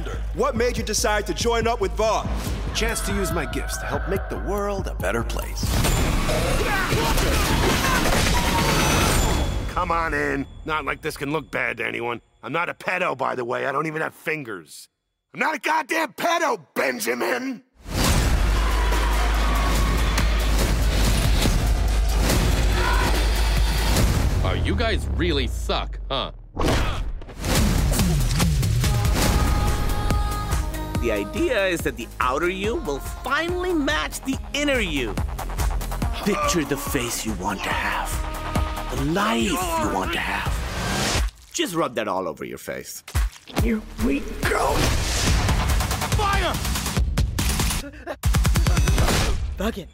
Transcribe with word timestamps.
Alexander, 0.00 0.22
what 0.34 0.56
made 0.56 0.78
you 0.78 0.82
decide 0.82 1.26
to 1.26 1.34
join 1.34 1.66
up 1.66 1.80
with 1.80 1.92
Vaughn? 1.92 2.28
Chance 2.74 3.00
to 3.02 3.14
use 3.14 3.32
my 3.32 3.44
gifts 3.44 3.76
to 3.78 3.86
help 3.86 4.08
make 4.08 4.28
the 4.30 4.38
world 4.40 4.86
a 4.86 4.94
better 4.94 5.22
place. 5.22 5.64
Come 9.68 9.90
on 9.90 10.14
in. 10.14 10.46
Not 10.64 10.84
like 10.84 11.02
this 11.02 11.16
can 11.16 11.32
look 11.32 11.50
bad 11.50 11.78
to 11.78 11.86
anyone. 11.86 12.20
I'm 12.42 12.52
not 12.52 12.68
a 12.68 12.74
pedo, 12.74 13.16
by 13.16 13.34
the 13.34 13.44
way. 13.44 13.66
I 13.66 13.72
don't 13.72 13.86
even 13.86 14.00
have 14.00 14.14
fingers. 14.14 14.88
I'm 15.34 15.40
not 15.40 15.54
a 15.54 15.58
goddamn 15.58 16.14
pedo, 16.14 16.64
Benjamin! 16.74 17.62
Oh, 24.42 24.60
you 24.64 24.74
guys 24.74 25.06
really 25.16 25.46
suck, 25.46 26.00
huh? 26.10 26.32
The 31.00 31.12
idea 31.12 31.66
is 31.66 31.80
that 31.80 31.96
the 31.96 32.06
outer 32.20 32.50
you 32.50 32.74
will 32.74 32.98
finally 32.98 33.72
match 33.72 34.20
the 34.20 34.36
inner 34.52 34.80
you. 34.80 35.14
Picture 36.24 36.62
the 36.62 36.76
face 36.76 37.24
you 37.24 37.32
want 37.34 37.62
to 37.62 37.70
have, 37.70 38.10
the 38.94 39.04
life 39.06 39.42
you 39.42 39.94
want 39.94 40.12
to 40.12 40.18
have. 40.18 41.32
Just 41.54 41.74
rub 41.74 41.94
that 41.94 42.06
all 42.06 42.28
over 42.28 42.44
your 42.44 42.58
face. 42.58 43.02
Here 43.62 43.80
we 44.04 44.20
go. 44.42 44.74
Fire! 46.16 46.52
Bugging. 49.56 49.88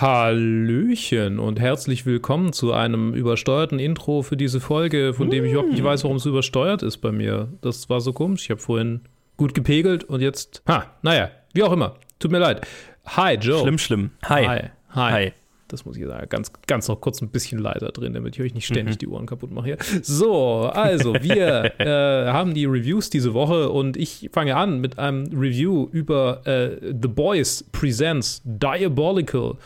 Hallöchen 0.00 1.40
und 1.40 1.58
herzlich 1.58 2.06
willkommen 2.06 2.52
zu 2.52 2.72
einem 2.72 3.14
übersteuerten 3.14 3.80
Intro 3.80 4.22
für 4.22 4.36
diese 4.36 4.60
Folge, 4.60 5.12
von 5.12 5.28
dem 5.28 5.44
ich 5.44 5.50
überhaupt 5.50 5.72
nicht 5.72 5.82
weiß, 5.82 6.04
warum 6.04 6.18
es 6.18 6.24
übersteuert 6.24 6.84
ist 6.84 6.98
bei 6.98 7.10
mir. 7.10 7.48
Das 7.62 7.90
war 7.90 8.00
so 8.00 8.12
komisch. 8.12 8.44
Ich 8.44 8.50
habe 8.50 8.60
vorhin 8.60 9.00
gut 9.36 9.54
gepegelt 9.54 10.04
und 10.04 10.20
jetzt. 10.20 10.62
Ha, 10.68 10.86
naja, 11.02 11.32
wie 11.52 11.64
auch 11.64 11.72
immer. 11.72 11.94
Tut 12.20 12.30
mir 12.30 12.38
leid. 12.38 12.64
Hi, 13.06 13.34
Joe. 13.34 13.60
Schlimm, 13.62 13.78
schlimm. 13.78 14.10
Hi. 14.26 14.46
Hi. 14.46 14.70
Hi. 14.90 15.12
Hi. 15.12 15.32
Das 15.68 15.84
muss 15.84 15.96
ich 15.98 16.06
sagen. 16.06 16.28
Ganz, 16.30 16.50
ganz 16.66 16.88
noch 16.88 17.00
kurz 17.00 17.20
ein 17.20 17.28
bisschen 17.28 17.58
leiser 17.58 17.90
drin, 17.90 18.14
damit 18.14 18.36
ich 18.36 18.42
euch 18.42 18.54
nicht 18.54 18.66
ständig 18.66 18.96
die 18.98 19.06
Ohren 19.06 19.26
kaputt 19.26 19.50
mache 19.50 19.66
hier. 19.66 19.78
So, 20.02 20.62
also, 20.62 21.14
wir 21.14 21.72
äh, 21.78 22.32
haben 22.32 22.54
die 22.54 22.64
Reviews 22.64 23.10
diese 23.10 23.34
Woche 23.34 23.68
und 23.68 23.96
ich 23.96 24.30
fange 24.32 24.56
an 24.56 24.80
mit 24.80 24.98
einem 24.98 25.26
Review 25.26 25.88
über 25.92 26.46
äh, 26.46 26.78
The 26.80 27.08
Boys 27.08 27.64
Presents 27.70 28.40
Diabolical 28.44 29.56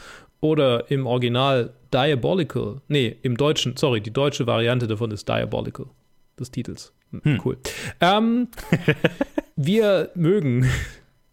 oder 0.42 0.90
im 0.90 1.06
Original 1.06 1.72
Diabolical. 1.94 2.82
Nee, 2.88 3.16
im 3.22 3.38
Deutschen, 3.38 3.76
sorry, 3.78 4.02
die 4.02 4.12
deutsche 4.12 4.46
Variante 4.46 4.86
davon 4.86 5.10
ist 5.12 5.26
Diabolical, 5.28 5.86
des 6.38 6.50
Titels. 6.50 6.92
Hm, 7.22 7.40
Cool. 7.42 7.56
Ähm, 8.00 8.48
wir 9.56 10.10
mögen 10.14 10.68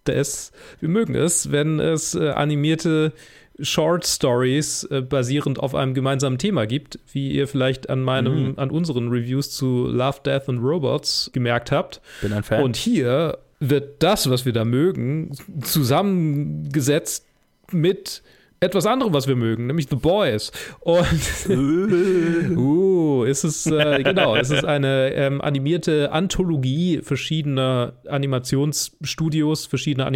es, 0.08 0.52
wir 0.80 0.90
mögen 0.90 1.14
es, 1.16 1.52
wenn 1.52 1.80
es 1.80 2.16
äh, 2.16 2.30
animierte 2.30 3.14
Short 3.62 4.08
Stories 4.08 4.84
äh, 4.86 5.02
basierend 5.02 5.60
auf 5.60 5.76
einem 5.76 5.94
gemeinsamen 5.94 6.38
Thema 6.38 6.66
gibt, 6.66 6.98
wie 7.12 7.32
ihr 7.32 7.48
vielleicht 7.48 7.90
an 7.90 8.02
meinem, 8.02 8.54
an 8.58 8.72
unseren 8.72 9.10
Reviews 9.10 9.52
zu 9.52 9.88
Love, 9.88 10.20
Death 10.26 10.50
and 10.50 10.64
Robots 10.64 11.30
gemerkt 11.34 11.72
habt. 11.72 12.02
Bin 12.22 12.34
ein 12.34 12.44
Fan. 12.44 12.64
Und 12.64 12.76
hier 12.76 13.38
wird 13.60 14.02
das, 14.02 14.30
was 14.30 14.46
wir 14.46 14.54
da 14.54 14.66
mögen, 14.66 15.32
zusammengesetzt 15.62 17.26
mit 17.72 18.24
etwas 18.60 18.86
anderem, 18.86 19.14
was 19.14 19.28
wir 19.28 19.36
mögen, 19.36 19.68
nämlich 19.68 19.88
The 19.90 19.96
Boys. 19.96 20.52
Und 20.80 21.48
uh, 22.58 23.24
ist 23.24 23.44
es 23.44 23.66
äh, 23.66 24.04
genau, 24.04 24.36
es 24.36 24.52
ist 24.52 24.66
eine 24.66 25.14
ähm, 25.14 25.42
animierte 25.42 26.12
Anthologie 26.12 27.02
verschiedener 27.02 27.94
Animationsstudios, 28.08 29.66
verschiedener 29.66 30.08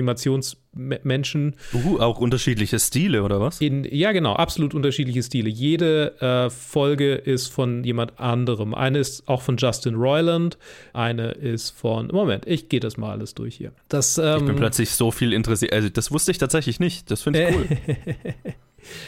Animationsmenschen 0.74 1.56
Uh, 1.74 2.00
auch 2.00 2.20
unterschiedliche 2.20 2.80
Stile, 2.80 3.24
oder 3.24 3.40
was? 3.40 3.62
in, 3.62 3.84
ja, 3.84 4.12
genau, 4.12 4.34
absolut 4.34 4.74
unterschiedliche 4.74 5.24
Stile. 5.24 5.50
Jede 5.50 6.20
äh, 6.20 6.50
Folge 6.50 7.16
ist 7.16 7.48
von 7.48 7.84
jemand 7.84 8.20
anderem. 8.20 8.74
Eine 8.74 9.00
ist 9.00 9.28
auch 9.28 9.42
von 9.42 9.58
Justin 9.58 9.96
Roiland, 9.96 10.58
eine 10.94 11.32
ist 11.32 11.72
von. 11.72 12.08
Moment, 12.08 12.46
ich 12.48 12.70
gehe 12.70 12.80
das 12.80 12.98
mal 12.98 13.12
alles 13.12 13.34
durch 13.34 13.56
hier. 13.56 13.72
Das, 13.90 14.18
ähm, 14.18 14.40
Ich 14.40 14.46
bin 14.46 14.56
plötzlich 14.56 14.92
so 14.92 15.12
viel 15.12 15.34
interessiert. 15.34 15.74
Also, 15.74 15.90
das 15.90 16.12
wusste 16.12 16.32
ich 16.32 16.38
tatsächlich 16.38 16.80
nicht. 16.80 17.10
Das 17.12 17.22
finde 17.24 17.50
ich 17.50 17.56
cool. 17.56 18.34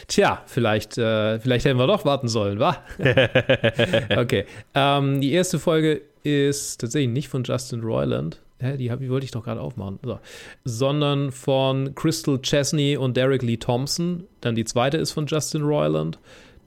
Tja, 0.08 0.42
vielleicht, 0.46 0.98
äh, 0.98 1.40
vielleicht 1.40 1.66
hätten 1.66 1.78
wir 1.78 1.88
doch 1.88 2.06
warten 2.06 2.30
sollen, 2.30 2.60
wa? 2.60 2.78
okay. 4.18 4.46
Ähm, 4.74 5.20
die 5.20 5.34
erste 5.34 5.60
Folge 5.60 6.02
ist 6.24 6.80
tatsächlich 6.80 7.12
nicht 7.12 7.28
von 7.28 7.44
Justin 7.44 7.82
Roiland. 7.82 8.40
Hä, 8.66 8.78
die, 8.78 8.92
hab, 8.92 9.00
die 9.00 9.10
wollte 9.10 9.26
ich 9.26 9.32
doch 9.32 9.44
gerade 9.44 9.62
aufmachen. 9.62 10.00
So. 10.04 10.20
Sondern 10.64 11.32
von 11.32 11.94
Crystal 11.96 12.40
Chesney 12.42 12.98
und 12.98 13.16
Derek 13.16 13.42
Lee 13.42 13.58
Thompson. 13.58 14.24
Dann 14.42 14.56
die 14.56 14.66
zweite 14.66 14.98
ist 14.98 15.12
von 15.12 15.26
Justin 15.28 15.62
Roiland. 15.62 16.20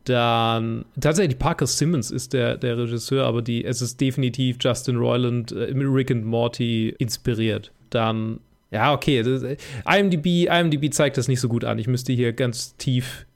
Dann 0.04 0.86
tatsächlich 0.98 1.38
Parker 1.38 1.66
Simmons 1.66 2.10
ist 2.10 2.32
der, 2.32 2.56
der 2.56 2.78
Regisseur, 2.78 3.26
aber 3.26 3.42
die, 3.42 3.64
es 3.64 3.82
ist 3.82 4.00
definitiv 4.00 4.56
Justin 4.60 4.96
Roiland 4.96 5.52
äh, 5.52 5.72
Rick 5.74 6.10
and 6.10 6.24
Morty 6.24 6.94
inspiriert. 6.98 7.72
Dann, 7.90 8.40
ja, 8.70 8.94
okay. 8.94 9.22
Das, 9.22 9.42
IMDb, 9.86 10.48
IMDb 10.48 10.92
zeigt 10.92 11.18
das 11.18 11.28
nicht 11.28 11.40
so 11.40 11.48
gut 11.48 11.64
an. 11.64 11.78
Ich 11.78 11.88
müsste 11.88 12.12
hier 12.12 12.32
ganz 12.32 12.76
tief. 12.76 13.26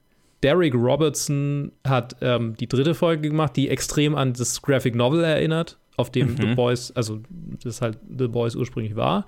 Derek 0.41 0.73
Robertson 0.73 1.71
hat 1.87 2.17
ähm, 2.21 2.55
die 2.59 2.67
dritte 2.67 2.95
Folge 2.95 3.29
gemacht, 3.29 3.55
die 3.55 3.69
extrem 3.69 4.15
an 4.15 4.33
das 4.33 4.61
Graphic 4.61 4.93
Novel 4.95 5.23
erinnert, 5.23 5.77
auf 5.97 6.11
dem 6.11 6.35
The 6.37 6.53
Boys, 6.55 6.91
also 6.91 7.19
das 7.63 7.81
halt 7.81 7.97
The 8.17 8.27
Boys 8.27 8.55
ursprünglich 8.55 8.95
war. 8.95 9.25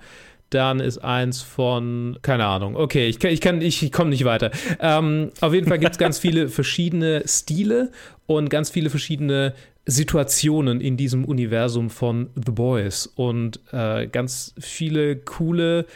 Dann 0.50 0.78
ist 0.78 0.98
eins 0.98 1.42
von, 1.42 2.18
keine 2.22 2.46
Ahnung, 2.46 2.76
okay, 2.76 3.08
ich, 3.08 3.18
kann- 3.18 3.32
ich, 3.32 3.40
kann, 3.40 3.60
ich, 3.60 3.82
ich 3.82 3.90
komme 3.90 4.10
nicht 4.10 4.24
weiter. 4.24 4.52
Ähm, 4.78 5.30
auf 5.40 5.52
jeden 5.52 5.66
Fall 5.66 5.78
gibt 5.80 5.92
es 5.92 5.98
ganz 5.98 6.18
viele 6.20 6.48
verschiedene 6.48 7.22
Stile 7.26 7.90
und 8.26 8.48
ganz 8.48 8.70
viele 8.70 8.88
verschiedene 8.90 9.54
Situationen 9.86 10.80
in 10.80 10.96
diesem 10.96 11.24
Universum 11.24 11.90
von 11.90 12.30
The 12.36 12.52
Boys 12.52 13.06
und 13.06 13.60
äh, 13.72 14.06
ganz 14.06 14.54
viele 14.58 15.16
coole 15.16 15.86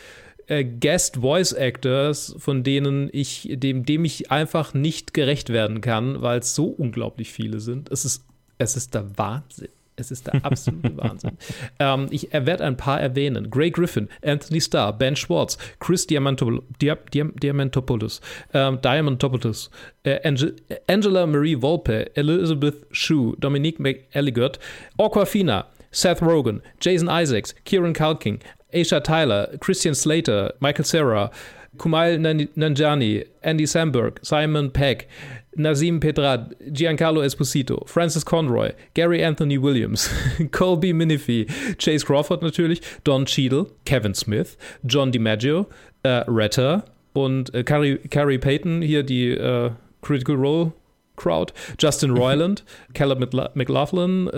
äh, 0.49 0.65
Guest 0.65 1.19
Voice 1.19 1.53
Actors, 1.53 2.35
von 2.39 2.65
denen 2.65 3.09
ich, 3.13 3.49
dem, 3.53 3.85
dem 3.85 4.05
ich 4.05 4.33
einfach 4.33 4.75
nicht 4.75 5.15
gerecht 5.15 5.51
werden 5.51 5.81
kann, 5.81 6.23
weil 6.23 6.41
es 6.41 6.55
so 6.57 6.67
unglaublich 6.67 7.33
viele 7.33 7.61
sind. 7.61 7.89
Es 7.93 8.05
ist, 8.05 8.25
es 8.59 8.77
ist 8.77 8.95
der 8.95 9.17
Wahnsinn. 9.17 9.69
Es 10.01 10.11
ist 10.11 10.27
der 10.27 10.45
absolute 10.45 10.97
Wahnsinn. 10.97 11.33
Ähm, 11.79 12.09
ich 12.11 12.29
werde 12.33 12.65
ein 12.65 12.77
paar 12.77 13.01
erwähnen. 13.01 13.51
Gray 13.51 13.71
Griffin, 13.71 14.09
Anthony 14.25 14.61
Starr, 14.61 14.93
Ben 14.93 15.17
Schwartz, 15.17 15.57
Chris 15.79 16.07
Diamantopoulos, 16.07 16.65
Diab, 16.81 17.11
Diam, 17.11 17.35
Diamantopoulos, 17.37 18.21
ähm, 18.53 18.81
Diamantopoulos 18.83 19.71
äh, 20.05 20.21
Ange 20.27 20.55
Angela 20.89 21.27
Marie 21.27 21.55
Volpe, 21.55 22.11
Elizabeth 22.17 22.87
Shue, 22.91 23.37
Dominique 23.39 23.79
McElligott, 23.79 24.59
Aquafina, 24.99 25.67
Seth 25.91 26.23
Rogen, 26.23 26.61
Jason 26.81 27.09
Isaacs, 27.09 27.55
Kieran 27.65 27.95
Culkin, 27.95 28.41
Aisha 28.73 29.03
Tyler, 29.03 29.49
Christian 29.59 29.95
Slater, 29.95 30.55
Michael 30.61 30.85
Cera, 30.85 31.31
Kumail 31.77 32.19
Nan- 32.21 32.49
Nanjiani, 32.57 33.25
Andy 33.43 33.65
Samberg, 33.65 34.19
Simon 34.25 34.71
Peck, 34.71 35.09
Nazim 35.57 36.01
Pedrad, 36.01 36.55
Giancarlo 36.73 37.25
Esposito, 37.25 37.87
Francis 37.89 38.25
Conroy, 38.25 38.73
Gary 38.95 39.23
Anthony 39.23 39.59
Williams, 39.59 40.09
Colby 40.53 40.93
Minifie, 40.93 41.47
Chase 41.79 42.05
Crawford 42.05 42.43
natürlich, 42.43 42.81
Don 43.05 43.25
Cheadle, 43.27 43.67
Kevin 43.85 44.15
Smith, 44.15 44.57
John 44.85 45.11
DiMaggio, 45.13 45.67
äh, 46.03 46.25
Retta 46.29 46.85
und 47.15 47.53
äh, 47.55 47.63
Carrie, 47.65 47.99
Carrie 48.11 48.39
Payton, 48.39 48.83
hier 48.83 49.03
die 49.03 49.31
äh, 49.31 49.71
Critical 50.03 50.37
Role 50.37 50.73
Crowd, 51.17 51.53
Justin 51.79 52.13
Roiland, 52.13 52.65
Caleb 52.95 53.19
McLa- 53.23 53.51
McLaughlin, 53.55 54.29
äh, 54.33 54.37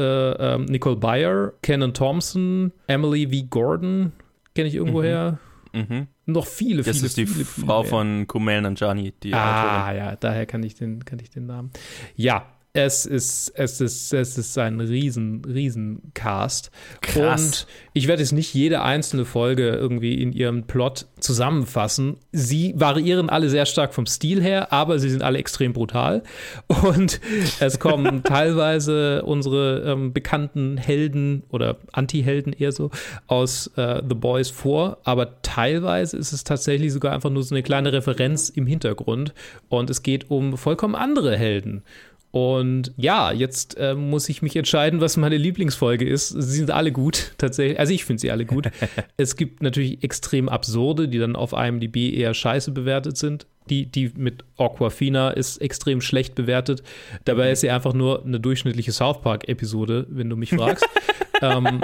ähm, 0.55 0.65
Nicole 0.65 0.97
Byer, 0.97 1.53
Kenan 1.62 1.95
Thompson, 1.95 2.73
Emily 2.89 3.27
V. 3.27 3.47
Gordon, 3.51 4.12
kenne 4.55 4.69
ich 4.69 4.75
irgendwoher. 4.75 5.39
Mhm. 5.73 6.09
Noch 6.27 6.47
viele, 6.47 6.83
Das 6.83 6.97
viele, 6.99 7.07
ist 7.07 7.17
die 7.17 7.27
viele, 7.27 7.45
viele 7.45 7.67
Frau 7.67 7.81
mehr. 7.83 7.91
von 7.91 8.27
Kumail 8.29 8.61
Nanjiani, 8.63 9.13
die 9.23 9.35
Ah, 9.35 9.81
Autorin. 9.87 9.97
ja, 9.99 10.17
daher 10.17 10.47
kann 10.47 10.63
ich 10.63 10.75
den, 10.77 11.05
kann 11.05 11.19
ich 11.19 11.31
den 11.31 11.47
Namen. 11.47 11.71
Ja, 12.15 12.47
Es 12.75 13.05
ist, 13.05 13.53
es 13.55 13.83
ist, 13.83 14.15
es 14.15 14.39
ist 14.39 14.57
ein 14.57 14.81
riesen, 14.81 15.45
riesen 15.45 16.11
Cast. 16.15 16.71
Krass. 17.03 17.43
Und 17.43 17.67
ich 17.93 18.09
werde 18.09 18.23
jetzt 18.23 18.33
nicht 18.33 18.55
jede 18.55 18.81
einzelne 18.81 19.27
Folge 19.27 19.69
irgendwie 19.69 20.15
in 20.15 20.33
ihrem 20.33 20.63
Plot 20.63 21.05
zusammenfassen. 21.21 22.17
Sie 22.33 22.73
variieren 22.75 23.29
alle 23.29 23.51
sehr 23.51 23.67
stark 23.67 23.93
vom 23.93 24.07
Stil 24.07 24.41
her, 24.43 24.73
aber 24.73 24.99
sie 24.99 25.11
sind 25.11 25.23
alle 25.23 25.37
extrem 25.37 25.75
brutal. 25.75 26.23
Und 26.67 27.21
es 27.61 27.79
kommen 27.79 28.23
teilweise 28.25 29.23
unsere 29.23 29.83
ähm, 29.83 30.15
bekannten 30.15 30.79
Helden 30.79 31.43
oder 31.51 31.77
Anti-Helden 31.93 32.55
eher 32.55 32.73
so 32.73 32.91
aus 33.27 33.67
äh, 33.77 34.01
The 34.09 34.15
Boys 34.15 34.49
vor, 34.49 34.97
aber 35.05 35.43
teilweise 35.43 36.17
ist 36.17 36.33
es 36.33 36.43
tatsächlich 36.43 36.91
sogar 36.95 37.13
einfach 37.13 37.29
nur 37.29 37.43
so 37.43 37.55
eine 37.55 37.63
kleine 37.63 37.93
Referenz 37.93 38.49
im 38.49 38.67
Hintergrund. 38.67 39.35
Und 39.69 39.91
es 39.91 40.03
geht 40.03 40.31
um 40.31 40.57
vollkommen 40.57 40.95
andere 40.95 41.37
Helden. 41.37 41.83
Und 42.32 42.93
ja, 42.96 43.31
jetzt 43.31 43.76
äh, 43.76 43.94
muss 43.94 44.31
ich 44.31 44.40
mich 44.40 44.56
entscheiden, 44.56 45.02
was 45.02 45.19
meine 45.19 45.37
Lieblingsfolge 45.37 46.08
ist. 46.08 46.31
Sie 46.31 46.56
sind 46.56 46.70
alle 46.70 46.90
gut, 46.90 47.32
tatsächlich. 47.38 47.79
Also 47.79 47.93
ich 47.93 48.06
finde 48.06 48.20
sie 48.20 48.31
alle 48.31 48.46
gut. 48.46 48.70
es 49.19 49.37
gibt 49.37 49.62
natürlich 49.62 50.02
extrem 50.02 50.49
absurde, 50.49 51.08
die 51.08 51.19
dann 51.19 51.37
auf 51.37 51.52
IMDb 51.52 52.14
eher 52.14 52.32
scheiße 52.32 52.73
bewertet 52.73 53.19
sind. 53.19 53.46
Die, 53.69 53.87
die 53.87 54.12
mit 54.17 54.44
Aquafina 54.56 55.31
ist 55.31 55.58
extrem 55.58 56.00
schlecht 56.00 56.34
bewertet. 56.34 56.82
Dabei 57.26 57.52
ist 57.52 57.61
sie 57.61 57.70
einfach 57.70 57.93
nur 57.93 58.25
eine 58.25 58.40
durchschnittliche 58.40 58.93
South 58.93 59.20
Park-Episode, 59.20 60.06
wenn 60.08 60.31
du 60.31 60.37
mich 60.37 60.50
fragst. 60.50 60.84
ähm, 61.43 61.82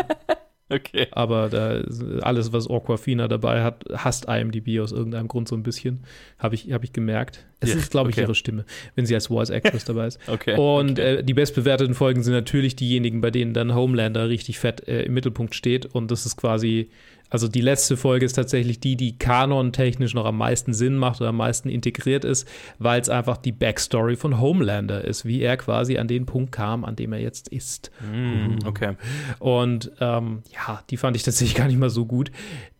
Okay. 0.70 1.06
aber 1.12 1.49
da 1.49 1.82
alles, 2.23 2.53
was 2.53 2.69
Aquafina 2.69 3.26
dabei 3.26 3.62
hat, 3.62 3.85
hasst 3.94 4.26
IMDb 4.29 4.81
aus 4.81 4.93
irgendeinem 4.93 5.29
Grund 5.29 5.49
so 5.49 5.56
ein 5.56 5.62
bisschen. 5.62 6.00
Habe 6.38 6.55
ich, 6.55 6.70
hab 6.73 6.85
ich 6.85 6.93
gemerkt. 6.93 7.47
Es 7.61 7.70
Ja, 7.70 7.76
ist, 7.76 7.91
glaube 7.91 8.11
ich, 8.11 8.17
okay. 8.17 8.23
ihre 8.23 8.35
Stimme, 8.35 8.65
wenn 8.94 9.06
sie 9.06 9.15
als 9.15 9.29
Voice 9.29 9.50
Actress 9.50 9.85
dabei 9.85 10.06
ist. 10.09 10.19
Okay, 10.29 10.56
Und 10.56 10.93
okay. 10.99 11.17
Äh, 11.17 11.25
die 11.25 11.35
bestbewerteten 11.35 11.94
Folgen 11.94 12.23
sind 12.23 12.35
natürlich 12.35 12.76
diejenigen, 12.76 13.20
bei 13.20 13.31
denen 13.31 13.55
dann 13.55 13.75
Homelander 13.75 14.29
richtig 14.29 14.59
fett 14.59 14.87
äh, 14.87 15.03
im 15.03 15.15
Mittelpunkt 15.15 15.55
steht. 15.55 15.87
Und 15.87 16.11
das 16.11 16.26
ist 16.26 16.37
quasi, 16.37 16.91
also 17.30 17.48
die 17.48 17.60
letzte 17.60 17.96
Folge 17.96 18.25
ist 18.25 18.34
tatsächlich 18.34 18.80
die, 18.80 18.96
die 18.96 19.19
kanontechnisch 19.19 20.14
noch 20.14 20.25
am 20.25 20.38
meisten 20.38 20.72
Sinn 20.72 20.96
macht 20.96 21.20
oder 21.20 21.30
am 21.30 21.36
meisten 21.36 21.69
integriert 21.69 22.25
ist, 22.25 22.48
weil 22.78 23.00
es 23.00 23.08
einfach 23.08 23.36
die 23.36 23.52
Backstory 23.52 24.16
von 24.16 24.40
Homelander 24.40 25.04
ist, 25.04 25.25
wie 25.25 25.40
er 25.40 25.56
quasi 25.56 25.98
an 25.98 26.08
den 26.08 26.26
Punkt 26.26 26.52
kam, 26.52 26.84
an 26.84 26.96
dem 26.96 27.12
er 27.12 27.20
jetzt 27.20 27.48
ist. 27.48 27.90
Mm, 28.00 28.66
okay. 28.66 28.96
Und 29.38 29.90
ähm, 30.00 30.42
ja, 30.52 30.82
die 30.90 30.96
fand 30.96 31.16
ich 31.16 31.22
tatsächlich 31.22 31.54
gar 31.56 31.66
nicht 31.66 31.78
mal 31.78 31.90
so 31.90 32.06
gut. 32.06 32.30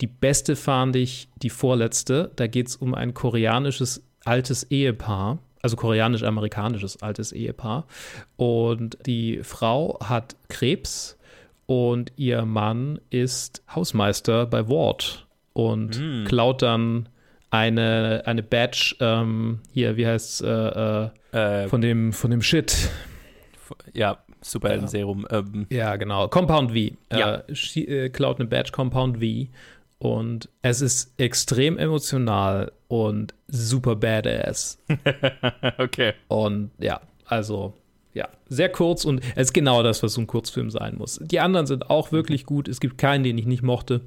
Die 0.01 0.07
beste 0.07 0.57
fand 0.57 0.97
ich 0.97 1.29
die 1.43 1.51
vorletzte. 1.51 2.31
Da 2.37 2.47
geht 2.47 2.69
es 2.69 2.77
um 2.77 2.95
ein 2.95 3.15
koreanisches 3.15 4.03
altes 4.25 4.65
Ehepaar, 4.65 5.39
also 5.63 5.77
koreanisch-amerikanisches 5.77 7.03
altes 7.03 7.33
Ehepaar. 7.33 7.87
Und 8.37 8.99
die 9.07 9.41
Frau 9.43 9.99
hat 10.03 10.37
Krebs 10.49 11.18
und 11.69 12.13
ihr 12.17 12.45
Mann 12.47 12.99
ist 13.11 13.63
Hausmeister 13.73 14.47
bei 14.47 14.69
Ward 14.69 15.27
und 15.53 16.25
klaut 16.27 16.63
dann 16.63 17.09
eine, 17.51 18.23
eine 18.27 18.43
Badge, 18.43 18.97
ähm, 19.01 19.61
hier, 19.73 19.97
wie 19.97 20.07
heißt 20.07 20.43
äh, 20.43 21.05
äh, 21.05 21.11
Äh, 21.33 21.69
von 21.69 21.81
dem, 21.83 22.13
von 22.15 22.31
dem 22.31 22.41
Shit. 22.43 22.91
ja, 23.93 24.19
Superhelden-Serum. 24.41 25.27
Ähm, 25.31 25.67
Ja, 25.71 25.97
genau. 25.97 26.29
Compound 26.29 26.71
V. 26.73 26.77
Ja. 27.17 27.35
Äh, 27.47 27.53
schie- 27.53 27.87
äh, 27.89 28.09
klaut 28.09 28.39
eine 28.41 28.49
Badge 28.49 28.73
Compound 28.73 29.19
V. 29.19 29.49
Und 29.99 30.49
es 30.63 30.81
ist 30.81 31.13
extrem 31.21 31.77
emotional 31.77 32.71
und 32.87 33.35
super 33.49 33.97
badass. 33.97 34.79
okay. 35.79 36.13
Und 36.29 36.71
ja, 36.79 37.01
also, 37.27 37.75
ja, 38.15 38.29
sehr 38.49 38.69
kurz 38.69 39.05
und 39.05 39.21
es 39.37 39.49
ist 39.49 39.53
genau 39.53 39.83
das, 39.83 40.03
was 40.03 40.15
so 40.15 40.21
ein 40.21 40.27
Kurzfilm 40.27 40.71
sein 40.71 40.97
muss. 40.97 41.21
Die 41.23 41.41
anderen 41.41 41.67
sind 41.67 41.91
auch 41.91 42.13
wirklich 42.13 42.47
gut. 42.47 42.69
Es 42.69 42.81
gibt 42.81 42.99
keinen, 42.99 43.25
den 43.25 43.39
ich 43.39 43.47
nicht 43.47 43.63
mochte. 43.63 44.01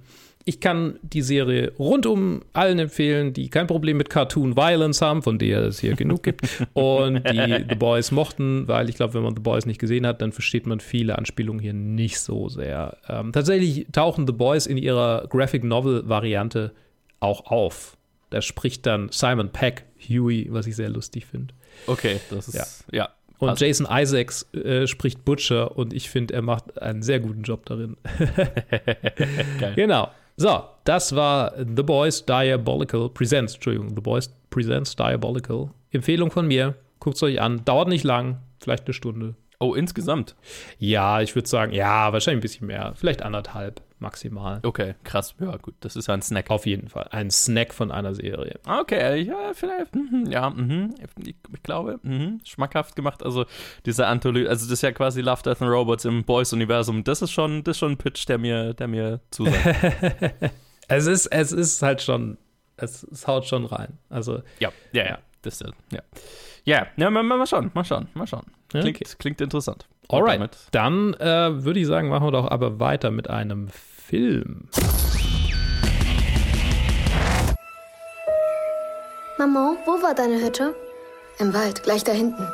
Ich 0.43 0.59
kann 0.59 0.97
die 1.03 1.21
Serie 1.21 1.71
rundum 1.77 2.41
allen 2.53 2.79
empfehlen, 2.79 3.31
die 3.33 3.49
kein 3.49 3.67
Problem 3.67 3.97
mit 3.97 4.09
Cartoon 4.09 4.57
Violence 4.57 5.01
haben, 5.01 5.21
von 5.21 5.37
der 5.37 5.65
es 5.65 5.79
hier 5.79 5.95
genug 5.95 6.23
gibt. 6.23 6.41
Und 6.73 7.23
die 7.29 7.65
The 7.69 7.75
Boys 7.75 8.11
mochten, 8.11 8.67
weil 8.67 8.89
ich 8.89 8.95
glaube, 8.95 9.13
wenn 9.13 9.21
man 9.21 9.35
The 9.35 9.41
Boys 9.41 9.67
nicht 9.67 9.79
gesehen 9.79 10.07
hat, 10.07 10.21
dann 10.21 10.31
versteht 10.31 10.65
man 10.65 10.79
viele 10.79 11.17
Anspielungen 11.17 11.61
hier 11.61 11.73
nicht 11.73 12.19
so 12.19 12.49
sehr. 12.49 12.97
Ähm, 13.07 13.31
tatsächlich 13.31 13.85
tauchen 13.91 14.25
The 14.25 14.33
Boys 14.33 14.65
in 14.65 14.77
ihrer 14.77 15.27
Graphic 15.29 15.63
Novel-Variante 15.63 16.71
auch 17.19 17.45
auf. 17.45 17.97
Da 18.31 18.41
spricht 18.41 18.85
dann 18.85 19.09
Simon 19.11 19.49
Peck, 19.49 19.85
Huey, 20.09 20.47
was 20.49 20.65
ich 20.65 20.75
sehr 20.75 20.89
lustig 20.89 21.27
finde. 21.27 21.53
Okay, 21.85 22.19
das 22.31 22.47
ist, 22.47 22.85
ja. 22.91 23.09
Und 23.41 23.49
passt. 23.49 23.61
Jason 23.61 23.87
Isaacs 23.89 24.53
äh, 24.53 24.87
spricht 24.87 25.25
Butcher 25.25 25.75
und 25.77 25.93
ich 25.93 26.09
finde, 26.09 26.33
er 26.33 26.41
macht 26.41 26.81
einen 26.81 27.01
sehr 27.01 27.19
guten 27.19 27.41
Job 27.41 27.65
darin. 27.65 27.97
Geil. 29.59 29.73
Genau. 29.75 30.09
So, 30.37 30.63
das 30.85 31.15
war 31.15 31.53
The 31.57 31.83
Boys 31.83 32.25
Diabolical 32.25 33.09
Presents, 33.09 33.55
Entschuldigung, 33.55 33.89
The 33.89 34.01
Boys 34.01 34.33
Presents 34.49 34.95
Diabolical. 34.95 35.71
Empfehlung 35.91 36.31
von 36.31 36.47
mir. 36.47 36.75
Guckt 36.99 37.17
es 37.17 37.23
euch 37.23 37.41
an. 37.41 37.65
Dauert 37.65 37.89
nicht 37.89 38.03
lang, 38.03 38.37
vielleicht 38.59 38.85
eine 38.85 38.93
Stunde. 38.93 39.35
Oh, 39.59 39.73
insgesamt. 39.73 40.35
Ja, 40.79 41.21
ich 41.21 41.35
würde 41.35 41.49
sagen, 41.49 41.73
ja, 41.73 42.13
wahrscheinlich 42.13 42.39
ein 42.39 42.41
bisschen 42.41 42.67
mehr. 42.67 42.93
Vielleicht 42.95 43.21
anderthalb 43.21 43.81
maximal. 44.01 44.59
Okay, 44.63 44.95
krass. 45.03 45.35
Ja, 45.39 45.55
gut, 45.57 45.75
das 45.79 45.95
ist 45.95 46.07
ja 46.07 46.13
ein 46.13 46.21
Snack. 46.21 46.49
Auf 46.49 46.65
jeden 46.65 46.89
Fall. 46.89 47.07
Ein 47.11 47.31
Snack 47.31 47.73
von 47.73 47.91
einer 47.91 48.13
Serie. 48.15 48.59
Okay, 48.65 49.21
ja, 49.21 49.51
vielleicht, 49.53 49.95
mhm, 49.95 50.25
ja, 50.29 50.49
mhm, 50.49 50.95
ich, 51.23 51.35
ich 51.53 51.63
glaube, 51.63 51.99
mhm, 52.03 52.41
schmackhaft 52.43 52.95
gemacht. 52.95 53.23
Also, 53.23 53.45
diese 53.85 54.07
Anthologie, 54.07 54.47
also 54.47 54.65
das 54.65 54.73
ist 54.73 54.81
ja 54.81 54.91
quasi 54.91 55.21
Love, 55.21 55.43
Death 55.43 55.61
and 55.61 55.71
Robots 55.71 56.05
im 56.05 56.23
Boys-Universum. 56.23 57.03
Das 57.03 57.21
ist 57.21 57.31
schon, 57.31 57.63
das 57.63 57.75
ist 57.75 57.79
schon 57.79 57.93
ein 57.93 57.97
Pitch, 57.97 58.27
der 58.27 58.37
mir, 58.37 58.73
der 58.73 58.87
mir 58.87 59.21
zusagt. 59.31 59.57
Es 60.87 61.05
ist, 61.07 61.27
es 61.27 61.53
ist 61.53 61.81
halt 61.81 62.01
schon, 62.01 62.37
es, 62.75 63.03
es 63.03 63.25
haut 63.25 63.45
schon 63.45 63.65
rein. 63.65 63.97
Also, 64.09 64.41
ja, 64.59 64.73
ja, 64.91 65.05
ja, 65.05 65.19
das 65.41 65.61
ist, 65.61 65.73
ja. 65.89 66.01
Ja, 66.65 66.87
ja 66.97 67.09
mal, 67.09 67.23
mal 67.23 67.47
schauen, 67.47 67.71
mal 67.73 67.85
schauen, 67.85 68.09
mal 68.13 68.27
schauen. 68.27 68.43
Klingt, 68.67 68.87
Okay. 69.01 69.05
klingt 69.17 69.39
interessant. 69.39 69.87
Alright. 70.09 70.57
Dann 70.71 71.13
äh, 71.13 71.63
würde 71.63 71.79
ich 71.79 71.87
sagen, 71.87 72.09
machen 72.09 72.27
wir 72.27 72.31
doch 72.31 72.51
aber 72.51 72.81
weiter 72.81 73.09
mit 73.09 73.29
einem 73.29 73.69
Film. 74.11 74.67
Maman, 79.37 79.77
wo 79.85 80.01
war 80.03 80.13
deine 80.13 80.43
Hütte? 80.43 80.75
Im 81.39 81.53
Wald, 81.53 81.83
gleich 81.83 82.03
da 82.03 82.11
hinten. 82.11 82.45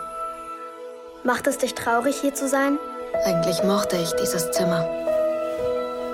Macht 1.23 1.47
es 1.47 1.57
dich 1.57 1.73
traurig, 1.73 2.17
hier 2.21 2.35
zu 2.35 2.47
sein? 2.47 2.77
Eigentlich 3.25 3.63
mochte 3.63 3.97
ich 3.97 4.11
dieses 4.21 4.51
Zimmer. 4.51 4.87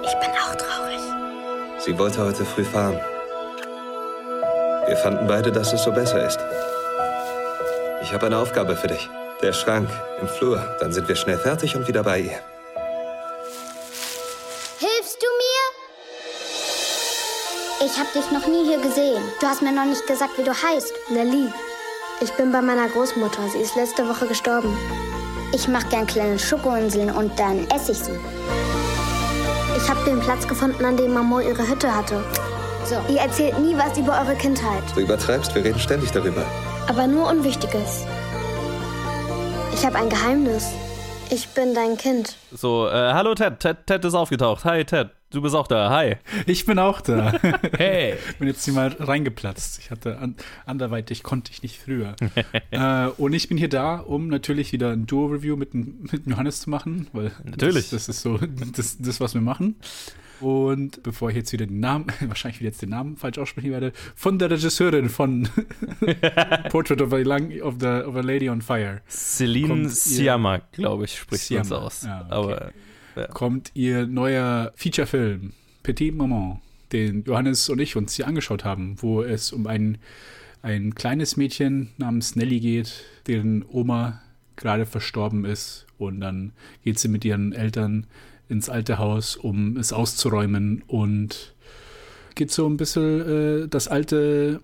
Ich 0.04 0.14
bin 0.14 0.30
auch 0.30 0.56
traurig. 0.56 1.02
Sie 1.80 2.00
wollte 2.00 2.24
heute 2.24 2.46
früh 2.46 2.64
fahren. 2.64 2.98
Wir 4.88 4.96
fanden 4.96 5.28
beide, 5.28 5.52
dass 5.52 5.74
es 5.74 5.84
so 5.84 5.92
besser 5.92 6.26
ist. 6.26 6.40
Ich 8.02 8.14
habe 8.14 8.28
eine 8.28 8.38
Aufgabe 8.38 8.78
für 8.78 8.88
dich. 8.88 9.10
Der 9.42 9.52
Schrank 9.52 9.90
im 10.22 10.30
Flur. 10.30 10.78
Dann 10.80 10.94
sind 10.94 11.10
wir 11.10 11.18
schnell 11.18 11.38
fertig 11.38 11.76
und 11.76 11.86
wieder 11.90 12.04
bei 12.04 12.20
ihr. 12.22 12.53
Ich 17.86 18.00
habe 18.00 18.08
dich 18.16 18.32
noch 18.32 18.48
nie 18.48 18.64
hier 18.66 18.80
gesehen. 18.80 19.22
Du 19.42 19.48
hast 19.48 19.62
mir 19.62 19.74
noch 19.74 19.84
nicht 19.84 20.08
gesagt, 20.08 20.38
wie 20.38 20.44
du 20.44 20.54
heißt. 20.54 20.94
Nelly. 21.10 21.52
Ich 22.22 22.32
bin 22.34 22.50
bei 22.50 22.62
meiner 22.62 22.88
Großmutter. 22.88 23.42
Sie 23.52 23.58
ist 23.58 23.76
letzte 23.76 24.08
Woche 24.08 24.26
gestorben. 24.26 24.78
Ich 25.54 25.68
mache 25.68 25.88
gern 25.90 26.08
kleine 26.08 26.40
Schokoinseln 26.40 27.12
und 27.12 27.38
dann 27.38 27.68
esse 27.76 27.92
ich 27.92 27.98
sie. 27.98 28.18
Ich 29.76 29.90
habe 29.90 30.02
den 30.06 30.22
Platz 30.22 30.48
gefunden, 30.48 30.86
an 30.86 30.96
dem 30.96 31.14
Mama 31.14 31.42
ihre 31.42 31.68
Hütte 31.68 31.94
hatte. 31.94 32.24
So. 32.86 32.96
Ihr 33.14 33.20
erzählt 33.20 33.60
nie 33.60 33.76
was 33.78 33.98
über 33.98 34.18
eure 34.18 34.36
Kindheit. 34.36 34.84
Du 34.96 35.02
übertreibst, 35.02 35.54
wir 35.54 35.66
reden 35.66 35.80
ständig 35.80 36.12
darüber. 36.12 36.46
Aber 36.88 37.06
nur 37.06 37.28
Unwichtiges. 37.28 38.06
Ich 39.74 39.86
habe 39.86 39.98
ein 39.98 40.08
Geheimnis. 40.08 40.70
Ich 41.30 41.50
bin 41.50 41.74
dein 41.74 41.98
Kind. 41.98 42.36
So, 42.52 42.88
äh, 42.88 43.14
hallo 43.14 43.34
Ted. 43.36 43.60
Ted, 43.60 43.88
Ted 43.88 44.06
ist 44.06 44.14
aufgetaucht. 44.14 44.64
Hi 44.66 44.86
Ted, 44.86 45.10
du 45.34 45.42
bist 45.42 45.56
auch 45.56 45.68
da. 45.68 45.90
Hi. 45.90 46.16
Ich 46.46 46.66
bin 46.66 46.80
auch 46.80 47.02
da. 47.02 47.34
Hey! 47.78 48.16
bin 48.40 48.48
jetzt 48.48 48.64
hier 48.66 48.74
mal 48.74 48.96
reingeplatzt. 49.00 49.80
Ich 49.80 49.92
hatte 49.92 50.20
an, 50.20 50.36
anderweitig 50.66 51.24
konnte 51.24 51.52
ich 51.52 51.64
nicht 51.64 51.80
früher. 51.80 52.16
äh, 52.72 53.08
und 53.18 53.34
ich 53.34 53.48
bin 53.50 53.58
hier 53.58 53.70
da, 53.70 53.98
um 53.98 54.28
natürlich 54.28 54.72
wieder 54.72 54.92
ein 54.92 55.06
Duo-Review 55.06 55.56
mit, 55.56 55.74
mit 55.74 56.28
Johannes 56.28 56.62
zu 56.62 56.70
machen, 56.70 57.08
weil 57.14 57.32
Natürlich. 57.44 57.90
Das, 57.90 58.06
das 58.06 58.10
ist 58.10 58.22
so 58.22 58.38
das, 58.76 58.98
das, 59.00 59.20
was 59.20 59.34
wir 59.34 59.42
machen. 59.42 59.76
Und 60.40 61.02
bevor 61.04 61.30
ich 61.30 61.38
jetzt 61.38 61.54
wieder 61.54 61.66
den 61.66 61.80
Namen, 61.80 62.08
wahrscheinlich 62.22 62.60
wieder 62.60 62.70
jetzt 62.70 62.82
den 62.82 62.90
Namen 62.90 63.16
falsch 63.16 63.38
aussprechen 63.38 63.72
werde, 63.72 63.94
von 64.16 64.38
der 64.40 64.52
Regisseurin 64.52 65.10
von 65.10 65.48
Portrait 66.70 67.02
of 67.02 67.14
a, 67.14 67.18
Lang, 67.18 67.62
of, 67.62 67.76
the, 67.80 67.88
of 67.88 68.16
a 68.16 68.22
Lady 68.22 68.50
on 68.50 68.62
Fire 68.62 69.02
Celine 69.10 69.68
Kommt 69.68 69.84
ihr- 69.84 69.90
Siama, 69.90 70.58
glaube 70.74 71.06
ich, 71.06 71.18
spricht 71.18 71.50
man 71.52 71.64
Siama. 71.64 71.82
aus. 71.86 72.04
Ja, 72.04 72.22
okay. 72.22 72.34
Aber 72.34 72.72
kommt 73.34 73.72
ihr 73.74 74.08
neuer 74.08 74.72
Featurefilm 74.76 75.54
Petit 75.84 76.16
Maman, 76.16 76.62
den 76.92 77.24
Johannes 77.24 77.70
und 77.70 77.80
ich 77.80 77.96
uns 77.96 78.16
hier 78.16 78.28
angeschaut 78.28 78.64
haben, 78.64 78.96
wo 79.02 79.22
es 79.22 79.52
um 79.52 79.68
ein, 79.68 79.98
ein 80.62 80.96
kleines 80.96 81.38
Mädchen 81.38 81.90
namens 81.98 82.36
Nelly 82.36 82.60
geht, 82.60 83.04
deren 83.28 83.66
Oma 83.70 84.22
gerade 84.56 84.86
verstorben 84.86 85.46
ist. 85.46 85.86
Und 85.98 86.22
dann 86.22 86.54
geht 86.84 87.00
sie 87.00 87.08
mit 87.08 87.26
ihren 87.26 87.54
Eltern 87.54 88.08
ins 88.50 88.70
alte 88.70 88.98
Haus, 88.98 89.36
um 89.36 89.78
es 89.78 89.94
auszuräumen 89.94 90.84
und 90.88 91.54
geht 92.36 92.52
so 92.52 92.68
ein 92.68 92.78
bisschen 92.78 93.64
äh, 93.64 93.68
das 93.68 93.88
alte 93.88 94.62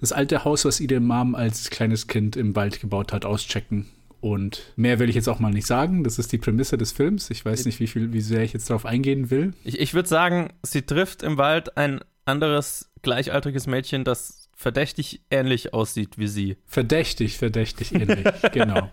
das 0.00 0.12
alte 0.12 0.44
Haus, 0.44 0.64
was 0.64 0.80
ihre 0.80 0.98
Mom 0.98 1.34
als 1.34 1.68
kleines 1.68 2.06
Kind 2.06 2.34
im 2.34 2.56
Wald 2.56 2.80
gebaut 2.80 3.12
hat, 3.12 3.26
auschecken. 3.26 3.86
Und 4.20 4.72
mehr 4.76 4.98
will 4.98 5.08
ich 5.08 5.14
jetzt 5.14 5.28
auch 5.28 5.38
mal 5.38 5.50
nicht 5.50 5.66
sagen. 5.66 6.04
Das 6.04 6.18
ist 6.18 6.32
die 6.32 6.38
Prämisse 6.38 6.76
des 6.76 6.92
Films. 6.92 7.30
Ich 7.30 7.44
weiß 7.44 7.64
nicht, 7.64 7.80
wie 7.80 7.86
viel, 7.86 8.12
wie 8.12 8.20
sehr 8.20 8.42
ich 8.42 8.52
jetzt 8.52 8.68
darauf 8.68 8.84
eingehen 8.84 9.30
will. 9.30 9.52
Ich, 9.64 9.80
ich 9.80 9.94
würde 9.94 10.08
sagen, 10.08 10.50
sie 10.62 10.82
trifft 10.82 11.22
im 11.22 11.38
Wald 11.38 11.76
ein 11.76 12.00
anderes 12.26 12.90
gleichaltriges 13.02 13.66
Mädchen, 13.66 14.04
das 14.04 14.48
verdächtig 14.54 15.22
ähnlich 15.30 15.72
aussieht 15.72 16.18
wie 16.18 16.28
sie. 16.28 16.56
Verdächtig, 16.66 17.38
verdächtig 17.38 17.94
ähnlich, 17.94 18.26
genau. 18.52 18.90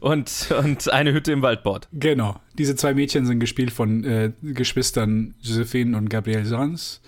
Und, 0.00 0.48
und 0.62 0.92
eine 0.92 1.14
Hütte 1.14 1.32
im 1.32 1.40
Wald 1.40 1.62
baut. 1.62 1.88
Genau. 1.92 2.38
Diese 2.58 2.76
zwei 2.76 2.92
Mädchen 2.92 3.24
sind 3.24 3.40
gespielt 3.40 3.70
von 3.70 4.04
äh, 4.04 4.32
Geschwistern 4.42 5.34
Josephine 5.40 5.96
und 5.96 6.10
Gabrielle 6.10 6.44
Sans. 6.44 7.00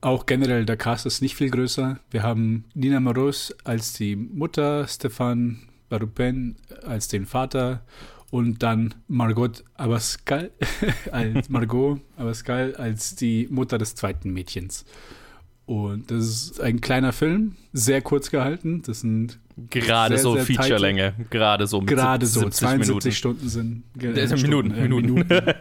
Auch 0.00 0.26
generell 0.26 0.66
der 0.66 0.76
Cast 0.76 1.04
ist 1.04 1.20
nicht 1.20 1.34
viel 1.34 1.50
größer. 1.50 1.98
Wir 2.10 2.22
haben 2.22 2.64
Nina 2.74 3.00
Moros 3.00 3.52
als 3.64 3.94
die 3.94 4.14
Mutter, 4.14 4.86
Stefan 4.86 5.68
Barupen 5.88 6.56
als 6.84 7.08
den 7.08 7.26
Vater 7.26 7.82
und 8.30 8.62
dann 8.62 8.94
Margot 9.08 9.64
Abascal 9.74 10.50
als 11.12 11.48
Margot 11.48 12.00
Abascal 12.16 12.74
als 12.76 13.16
die 13.16 13.48
Mutter 13.50 13.78
des 13.78 13.94
zweiten 13.94 14.32
Mädchens. 14.32 14.84
Und 15.66 16.12
das 16.12 16.24
ist 16.24 16.60
ein 16.60 16.80
kleiner 16.80 17.12
Film, 17.12 17.56
sehr 17.72 18.00
kurz 18.00 18.30
gehalten. 18.30 18.82
Das 18.86 19.00
sind 19.00 19.40
gerade 19.68 20.14
sehr, 20.14 20.22
so 20.22 20.36
Featurelänge, 20.36 21.14
gerade 21.28 21.66
so 21.66 21.80
gerade 21.80 22.24
so 22.26 22.48
72 22.48 22.86
Minuten. 22.86 23.12
Stunden 23.12 23.48
sind 23.48 23.82
äh, 23.98 24.06
Minuten, 24.06 24.38
Stunden, 24.38 24.70
äh, 24.70 24.82
Minuten. 24.82 25.14
Minuten. 25.14 25.54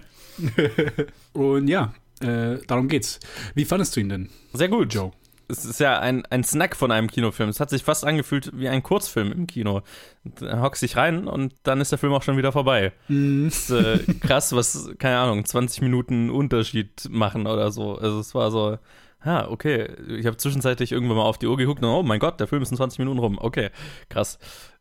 und 1.33 1.67
ja, 1.67 1.93
äh, 2.19 2.57
darum 2.67 2.87
geht's. 2.87 3.19
Wie 3.55 3.65
fandest 3.65 3.95
du 3.95 4.01
ihn 4.01 4.09
denn? 4.09 4.29
Sehr 4.53 4.69
gut. 4.69 4.93
Joe. 4.93 5.11
Es 5.47 5.65
ist 5.65 5.79
ja 5.79 5.99
ein, 5.99 6.25
ein 6.27 6.43
Snack 6.43 6.75
von 6.75 6.91
einem 6.91 7.09
Kinofilm. 7.09 7.49
Es 7.49 7.59
hat 7.59 7.69
sich 7.69 7.83
fast 7.83 8.05
angefühlt 8.05 8.51
wie 8.53 8.67
ein 8.69 8.81
Kurzfilm 8.83 9.31
im 9.31 9.47
Kino. 9.47 9.81
Da 10.23 10.61
hockst 10.61 10.81
dich 10.81 10.97
rein 10.97 11.27
und 11.27 11.53
dann 11.63 11.81
ist 11.81 11.91
der 11.91 11.99
Film 11.99 12.13
auch 12.13 12.23
schon 12.23 12.37
wieder 12.37 12.51
vorbei. 12.51 12.91
Mhm. 13.07 13.45
Das 13.45 13.69
ist 13.69 13.71
äh, 13.71 14.13
krass, 14.21 14.55
was, 14.55 14.89
keine 14.97 15.17
Ahnung, 15.19 15.45
20 15.45 15.81
Minuten 15.81 16.29
Unterschied 16.29 17.07
machen 17.09 17.47
oder 17.47 17.71
so. 17.71 17.95
Also 17.97 18.19
es 18.19 18.33
war 18.33 18.49
so, 18.51 18.77
ah, 19.21 19.47
okay. 19.49 19.89
Ich 20.17 20.25
habe 20.25 20.37
zwischenzeitlich 20.37 20.91
irgendwann 20.91 21.17
mal 21.17 21.23
auf 21.23 21.37
die 21.37 21.47
Uhr 21.47 21.57
geguckt 21.57 21.83
und 21.83 21.89
oh 21.89 22.03
mein 22.03 22.19
Gott, 22.19 22.39
der 22.39 22.47
Film 22.47 22.61
ist 22.63 22.71
in 22.71 22.77
20 22.77 22.99
Minuten 22.99 23.19
rum. 23.19 23.37
Okay, 23.39 23.69
krass. 24.09 24.39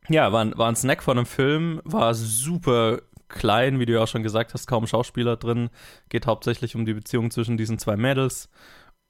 Ja, 0.09 0.33
war, 0.33 0.43
ein- 0.45 0.57
war 0.57 0.69
ein 0.69 0.77
Snack 0.77 1.03
von 1.03 1.17
einem 1.19 1.27
Film, 1.27 1.81
war 1.85 2.15
super 2.15 3.01
klein, 3.29 3.81
wie 3.81 3.87
du 3.87 3.95
ja 3.95 4.03
auch 4.03 4.09
schon 4.09 4.23
gesagt 4.23 4.55
hast, 4.55 4.67
kaum 4.67 4.87
Schauspieler 4.87 5.37
drin. 5.37 5.71
Geht 6.09 6.27
hauptsächlich 6.27 6.77
um 6.77 6.85
die 6.85 6.95
Beziehung 6.95 7.31
zwischen 7.31 7.57
diesen 7.57 7.79
zwei 7.79 7.97
Mädels 7.97 8.49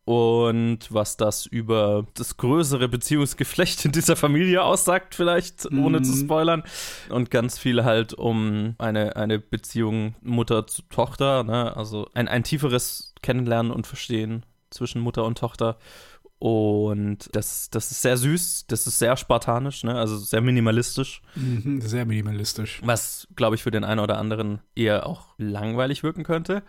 und 0.05 0.81
was 0.91 1.17
das 1.17 1.47
über 1.47 2.07
das 2.15 2.37
größere 2.37 2.89
Beziehungsgeflecht 2.89 3.85
in 3.87 3.93
dieser 3.93 4.17
Familie 4.17 4.63
aussagt, 4.63 5.15
vielleicht, 5.15 5.67
ohne 5.73 6.03
zu 6.03 6.13
Mhm. 6.13 6.25
spoilern. 6.25 6.63
Und 7.09 7.31
ganz 7.31 7.59
viel 7.59 7.85
halt 7.85 8.13
um 8.13 8.75
eine, 8.79 9.17
eine 9.17 9.39
Beziehung 9.39 10.15
Mutter 10.21 10.67
zu 10.67 10.83
Tochter, 10.91 11.43
ne? 11.45 11.75
also 11.77 12.09
ein, 12.13 12.29
ein 12.29 12.45
tieferes 12.45 13.15
Kennenlernen 13.23 13.73
und 13.73 13.87
Verstehen 13.87 14.45
zwischen 14.71 15.01
Mutter 15.01 15.25
und 15.25 15.39
Tochter. 15.39 15.79
Und 16.39 17.31
das, 17.33 17.71
das 17.71 17.91
ist 17.91 18.03
sehr 18.03 18.19
süß, 18.19 18.67
das 18.67 18.87
ist 18.87 18.99
sehr 18.99 19.17
spartanisch, 19.17 19.85
ne? 19.85 19.95
also 19.95 20.19
sehr 20.19 20.43
minimalistisch. 20.43 21.23
Mhm, 21.35 21.81
sehr 21.81 22.05
minimalistisch. 22.05 22.83
Was, 22.85 23.27
glaube 23.37 23.57
ich, 23.57 23.63
für 23.63 23.71
den 23.71 23.85
einen 23.85 24.01
oder 24.01 24.19
anderen 24.19 24.61
eher 24.75 25.07
auch 25.07 25.29
langweilig 25.39 26.03
wirken 26.03 26.25
könnte. 26.25 26.63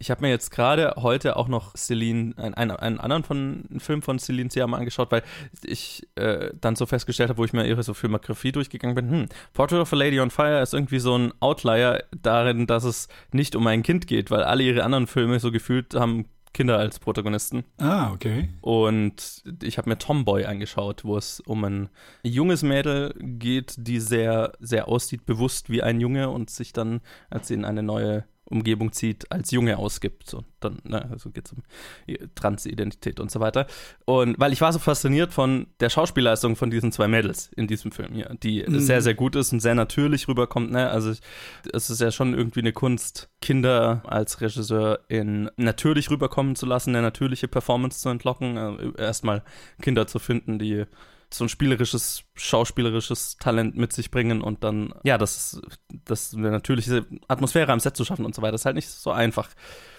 Ich 0.00 0.10
habe 0.10 0.22
mir 0.22 0.30
jetzt 0.30 0.50
gerade 0.50 0.94
heute 0.96 1.36
auch 1.36 1.46
noch 1.46 1.74
Celine, 1.76 2.32
ein, 2.38 2.54
ein, 2.54 2.70
einen 2.70 2.98
anderen 2.98 3.22
von, 3.22 3.64
einen 3.70 3.80
Film 3.80 4.00
von 4.00 4.18
Celine 4.18 4.50
Sciamma 4.50 4.78
angeschaut, 4.78 5.12
weil 5.12 5.22
ich 5.62 6.08
äh, 6.14 6.50
dann 6.58 6.74
so 6.74 6.86
festgestellt 6.86 7.28
habe, 7.28 7.36
wo 7.36 7.44
ich 7.44 7.52
mir 7.52 7.66
ihre 7.66 7.82
so 7.82 7.92
Filmografie 7.92 8.50
durchgegangen 8.50 8.94
bin, 8.94 9.10
hm, 9.10 9.26
Portrait 9.52 9.82
of 9.82 9.92
a 9.92 9.96
Lady 9.96 10.18
on 10.18 10.30
Fire 10.30 10.62
ist 10.62 10.72
irgendwie 10.72 11.00
so 11.00 11.18
ein 11.18 11.34
Outlier 11.40 12.04
darin, 12.22 12.66
dass 12.66 12.84
es 12.84 13.08
nicht 13.32 13.54
um 13.54 13.66
ein 13.66 13.82
Kind 13.82 14.06
geht, 14.06 14.30
weil 14.30 14.42
alle 14.42 14.62
ihre 14.62 14.84
anderen 14.84 15.06
Filme 15.06 15.38
so 15.38 15.52
gefühlt 15.52 15.94
haben 15.94 16.24
Kinder 16.52 16.78
als 16.78 16.98
Protagonisten. 16.98 17.64
Ah, 17.78 18.10
okay. 18.12 18.48
Und 18.60 19.44
ich 19.62 19.78
habe 19.78 19.88
mir 19.88 19.98
Tomboy 19.98 20.46
angeschaut, 20.46 21.04
wo 21.04 21.16
es 21.16 21.40
um 21.40 21.62
ein 21.64 21.88
junges 22.22 22.62
Mädel 22.62 23.14
geht, 23.20 23.74
die 23.76 24.00
sehr, 24.00 24.52
sehr 24.60 24.88
aussieht, 24.88 25.26
bewusst 25.26 25.70
wie 25.70 25.82
ein 25.82 26.00
Junge 26.00 26.30
und 26.30 26.50
sich 26.50 26.72
dann, 26.72 27.02
als 27.28 27.48
sie 27.48 27.54
in 27.54 27.64
eine 27.64 27.82
neue 27.82 28.24
Umgebung 28.50 28.92
zieht, 28.92 29.30
als 29.30 29.50
Junge 29.50 29.78
ausgibt. 29.78 30.28
So, 30.28 30.44
dann, 30.60 30.78
ne, 30.84 31.08
also 31.10 31.30
geht 31.30 31.46
es 31.46 31.52
um 31.52 31.62
ihre 32.06 32.34
Transidentität 32.34 33.20
und 33.20 33.30
so 33.30 33.40
weiter. 33.40 33.66
Und 34.04 34.38
weil 34.38 34.52
ich 34.52 34.60
war 34.60 34.72
so 34.72 34.78
fasziniert 34.78 35.32
von 35.32 35.68
der 35.80 35.88
Schauspielleistung 35.88 36.56
von 36.56 36.70
diesen 36.70 36.92
zwei 36.92 37.08
Mädels 37.08 37.50
in 37.56 37.66
diesem 37.66 37.92
Film 37.92 38.12
hier, 38.12 38.34
die 38.42 38.64
Mhm. 38.66 38.80
sehr, 38.80 39.02
sehr 39.02 39.14
gut 39.14 39.36
ist 39.36 39.52
und 39.52 39.60
sehr 39.60 39.74
natürlich 39.74 40.28
rüberkommt. 40.28 40.70
Ne? 40.72 40.90
Also 40.90 41.12
ich, 41.12 41.20
es 41.72 41.90
ist 41.90 42.00
ja 42.00 42.10
schon 42.10 42.34
irgendwie 42.34 42.60
eine 42.60 42.72
Kunst, 42.72 43.30
Kinder 43.40 44.02
als 44.04 44.40
Regisseur 44.40 45.00
in 45.08 45.50
natürlich 45.56 46.10
rüberkommen 46.10 46.56
zu 46.56 46.66
lassen, 46.66 46.90
eine 46.90 47.02
natürliche 47.02 47.48
Performance 47.48 48.00
zu 48.00 48.08
entlocken. 48.08 48.56
Äh, 48.56 49.00
erstmal 49.02 49.42
Kinder 49.80 50.06
zu 50.06 50.18
finden, 50.18 50.58
die 50.58 50.84
so 51.32 51.44
ein 51.44 51.48
spielerisches, 51.48 52.24
schauspielerisches 52.34 53.36
Talent 53.36 53.76
mit 53.76 53.92
sich 53.92 54.10
bringen 54.10 54.42
und 54.42 54.64
dann, 54.64 54.92
ja, 55.04 55.18
das, 55.18 55.60
das 56.04 56.34
eine 56.34 56.50
natürliche 56.50 57.06
Atmosphäre 57.28 57.72
am 57.72 57.80
Set 57.80 57.96
zu 57.96 58.04
schaffen 58.04 58.24
und 58.24 58.34
so 58.34 58.42
weiter, 58.42 58.54
ist 58.54 58.66
halt 58.66 58.76
nicht 58.76 58.88
so 58.88 59.10
einfach. 59.10 59.48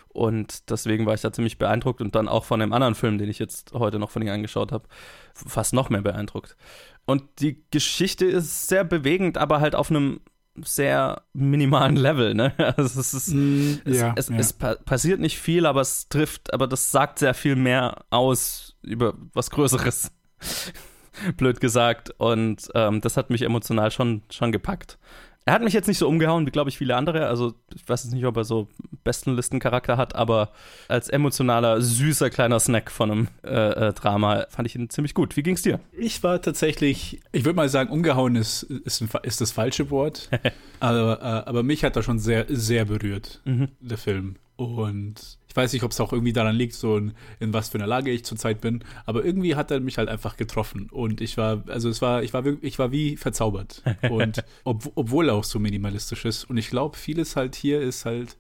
Und 0.10 0.70
deswegen 0.70 1.06
war 1.06 1.14
ich 1.14 1.22
da 1.22 1.32
ziemlich 1.32 1.58
beeindruckt 1.58 2.02
und 2.02 2.16
dann 2.16 2.28
auch 2.28 2.44
von 2.44 2.60
dem 2.60 2.74
anderen 2.74 2.96
Film, 2.96 3.18
den 3.18 3.30
ich 3.30 3.40
jetzt 3.40 3.72
heute 3.74 3.98
noch 3.98 4.12
von 4.12 4.22
ihr 4.22 4.34
angeschaut 4.34 4.74
habe, 4.74 4.88
fast 5.34 5.74
noch 5.74 5.90
mehr 5.90 6.02
beeindruckt. 6.02 6.58
Und 7.06 7.24
die 7.40 7.64
Geschichte 7.72 8.26
ist 8.26 8.68
sehr 8.68 8.84
bewegend, 8.84 9.38
aber 9.38 9.62
halt 9.62 9.74
auf 9.74 9.90
einem 9.90 10.20
sehr 10.62 11.22
minimalen 11.32 11.96
Level, 11.96 12.34
ne? 12.34 12.54
Also 12.78 13.00
es 13.00 13.14
ist, 13.14 13.30
Mm, 13.30 13.76
es, 13.86 14.00
ja, 14.00 14.14
es, 14.18 14.28
ja. 14.28 14.36
es 14.36 14.54
pa 14.54 14.76
passiert 14.76 15.22
nicht 15.22 15.40
viel, 15.40 15.66
aber 15.66 15.80
es 15.80 16.10
trifft, 16.10 16.54
aber 16.54 16.68
das 16.68 16.92
sagt 16.92 17.20
sehr 17.20 17.34
viel 17.34 17.56
mehr 17.56 18.04
aus 18.10 18.76
über 18.82 19.14
was 19.34 19.50
Größeres. 19.50 20.12
Blöd 21.38 21.60
gesagt. 21.60 22.14
Und 22.18 22.70
ähm, 22.76 23.02
das 23.02 23.18
hat 23.18 23.30
mich 23.30 23.42
emotional 23.44 23.92
schon, 23.92 24.22
schon 24.30 24.52
gepackt. 24.52 24.98
Er 25.44 25.54
hat 25.56 25.64
mich 25.64 25.74
jetzt 25.74 25.88
nicht 25.88 25.98
so 25.98 26.08
umgehauen 26.08 26.46
wie, 26.46 26.52
glaube 26.52 26.70
ich, 26.70 26.78
viele 26.78 26.96
andere. 26.96 27.26
Also, 27.26 27.56
ich 27.74 27.90
weiß 27.90 28.04
jetzt 28.04 28.14
nicht, 28.14 28.26
ob 28.26 28.38
er 28.38 28.44
so 28.44 28.68
Bestenlistencharakter 29.04 29.98
hat, 29.98 30.14
aber 30.16 30.52
als 30.88 31.10
emotionaler, 31.10 31.82
süßer 31.82 32.30
kleiner 32.30 32.60
Snack 32.60 32.92
von 32.92 33.12
einem 33.12 33.28
äh, 33.44 33.88
äh, 33.88 33.94
Drama 33.94 34.46
fand 34.50 34.68
ich 34.68 34.76
ihn 34.76 34.90
ziemlich 34.92 35.16
gut. 35.16 35.36
Wie 35.38 35.44
ging's 35.44 35.64
dir? 35.64 35.80
Ich 35.94 36.22
war 36.24 36.42
tatsächlich, 36.42 37.22
ich 37.32 37.44
würde 37.44 37.56
mal 37.56 37.70
sagen, 37.70 37.90
umgehauen 37.90 38.36
ist, 38.36 38.64
ist, 38.64 39.02
ein, 39.02 39.10
ist 39.24 39.42
das 39.42 39.52
falsche 39.52 39.90
Wort. 39.90 40.30
aber, 40.80 41.20
äh, 41.22 41.50
aber 41.50 41.64
mich 41.64 41.84
hat 41.84 41.96
er 41.96 42.04
schon 42.04 42.20
sehr, 42.20 42.46
sehr 42.48 42.86
berührt, 42.86 43.42
Mhm. 43.46 43.70
der 43.80 43.98
Film. 43.98 44.36
Und 44.58 45.40
ich 45.52 45.56
weiß 45.58 45.74
nicht, 45.74 45.84
ob 45.84 45.92
es 45.92 46.00
auch 46.00 46.14
irgendwie 46.14 46.32
daran 46.32 46.56
liegt, 46.56 46.74
so 46.76 46.96
in, 46.96 47.12
in 47.42 47.52
was 47.52 47.68
für 47.68 47.78
einer 47.78 47.86
Lage 47.86 48.10
ich 48.10 48.24
zurzeit 48.24 48.62
bin, 48.62 48.86
aber 49.06 49.26
irgendwie 49.26 49.56
hat 49.56 49.70
er 49.70 49.82
mich 49.82 49.98
halt 49.98 50.08
einfach 50.08 50.38
getroffen. 50.38 50.88
Und 50.90 51.20
ich 51.20 51.36
war, 51.36 51.62
also 51.68 51.90
es 51.90 52.02
war, 52.02 52.24
ich 52.24 52.32
war, 52.34 52.46
wirklich- 52.46 52.72
ich 52.72 52.80
war 52.80 52.94
wie 52.94 53.18
verzaubert. 53.18 53.84
Und 54.10 54.46
ob, 54.64 54.90
obwohl 54.96 55.28
er 55.28 55.36
auch 55.36 55.44
so 55.44 55.60
minimalistisch 55.60 56.24
ist. 56.24 56.46
Und 56.50 56.56
ich 56.56 56.70
glaube, 56.70 56.96
vieles 56.96 57.36
halt 57.36 57.56
hier 57.56 57.82
ist 57.82 58.06
halt, 58.06 58.38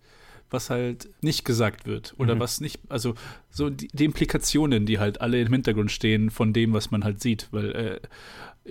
was 0.50 0.70
halt 0.70 1.10
nicht 1.22 1.44
gesagt 1.44 1.86
wird 1.86 2.14
oder 2.18 2.36
Mhm. 2.36 2.40
was 2.40 2.62
nicht, 2.62 2.80
also 2.88 3.14
so 3.50 3.70
die, 3.70 3.90
die 3.92 4.06
Implikationen, 4.06 4.86
die 4.86 4.98
halt 5.00 5.20
alle 5.20 5.42
im 5.42 5.52
Hintergrund 5.52 5.92
stehen 5.92 6.30
von 6.32 6.54
dem, 6.54 6.72
was 6.72 6.92
man 6.92 7.04
halt 7.04 7.22
sieht, 7.22 7.50
weil 7.52 7.72
äh, 7.76 8.00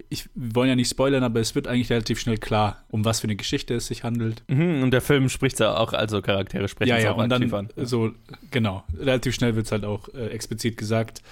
ich 0.08 0.28
wir 0.34 0.54
wollen 0.54 0.68
ja 0.68 0.76
nicht 0.76 0.90
spoilern, 0.90 1.22
aber 1.22 1.40
es 1.40 1.54
wird 1.54 1.66
eigentlich 1.66 1.90
relativ 1.90 2.18
schnell 2.20 2.38
klar, 2.38 2.84
um 2.88 3.04
was 3.04 3.20
für 3.20 3.24
eine 3.24 3.36
Geschichte 3.36 3.74
es 3.74 3.86
sich 3.86 4.04
handelt. 4.04 4.42
Mhm, 4.48 4.82
und 4.82 4.90
der 4.90 5.00
Film 5.00 5.28
spricht 5.28 5.60
ja 5.60 5.76
auch, 5.76 5.92
also 5.92 6.22
Charaktere 6.22 6.68
sprechen 6.68 6.90
ja, 6.90 6.96
es 6.96 7.04
ja, 7.04 7.12
auch 7.12 7.18
und 7.18 7.28
dann 7.28 7.52
an. 7.52 7.68
so, 7.76 8.12
genau, 8.50 8.84
relativ 8.98 9.34
schnell 9.34 9.56
wird 9.56 9.66
es 9.66 9.72
halt 9.72 9.84
auch 9.84 10.08
äh, 10.14 10.28
explizit 10.28 10.76
gesagt. 10.76 11.22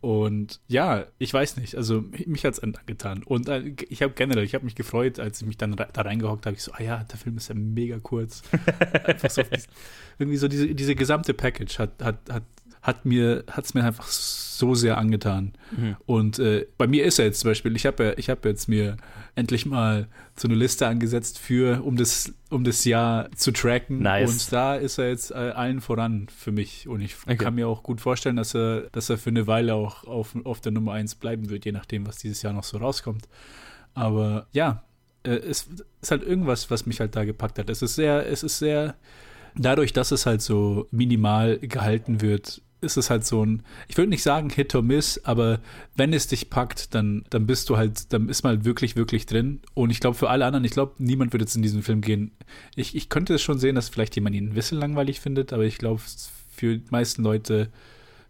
Und 0.00 0.60
ja, 0.66 1.04
ich 1.18 1.32
weiß 1.32 1.58
nicht, 1.58 1.76
also 1.76 2.04
mich 2.24 2.46
hat 2.46 2.54
es 2.54 2.60
angetan. 2.60 3.22
Und 3.22 3.50
äh, 3.50 3.74
ich 3.90 4.02
habe 4.02 4.14
generell, 4.14 4.44
ich 4.44 4.54
habe 4.54 4.64
mich 4.64 4.74
gefreut, 4.74 5.20
als 5.20 5.42
ich 5.42 5.46
mich 5.46 5.58
dann 5.58 5.76
da 5.76 6.00
reingehockt 6.00 6.46
habe, 6.46 6.56
ich 6.56 6.62
so, 6.62 6.72
ah 6.72 6.82
ja, 6.82 7.04
der 7.04 7.18
Film 7.18 7.36
ist 7.36 7.48
ja 7.48 7.54
mega 7.54 7.98
kurz. 7.98 8.42
einfach 9.04 9.28
so, 9.28 9.42
irgendwie 10.18 10.38
so 10.38 10.48
diese, 10.48 10.74
diese 10.74 10.94
gesamte 10.94 11.34
Package 11.34 11.78
hat, 11.78 12.02
hat, 12.02 12.16
hat, 12.30 12.44
hat 12.90 13.04
mir, 13.06 13.44
hat 13.50 13.64
es 13.64 13.74
mir 13.74 13.84
einfach 13.84 14.06
so 14.08 14.74
sehr 14.74 14.98
angetan. 14.98 15.52
Mhm. 15.76 15.96
Und 16.06 16.38
äh, 16.38 16.66
bei 16.76 16.86
mir 16.86 17.04
ist 17.04 17.18
er 17.18 17.24
jetzt 17.26 17.40
zum 17.40 17.50
Beispiel, 17.50 17.74
ich 17.76 17.86
habe 17.86 18.04
ja, 18.04 18.12
ich 18.18 18.28
habe 18.28 18.48
jetzt 18.48 18.68
mir 18.68 18.96
endlich 19.34 19.64
mal 19.64 20.08
so 20.36 20.48
eine 20.48 20.56
Liste 20.56 20.86
angesetzt 20.86 21.38
für, 21.38 21.82
um 21.84 21.96
das, 21.96 22.34
um 22.50 22.64
das 22.64 22.84
Jahr 22.84 23.30
zu 23.32 23.52
tracken. 23.52 24.02
Nice. 24.02 24.30
Und 24.30 24.52
da 24.52 24.74
ist 24.74 24.98
er 24.98 25.08
jetzt 25.08 25.30
äh, 25.30 25.34
allen 25.34 25.80
voran 25.80 26.26
für 26.36 26.52
mich. 26.52 26.88
Und 26.88 27.00
ich 27.00 27.14
Okay. 27.24 27.36
kann 27.36 27.54
mir 27.54 27.68
auch 27.68 27.82
gut 27.82 28.00
vorstellen, 28.00 28.36
dass 28.36 28.54
er, 28.54 28.82
dass 28.92 29.08
er 29.08 29.16
für 29.18 29.30
eine 29.30 29.46
Weile 29.46 29.74
auch 29.74 30.04
auf, 30.04 30.34
auf 30.44 30.60
der 30.60 30.72
Nummer 30.72 30.92
1 30.92 31.14
bleiben 31.14 31.48
wird, 31.48 31.64
je 31.64 31.72
nachdem, 31.72 32.06
was 32.06 32.18
dieses 32.18 32.42
Jahr 32.42 32.52
noch 32.52 32.64
so 32.64 32.76
rauskommt. 32.78 33.28
Aber 33.94 34.46
ja, 34.52 34.82
äh, 35.22 35.30
es 35.30 35.68
ist 36.02 36.10
halt 36.10 36.22
irgendwas, 36.22 36.70
was 36.70 36.84
mich 36.86 37.00
halt 37.00 37.16
da 37.16 37.24
gepackt 37.24 37.58
hat. 37.58 37.70
Es 37.70 37.80
ist 37.82 37.94
sehr, 37.94 38.26
es 38.28 38.42
ist 38.42 38.58
sehr, 38.58 38.94
dadurch, 39.56 39.92
dass 39.92 40.10
es 40.12 40.26
halt 40.26 40.42
so 40.42 40.86
minimal 40.90 41.58
gehalten 41.58 42.20
wird, 42.20 42.60
ist 42.80 42.96
es 42.96 43.10
halt 43.10 43.24
so 43.24 43.44
ein, 43.44 43.62
ich 43.88 43.96
würde 43.96 44.10
nicht 44.10 44.22
sagen 44.22 44.50
Hit 44.50 44.74
or 44.74 44.82
Miss, 44.82 45.20
aber 45.24 45.60
wenn 45.96 46.12
es 46.12 46.26
dich 46.26 46.50
packt, 46.50 46.94
dann, 46.94 47.24
dann 47.30 47.46
bist 47.46 47.68
du 47.68 47.76
halt, 47.76 48.12
dann 48.12 48.28
ist 48.28 48.42
man 48.42 48.56
halt 48.56 48.64
wirklich, 48.64 48.96
wirklich 48.96 49.26
drin. 49.26 49.60
Und 49.74 49.90
ich 49.90 50.00
glaube, 50.00 50.16
für 50.16 50.30
alle 50.30 50.46
anderen, 50.46 50.64
ich 50.64 50.72
glaube, 50.72 50.94
niemand 50.98 51.32
wird 51.32 51.42
jetzt 51.42 51.56
in 51.56 51.62
diesen 51.62 51.82
Film 51.82 52.00
gehen. 52.00 52.32
Ich, 52.76 52.96
ich 52.96 53.08
könnte 53.08 53.34
es 53.34 53.42
schon 53.42 53.58
sehen, 53.58 53.74
dass 53.74 53.88
vielleicht 53.88 54.14
jemand 54.16 54.36
ihn 54.36 54.50
ein 54.50 54.54
bisschen 54.54 54.78
langweilig 54.78 55.20
findet, 55.20 55.52
aber 55.52 55.64
ich 55.64 55.78
glaube, 55.78 56.00
für 56.54 56.78
die 56.78 56.90
meisten 56.90 57.22
Leute, 57.22 57.68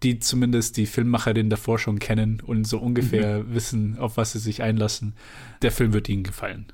die 0.02 0.18
zumindest 0.18 0.76
die 0.76 0.86
Filmmacherin 0.86 1.50
davor 1.50 1.78
schon 1.78 1.98
kennen 1.98 2.40
und 2.40 2.66
so 2.66 2.78
ungefähr 2.78 3.42
mhm. 3.42 3.54
wissen, 3.54 3.98
auf 3.98 4.16
was 4.16 4.32
sie 4.32 4.38
sich 4.38 4.62
einlassen, 4.62 5.14
der 5.62 5.72
Film 5.72 5.92
wird 5.92 6.08
ihnen 6.08 6.24
gefallen. 6.24 6.66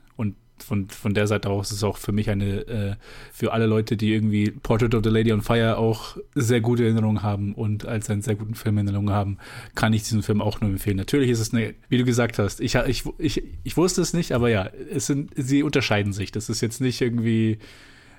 Von, 0.58 0.88
von 0.88 1.14
der 1.14 1.26
Seite 1.26 1.50
aus 1.50 1.70
ist 1.70 1.78
es 1.78 1.84
auch 1.84 1.96
für 1.96 2.12
mich 2.12 2.30
eine, 2.30 2.66
äh, 2.66 2.94
für 3.32 3.52
alle 3.52 3.66
Leute, 3.66 3.96
die 3.96 4.12
irgendwie 4.12 4.50
Portrait 4.50 4.94
of 4.94 5.02
the 5.04 5.10
Lady 5.10 5.32
on 5.32 5.42
Fire 5.42 5.76
auch 5.78 6.16
sehr 6.34 6.60
gute 6.60 6.84
Erinnerungen 6.84 7.22
haben 7.22 7.54
und 7.54 7.86
als 7.86 8.10
einen 8.10 8.22
sehr 8.22 8.34
guten 8.34 8.54
Film 8.54 8.78
in 8.78 8.86
Erinnerung 8.86 9.10
haben, 9.10 9.38
kann 9.74 9.92
ich 9.92 10.02
diesen 10.02 10.22
Film 10.22 10.40
auch 10.40 10.60
nur 10.60 10.70
empfehlen. 10.70 10.96
Natürlich 10.96 11.30
ist 11.30 11.40
es 11.40 11.52
eine, 11.52 11.74
wie 11.88 11.98
du 11.98 12.04
gesagt 12.04 12.38
hast, 12.38 12.60
ich, 12.60 12.74
ich, 12.74 13.04
ich, 13.18 13.42
ich 13.64 13.76
wusste 13.76 14.00
es 14.00 14.12
nicht, 14.12 14.32
aber 14.32 14.48
ja, 14.48 14.70
es 14.92 15.06
sind, 15.06 15.30
sie 15.36 15.62
unterscheiden 15.62 16.12
sich. 16.12 16.32
Das 16.32 16.48
ist 16.48 16.60
jetzt 16.60 16.80
nicht 16.80 17.00
irgendwie 17.00 17.58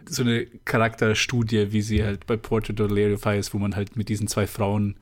so 0.09 0.23
eine 0.23 0.45
Charakterstudie, 0.65 1.71
wie 1.71 1.81
sie 1.81 2.03
halt 2.03 2.25
bei 2.27 2.37
Portrait 2.37 2.79
of 2.79 2.89
the 2.89 2.95
Lady 2.95 3.13
on 3.13 3.19
Fire 3.19 3.37
ist, 3.37 3.53
wo 3.53 3.57
man 3.57 3.75
halt 3.75 3.95
mit 3.95 4.09
diesen 4.09 4.27
zwei 4.27 4.47
Frauen 4.47 4.95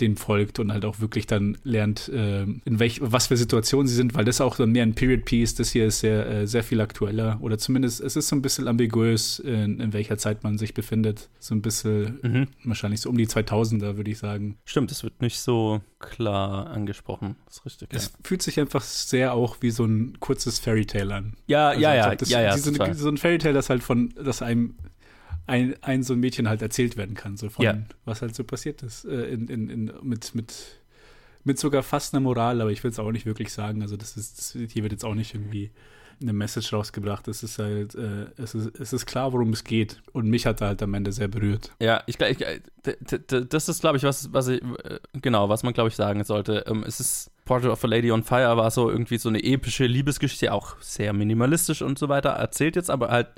denen 0.00 0.16
folgt 0.16 0.58
und 0.58 0.72
halt 0.72 0.84
auch 0.84 1.00
wirklich 1.00 1.26
dann 1.26 1.58
lernt, 1.64 2.08
äh, 2.08 2.42
in 2.42 2.78
welch, 2.78 3.00
was 3.02 3.28
für 3.28 3.36
Situationen 3.36 3.86
sie 3.86 3.94
sind, 3.94 4.14
weil 4.14 4.24
das 4.24 4.40
auch 4.40 4.56
dann 4.56 4.70
mehr 4.70 4.82
ein 4.82 4.94
Period 4.94 5.24
Piece, 5.24 5.54
das 5.54 5.70
hier 5.70 5.86
ist 5.86 6.00
sehr, 6.00 6.26
äh, 6.26 6.46
sehr 6.46 6.62
viel 6.62 6.80
aktueller 6.80 7.38
oder 7.40 7.58
zumindest 7.58 8.00
es 8.00 8.16
ist 8.16 8.28
so 8.28 8.36
ein 8.36 8.42
bisschen 8.42 8.68
ambiguös, 8.68 9.38
in, 9.38 9.80
in 9.80 9.92
welcher 9.92 10.18
Zeit 10.18 10.42
man 10.44 10.58
sich 10.58 10.74
befindet. 10.74 11.28
So 11.38 11.54
ein 11.54 11.62
bisschen 11.62 12.18
mhm. 12.22 12.48
wahrscheinlich 12.64 13.00
so 13.00 13.10
um 13.10 13.16
die 13.16 13.26
2000er, 13.26 13.96
würde 13.96 14.10
ich 14.10 14.18
sagen. 14.18 14.58
Stimmt, 14.64 14.90
es 14.90 15.02
wird 15.02 15.20
nicht 15.20 15.40
so 15.40 15.80
klar 15.98 16.68
angesprochen. 16.70 17.36
Das 17.46 17.58
ist 17.58 17.66
richtig. 17.66 17.88
Es 17.92 18.04
ja. 18.06 18.10
fühlt 18.24 18.42
sich 18.42 18.58
einfach 18.58 18.82
sehr 18.82 19.34
auch 19.34 19.58
wie 19.60 19.70
so 19.70 19.84
ein 19.84 20.18
kurzes 20.20 20.58
Fairy 20.58 20.86
Tale 20.86 21.14
an. 21.14 21.34
Ja, 21.46 21.68
also 21.68 21.80
ja, 21.80 21.94
ja, 21.94 22.14
das, 22.14 22.30
ja, 22.30 22.40
ja. 22.40 22.56
So, 22.56 22.72
so 22.94 23.08
ein 23.08 23.16
Fairy 23.16 23.38
Tale, 23.38 23.54
das 23.54 23.70
halt 23.70 23.82
von, 23.82 24.12
das 24.22 24.42
einem 24.42 24.74
ein, 25.50 25.74
ein 25.82 26.02
so 26.04 26.14
ein 26.14 26.20
Mädchen 26.20 26.48
halt 26.48 26.62
erzählt 26.62 26.96
werden 26.96 27.16
kann, 27.16 27.36
so 27.36 27.50
von 27.50 27.64
ja. 27.64 27.76
was 28.04 28.22
halt 28.22 28.34
so 28.36 28.44
passiert 28.44 28.82
ist. 28.82 29.04
Äh, 29.04 29.24
in, 29.24 29.48
in, 29.48 29.68
in, 29.68 29.92
mit, 30.02 30.34
mit, 30.34 30.54
mit 31.42 31.58
sogar 31.58 31.82
fast 31.82 32.14
einer 32.14 32.20
Moral, 32.20 32.60
aber 32.60 32.70
ich 32.70 32.84
will 32.84 32.90
es 32.92 32.98
auch 33.00 33.10
nicht 33.10 33.26
wirklich 33.26 33.52
sagen. 33.52 33.82
Also, 33.82 33.96
das 33.96 34.16
ist, 34.16 34.38
das, 34.38 34.72
hier 34.72 34.82
wird 34.82 34.92
jetzt 34.92 35.04
auch 35.04 35.14
nicht 35.14 35.34
irgendwie 35.34 35.70
eine 36.22 36.32
Message 36.32 36.72
rausgebracht. 36.72 37.26
Es 37.26 37.42
ist 37.42 37.58
halt, 37.58 37.96
äh, 37.96 38.26
es, 38.36 38.54
ist, 38.54 38.78
es 38.78 38.92
ist 38.92 39.06
klar, 39.06 39.32
worum 39.32 39.52
es 39.52 39.64
geht. 39.64 40.00
Und 40.12 40.28
mich 40.28 40.46
hat 40.46 40.60
er 40.60 40.68
halt 40.68 40.82
am 40.82 40.94
Ende 40.94 41.10
sehr 41.10 41.28
berührt. 41.28 41.72
Ja, 41.80 42.02
ich, 42.06 42.20
ich 42.20 42.38
das 43.48 43.68
ist, 43.68 43.80
glaube 43.80 43.96
ich, 43.96 44.04
was, 44.04 44.32
was 44.32 44.48
ich, 44.48 44.62
äh, 44.62 45.00
genau, 45.14 45.48
was 45.48 45.64
man, 45.64 45.72
glaube 45.72 45.88
ich, 45.88 45.96
sagen 45.96 46.22
sollte. 46.22 46.64
Ähm, 46.68 46.84
es 46.86 47.00
ist 47.00 47.32
Portrait 47.44 47.72
of 47.72 47.82
a 47.82 47.88
Lady 47.88 48.12
on 48.12 48.22
Fire 48.22 48.56
war 48.56 48.70
so 48.70 48.88
irgendwie 48.88 49.18
so 49.18 49.28
eine 49.28 49.42
epische 49.42 49.86
Liebesgeschichte, 49.86 50.52
auch 50.52 50.76
sehr 50.80 51.12
minimalistisch 51.12 51.82
und 51.82 51.98
so 51.98 52.08
weiter, 52.08 52.30
erzählt 52.30 52.76
jetzt 52.76 52.90
aber 52.90 53.08
halt 53.08 53.28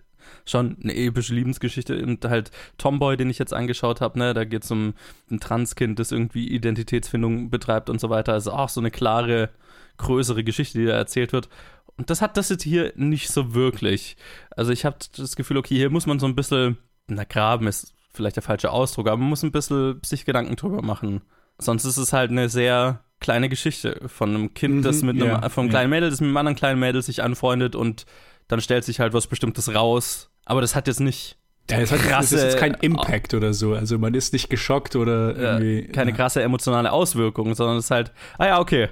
schon 0.44 0.76
eine 0.82 0.94
epische 0.94 1.34
Liebesgeschichte 1.34 2.02
und 2.02 2.24
halt 2.24 2.50
Tomboy, 2.78 3.16
den 3.16 3.30
ich 3.30 3.38
jetzt 3.38 3.54
angeschaut 3.54 4.00
habe, 4.00 4.18
ne, 4.18 4.34
da 4.34 4.44
geht 4.44 4.64
es 4.64 4.70
um 4.70 4.94
ein 5.30 5.40
Transkind, 5.40 5.98
das 5.98 6.12
irgendwie 6.12 6.48
Identitätsfindung 6.48 7.50
betreibt 7.50 7.90
und 7.90 8.00
so 8.00 8.10
weiter. 8.10 8.32
Also 8.32 8.52
auch 8.52 8.68
so 8.68 8.80
eine 8.80 8.90
klare, 8.90 9.50
größere 9.98 10.44
Geschichte, 10.44 10.78
die 10.78 10.86
da 10.86 10.94
erzählt 10.94 11.32
wird. 11.32 11.48
Und 11.96 12.10
das 12.10 12.22
hat 12.22 12.36
das 12.36 12.48
jetzt 12.48 12.62
hier 12.62 12.92
nicht 12.96 13.30
so 13.30 13.54
wirklich. 13.54 14.16
Also 14.50 14.72
ich 14.72 14.84
habe 14.84 14.96
das 15.16 15.36
Gefühl, 15.36 15.58
okay, 15.58 15.76
hier 15.76 15.90
muss 15.90 16.06
man 16.06 16.18
so 16.18 16.26
ein 16.26 16.34
bisschen, 16.34 16.78
na 17.06 17.24
graben 17.24 17.66
ist 17.66 17.94
vielleicht 18.12 18.36
der 18.36 18.42
falsche 18.42 18.70
Ausdruck, 18.70 19.08
aber 19.08 19.16
man 19.16 19.28
muss 19.28 19.42
ein 19.42 19.52
bisschen 19.52 20.00
sich 20.04 20.24
Gedanken 20.24 20.56
drüber 20.56 20.82
machen. 20.82 21.22
Sonst 21.58 21.84
ist 21.84 21.96
es 21.96 22.12
halt 22.12 22.30
eine 22.30 22.48
sehr 22.48 23.04
kleine 23.20 23.48
Geschichte 23.48 24.00
von 24.06 24.30
einem 24.30 24.54
Kind, 24.54 24.76
mhm, 24.76 24.82
das 24.82 25.02
mit 25.02 25.16
einem, 25.16 25.28
ja, 25.28 25.48
vom 25.48 25.68
kleinen 25.68 25.90
ja. 25.92 25.96
Mädel, 25.96 26.10
das 26.10 26.20
mit 26.20 26.28
einem 26.28 26.36
anderen 26.36 26.56
kleinen 26.56 26.80
Mädel 26.80 27.02
sich 27.02 27.22
anfreundet 27.22 27.76
und 27.76 28.04
dann 28.48 28.60
stellt 28.60 28.84
sich 28.84 29.00
halt 29.00 29.12
was 29.12 29.26
Bestimmtes 29.26 29.74
raus. 29.74 30.30
Aber 30.44 30.60
das 30.60 30.74
hat 30.74 30.86
jetzt 30.88 31.00
nicht 31.00 31.36
ja, 31.70 31.78
es 31.78 31.92
hat 31.92 32.00
krasse, 32.00 32.36
das 32.36 32.44
ist 32.54 32.58
kein 32.58 32.74
Impact 32.74 33.34
oder 33.34 33.54
so. 33.54 33.74
Also 33.74 33.98
man 33.98 34.14
ist 34.14 34.32
nicht 34.32 34.50
geschockt 34.50 34.96
oder 34.96 35.36
irgendwie. 35.36 35.88
keine 35.88 36.10
ja. 36.10 36.16
krasse 36.16 36.42
emotionale 36.42 36.92
Auswirkung, 36.92 37.54
sondern 37.54 37.78
es 37.78 37.86
ist 37.86 37.90
halt, 37.90 38.12
ah 38.38 38.46
ja, 38.46 38.60
okay. 38.60 38.88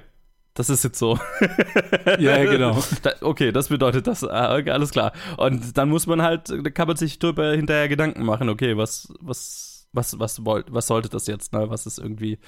Das 0.53 0.69
ist 0.69 0.83
jetzt 0.83 0.99
so. 0.99 1.17
ja, 2.19 2.43
genau. 2.43 2.77
Okay, 3.21 3.53
das 3.53 3.69
bedeutet 3.69 4.07
das. 4.07 4.25
Ah, 4.25 4.47
alles 4.49 4.91
klar. 4.91 5.13
Und 5.37 5.77
dann 5.77 5.89
muss 5.89 6.07
man 6.07 6.21
halt, 6.21 6.49
da 6.49 6.69
kann 6.69 6.87
man 6.87 6.97
sich 6.97 7.19
drüber 7.19 7.53
hinterher 7.53 7.87
Gedanken 7.87 8.25
machen, 8.25 8.49
okay, 8.49 8.75
was, 8.75 9.13
was, 9.21 9.70
was, 9.93 10.19
was, 10.19 10.43
was 10.45 10.87
sollte 10.87 11.09
das 11.09 11.27
jetzt? 11.27 11.53
Ne? 11.53 11.69
Was 11.69 11.85
ist 11.85 11.99
irgendwie 11.99 12.39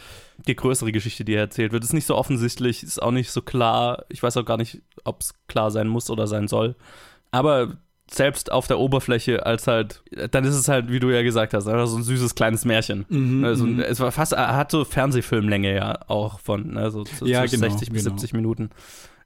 die 0.47 0.56
größere 0.56 0.91
Geschichte, 0.91 1.25
die 1.25 1.36
erzählt 1.36 1.71
wird? 1.71 1.84
Ist 1.84 1.93
nicht 1.93 2.06
so 2.06 2.15
offensichtlich, 2.15 2.84
ist 2.84 3.01
auch 3.01 3.12
nicht 3.12 3.32
so 3.32 3.41
klar. 3.41 4.06
Ich 4.10 4.23
weiß 4.23 4.38
auch 4.38 4.45
gar 4.45 4.58
nicht, 4.58 4.82
ob 5.03 5.21
es 5.21 5.34
klar 5.47 5.71
sein 5.71 5.88
muss 5.88 6.10
oder 6.10 6.27
sein 6.27 6.47
soll. 6.47 6.75
Aber 7.32 7.77
selbst 8.10 8.51
auf 8.51 8.67
der 8.67 8.79
Oberfläche 8.79 9.45
als 9.45 9.67
halt, 9.67 10.03
dann 10.32 10.43
ist 10.45 10.56
es 10.56 10.67
halt, 10.67 10.91
wie 10.91 10.99
du 10.99 11.10
ja 11.10 11.23
gesagt 11.23 11.53
hast, 11.53 11.65
so 11.65 11.71
ein 11.71 12.03
süßes 12.03 12.36
kleines 12.36 12.65
Märchen. 12.65 13.06
Mhm, 13.10 13.43
also, 13.43 13.65
mhm. 13.65 13.79
es 13.79 13.99
war 13.99 14.12
fast, 14.12 14.34
er 14.34 14.56
hat 14.56 14.71
so 14.71 14.86
Fernsehfilmlänge 14.86 15.73
ja 15.73 15.99
auch 16.08 16.39
von, 16.39 16.73
ne, 16.73 16.91
so, 16.91 17.06
so, 17.06 17.25
ja, 17.25 17.45
genau, 17.45 17.69
60 17.69 17.91
bis 17.91 18.03
genau. 18.03 18.15
70 18.15 18.34
Minuten. 18.34 18.69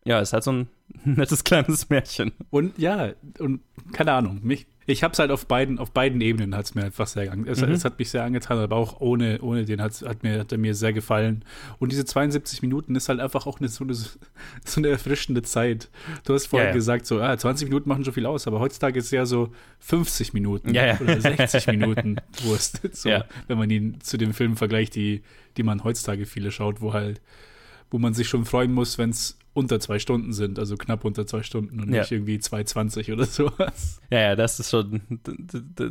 Ja, 0.05 0.19
ist 0.19 0.31
halt 0.31 0.43
so 0.43 0.51
ein 0.51 0.67
nettes 1.03 1.43
kleines 1.43 1.89
Märchen. 1.89 2.31
Und 2.49 2.77
ja, 2.77 3.09
und 3.39 3.61
keine 3.91 4.13
Ahnung, 4.13 4.39
mich, 4.41 4.67
ich 4.89 5.03
habe 5.03 5.11
es 5.11 5.19
halt 5.19 5.31
auf 5.31 5.45
beiden, 5.45 5.79
auf 5.79 5.91
beiden 5.91 6.21
Ebenen 6.21 6.55
hat 6.55 6.65
es 6.65 6.73
mir 6.73 6.85
einfach 6.85 7.07
sehr 7.07 7.25
es, 7.45 7.61
mhm. 7.61 7.71
es, 7.71 7.83
hat 7.83 7.99
mich 7.99 8.09
sehr 8.09 8.23
angetan, 8.23 8.57
aber 8.57 8.77
auch 8.77 9.01
ohne, 9.01 9.39
ohne 9.41 9.65
den 9.65 9.81
hat, 9.81 10.01
hat, 10.01 10.23
mir, 10.23 10.39
hat 10.39 10.51
er 10.53 10.57
mir 10.57 10.73
sehr 10.75 10.93
gefallen. 10.93 11.43
Und 11.77 11.91
diese 11.91 12.05
72 12.05 12.61
Minuten 12.61 12.95
ist 12.95 13.09
halt 13.09 13.19
einfach 13.19 13.47
auch 13.47 13.59
eine, 13.59 13.67
so, 13.67 13.83
eine, 13.83 13.93
so 13.93 14.17
eine 14.77 14.87
erfrischende 14.87 15.41
Zeit. 15.41 15.89
Du 16.23 16.33
hast 16.33 16.47
vorhin 16.47 16.67
ja, 16.67 16.71
ja. 16.71 16.75
gesagt, 16.75 17.05
so, 17.05 17.19
ah, 17.21 17.37
20 17.37 17.67
Minuten 17.67 17.89
machen 17.89 18.05
schon 18.05 18.13
viel 18.13 18.25
aus, 18.25 18.47
aber 18.47 18.61
heutzutage 18.61 18.97
ist 18.97 19.05
es 19.05 19.11
ja 19.11 19.25
so 19.25 19.51
50 19.79 20.33
Minuten 20.33 20.73
ja, 20.73 20.97
oder 21.01 21.19
60 21.19 21.67
Minuten 21.67 22.15
Wurst. 22.43 22.81
So, 22.97 23.09
wenn 23.47 23.57
man 23.57 23.69
ihn 23.69 23.99
zu 24.01 24.17
den 24.17 24.33
Filmen 24.33 24.55
vergleicht, 24.55 24.95
die, 24.95 25.21
die 25.57 25.63
man 25.63 25.83
heutzutage 25.83 26.25
viele 26.25 26.51
schaut, 26.51 26.81
wo 26.81 26.93
halt, 26.93 27.21
wo 27.91 27.99
man 27.99 28.13
sich 28.13 28.27
schon 28.27 28.45
freuen 28.45 28.73
muss, 28.73 28.97
wenn 28.97 29.11
es 29.11 29.37
unter 29.57 29.79
zwei 29.79 29.97
Stunden 29.97 30.33
sind, 30.33 30.59
also 30.59 30.77
knapp 30.77 31.03
unter 31.03 31.25
zwei 31.25 31.41
Stunden 31.41 31.81
und 31.81 31.91
ja. 31.91 32.01
nicht 32.01 32.11
irgendwie 32.11 32.37
2,20 32.37 33.11
oder 33.11 33.25
sowas. 33.25 33.99
Ja, 34.11 34.19
ja, 34.19 34.35
das 34.35 34.59
ist 34.59 34.69
schon 34.69 35.01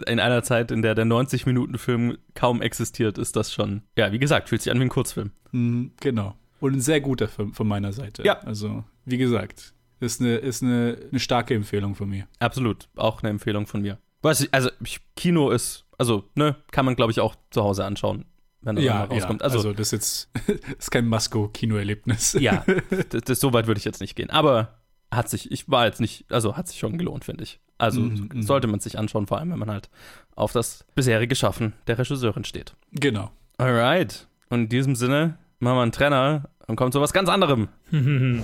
in 0.06 0.20
einer 0.20 0.42
Zeit, 0.44 0.70
in 0.70 0.82
der 0.82 0.94
der 0.94 1.04
90-Minuten-Film 1.04 2.16
kaum 2.34 2.62
existiert, 2.62 3.18
ist 3.18 3.34
das 3.34 3.52
schon, 3.52 3.82
ja, 3.98 4.12
wie 4.12 4.20
gesagt, 4.20 4.48
fühlt 4.48 4.62
sich 4.62 4.70
an 4.70 4.78
wie 4.78 4.84
ein 4.84 4.88
Kurzfilm. 4.88 5.32
Mhm, 5.50 5.90
genau. 6.00 6.36
Und 6.60 6.74
ein 6.74 6.80
sehr 6.80 7.00
guter 7.00 7.26
Film 7.26 7.52
von 7.52 7.66
meiner 7.66 7.92
Seite. 7.92 8.22
Ja. 8.22 8.38
Also, 8.40 8.84
wie 9.04 9.18
gesagt, 9.18 9.74
ist 9.98 10.20
eine, 10.20 10.36
ist 10.36 10.62
eine, 10.62 10.96
eine 11.10 11.18
starke 11.18 11.54
Empfehlung 11.54 11.96
von 11.96 12.08
mir. 12.08 12.28
Absolut, 12.38 12.88
auch 12.94 13.22
eine 13.22 13.30
Empfehlung 13.30 13.66
von 13.66 13.82
mir. 13.82 13.98
Weiß 14.22 14.42
ich, 14.42 14.54
also 14.54 14.70
Kino 15.16 15.50
ist, 15.50 15.86
also, 15.98 16.24
ne, 16.36 16.54
kann 16.70 16.84
man, 16.84 16.94
glaube 16.94 17.10
ich, 17.10 17.18
auch 17.18 17.34
zu 17.50 17.64
Hause 17.64 17.84
anschauen 17.84 18.26
wenn 18.66 18.76
er 18.76 18.82
ja, 18.82 19.04
rauskommt. 19.04 19.40
Ja, 19.40 19.44
also, 19.44 19.58
also, 19.58 19.72
das 19.72 19.92
ist 19.92 19.92
jetzt 19.92 20.28
ist 20.78 20.90
kein 20.90 21.06
Masco-Kinoerlebnis. 21.06 22.36
Ja, 22.40 22.64
das, 23.08 23.22
das, 23.22 23.40
so 23.40 23.52
weit 23.52 23.66
würde 23.66 23.78
ich 23.78 23.84
jetzt 23.84 24.00
nicht 24.00 24.16
gehen. 24.16 24.30
Aber 24.30 24.80
hat 25.10 25.30
sich, 25.30 25.50
ich 25.50 25.70
war 25.70 25.86
jetzt 25.86 26.00
nicht, 26.00 26.26
also 26.30 26.56
hat 26.56 26.68
sich 26.68 26.78
schon 26.78 26.98
gelohnt, 26.98 27.24
finde 27.24 27.44
ich. 27.44 27.60
Also 27.78 28.00
mm, 28.00 28.30
mm. 28.34 28.42
sollte 28.42 28.66
man 28.66 28.80
sich 28.80 28.98
anschauen, 28.98 29.26
vor 29.26 29.38
allem 29.38 29.50
wenn 29.52 29.58
man 29.58 29.70
halt 29.70 29.88
auf 30.34 30.52
das 30.52 30.84
bisherige 30.94 31.36
Schaffen 31.36 31.74
der 31.86 31.98
Regisseurin 31.98 32.44
steht. 32.44 32.74
Genau. 32.92 33.30
Alright. 33.56 34.26
Und 34.50 34.62
in 34.62 34.68
diesem 34.68 34.96
Sinne 34.96 35.38
machen 35.60 35.76
wir 35.76 35.82
einen 35.82 35.92
Trenner 35.92 36.50
und 36.66 36.76
kommen 36.76 36.92
zu 36.92 37.00
was 37.00 37.12
ganz 37.12 37.28
anderem. 37.28 37.68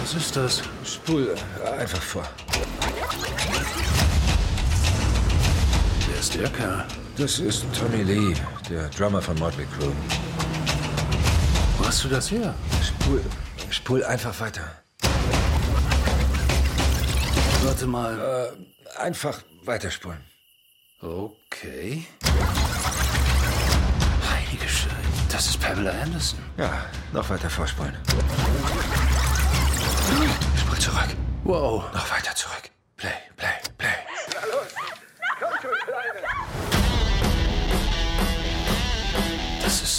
was 0.00 0.14
ist 0.14 0.34
das? 0.36 0.62
Spul 0.84 1.34
einfach 1.78 2.00
vor. 2.00 2.24
Kerl? 6.44 6.84
Das 7.16 7.38
ist 7.38 7.64
Tommy 7.72 8.02
Lee, 8.02 8.34
der 8.68 8.88
Drummer 8.90 9.22
von 9.22 9.38
Motley 9.38 9.66
Crue. 9.78 9.92
Wo 11.78 11.86
hast 11.86 12.04
du 12.04 12.08
das 12.08 12.30
her? 12.30 12.54
Spul, 12.82 13.22
spul 13.70 14.04
einfach 14.04 14.38
weiter. 14.40 14.62
Warte 17.62 17.86
mal. 17.86 18.18
Äh, 18.18 19.00
einfach 19.00 19.42
weiterspulen. 19.64 20.22
Okay. 21.00 22.06
Heilige 24.30 24.68
Scheiße. 24.68 24.94
Das 25.30 25.46
ist 25.46 25.60
Pamela 25.60 25.90
Anderson. 26.02 26.38
Ja, 26.56 26.86
noch 27.12 27.28
weiter 27.28 27.50
vorspulen. 27.50 27.96
Spul 30.58 30.78
zurück. 30.78 31.16
Wow. 31.44 31.84
Noch 31.92 32.10
weiter 32.10 32.34
zurück. 32.34 32.70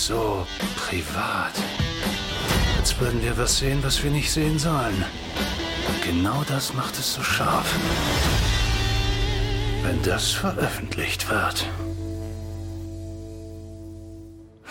So 0.08 0.48
privat. 0.78 1.52
als 2.78 2.98
würden 2.98 3.22
wir 3.22 3.38
was 3.38 3.58
sehen, 3.58 3.84
was 3.84 4.02
wir 4.02 4.10
nicht 4.10 4.32
sehen 4.32 4.58
sollen. 4.58 5.04
Und 5.90 6.02
genau 6.02 6.44
das 6.48 6.74
macht 6.74 6.98
es 6.98 7.14
so 7.14 7.22
scharf. 7.22 7.76
Wenn 9.84 10.02
das 10.04 10.32
veröffentlicht 10.32 11.30
wird. 11.30 11.66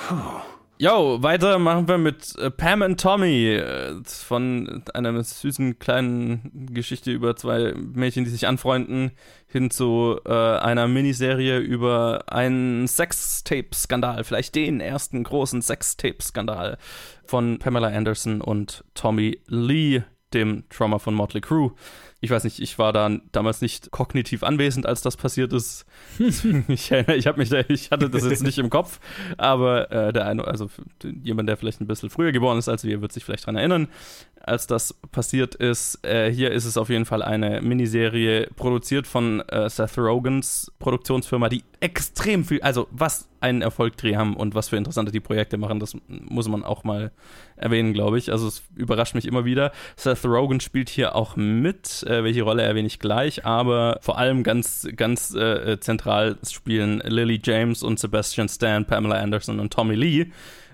Puh. 0.09 0.56
Jo, 0.79 1.23
weiter 1.23 1.59
machen 1.59 1.89
wir 1.89 1.97
mit 1.97 2.37
äh, 2.37 2.51
Pam 2.51 2.83
und 2.83 3.01
Tommy 3.01 3.55
äh, 3.55 3.95
von 4.05 4.83
einer 4.93 5.25
süßen 5.25 5.79
kleinen 5.79 6.69
Geschichte 6.71 7.11
über 7.13 7.35
zwei 7.35 7.73
Mädchen, 7.73 8.25
die 8.25 8.31
sich 8.31 8.47
anfreunden, 8.47 9.13
hin 9.47 9.71
zu 9.71 10.21
äh, 10.27 10.31
einer 10.31 10.87
Miniserie 10.87 11.61
über 11.61 12.25
einen 12.27 12.87
Sextape-Skandal, 12.87 14.25
vielleicht 14.25 14.55
den 14.55 14.81
ersten 14.81 15.25
großen 15.25 15.63
Sextape-Skandal 15.63 16.77
von 17.25 17.59
Pamela 17.59 17.89
Anderson 17.89 18.43
und 18.43 18.85
Tommy 18.93 19.41
Lee, 19.47 20.03
dem 20.35 20.65
Drummer 20.69 20.99
von 20.99 21.15
Motley 21.15 21.41
Crue 21.41 21.73
ich 22.27 22.31
weiß 22.31 22.43
nicht, 22.43 22.59
ich 22.59 22.77
war 22.77 22.93
da 22.93 23.09
damals 23.31 23.61
nicht 23.61 23.93
kognitiv 23.93 24.43
anwesend, 24.43 24.85
als 24.85 25.01
das 25.01 25.17
passiert 25.17 25.53
ist. 25.53 25.87
ich, 26.19 26.91
ich 26.91 27.27
habe 27.27 27.39
mich 27.39 27.51
da, 27.51 27.61
ich 27.69 27.93
hatte 27.93 28.11
das 28.11 28.25
jetzt 28.25 28.43
nicht 28.43 28.59
im 28.59 28.69
Kopf, 28.69 28.99
aber 29.39 29.93
äh, 29.93 30.13
der 30.13 30.27
eine, 30.27 30.45
also 30.45 30.69
jemand, 31.23 31.49
der 31.49 31.57
vielleicht 31.57 31.81
ein 31.81 31.87
bisschen 31.87 32.11
früher 32.11 32.33
geboren 32.33 32.59
ist 32.59 32.69
als 32.69 32.83
wir, 32.83 33.01
wird 33.01 33.13
sich 33.13 33.25
vielleicht 33.25 33.45
daran 33.45 33.57
erinnern, 33.57 33.89
als 34.41 34.67
das 34.67 34.93
passiert 35.13 35.55
ist. 35.55 36.05
Äh, 36.05 36.33
hier 36.33 36.51
ist 36.51 36.65
es 36.65 36.77
auf 36.77 36.89
jeden 36.89 37.05
Fall 37.05 37.23
eine 37.23 37.63
Miniserie 37.63 38.49
produziert 38.57 39.07
von 39.07 39.41
äh, 39.49 39.71
Seth 39.71 39.97
Rogans 39.99 40.73
Produktionsfirma, 40.81 41.49
die 41.49 41.63
extrem 41.79 42.45
viel, 42.45 42.61
also 42.63 42.89
was 42.91 43.29
einen 43.41 43.63
Erfolgdreh 43.63 44.17
haben 44.17 44.35
und 44.35 44.55
was 44.55 44.69
für 44.69 44.77
interessante 44.77 45.13
die 45.13 45.21
Projekte 45.21 45.59
machen, 45.59 45.79
das 45.79 45.97
muss 46.09 46.49
man 46.49 46.65
auch 46.65 46.85
mal 46.85 47.13
erwähnen, 47.57 47.93
glaube 47.93 48.19
ich. 48.19 48.33
Also 48.33 48.49
es 48.49 48.63
überrascht 48.75 49.15
mich 49.15 49.27
immer 49.27 49.45
wieder. 49.45 49.73
Seth 49.97 50.25
Rogen 50.25 50.61
spielt 50.61 50.89
hier 50.89 51.15
auch 51.15 51.37
mit. 51.37 52.05
Äh, 52.17 52.25
welche 52.25 52.43
Rolle 52.43 52.63
erwähne 52.63 52.87
ich 52.87 52.99
gleich, 52.99 53.45
aber 53.45 53.99
vor 54.01 54.19
allem 54.19 54.43
ganz, 54.43 54.89
ganz 54.97 55.35
äh, 55.35 55.79
zentral 55.81 56.37
spielen 56.49 57.01
Lily 57.05 57.41
James 57.43 57.83
und 57.83 57.99
Sebastian 57.99 58.49
Stan, 58.49 58.85
Pamela 58.85 59.17
Anderson 59.17 59.61
und 59.61 59.73
Tommy 59.73 59.95
Lee. 59.95 60.27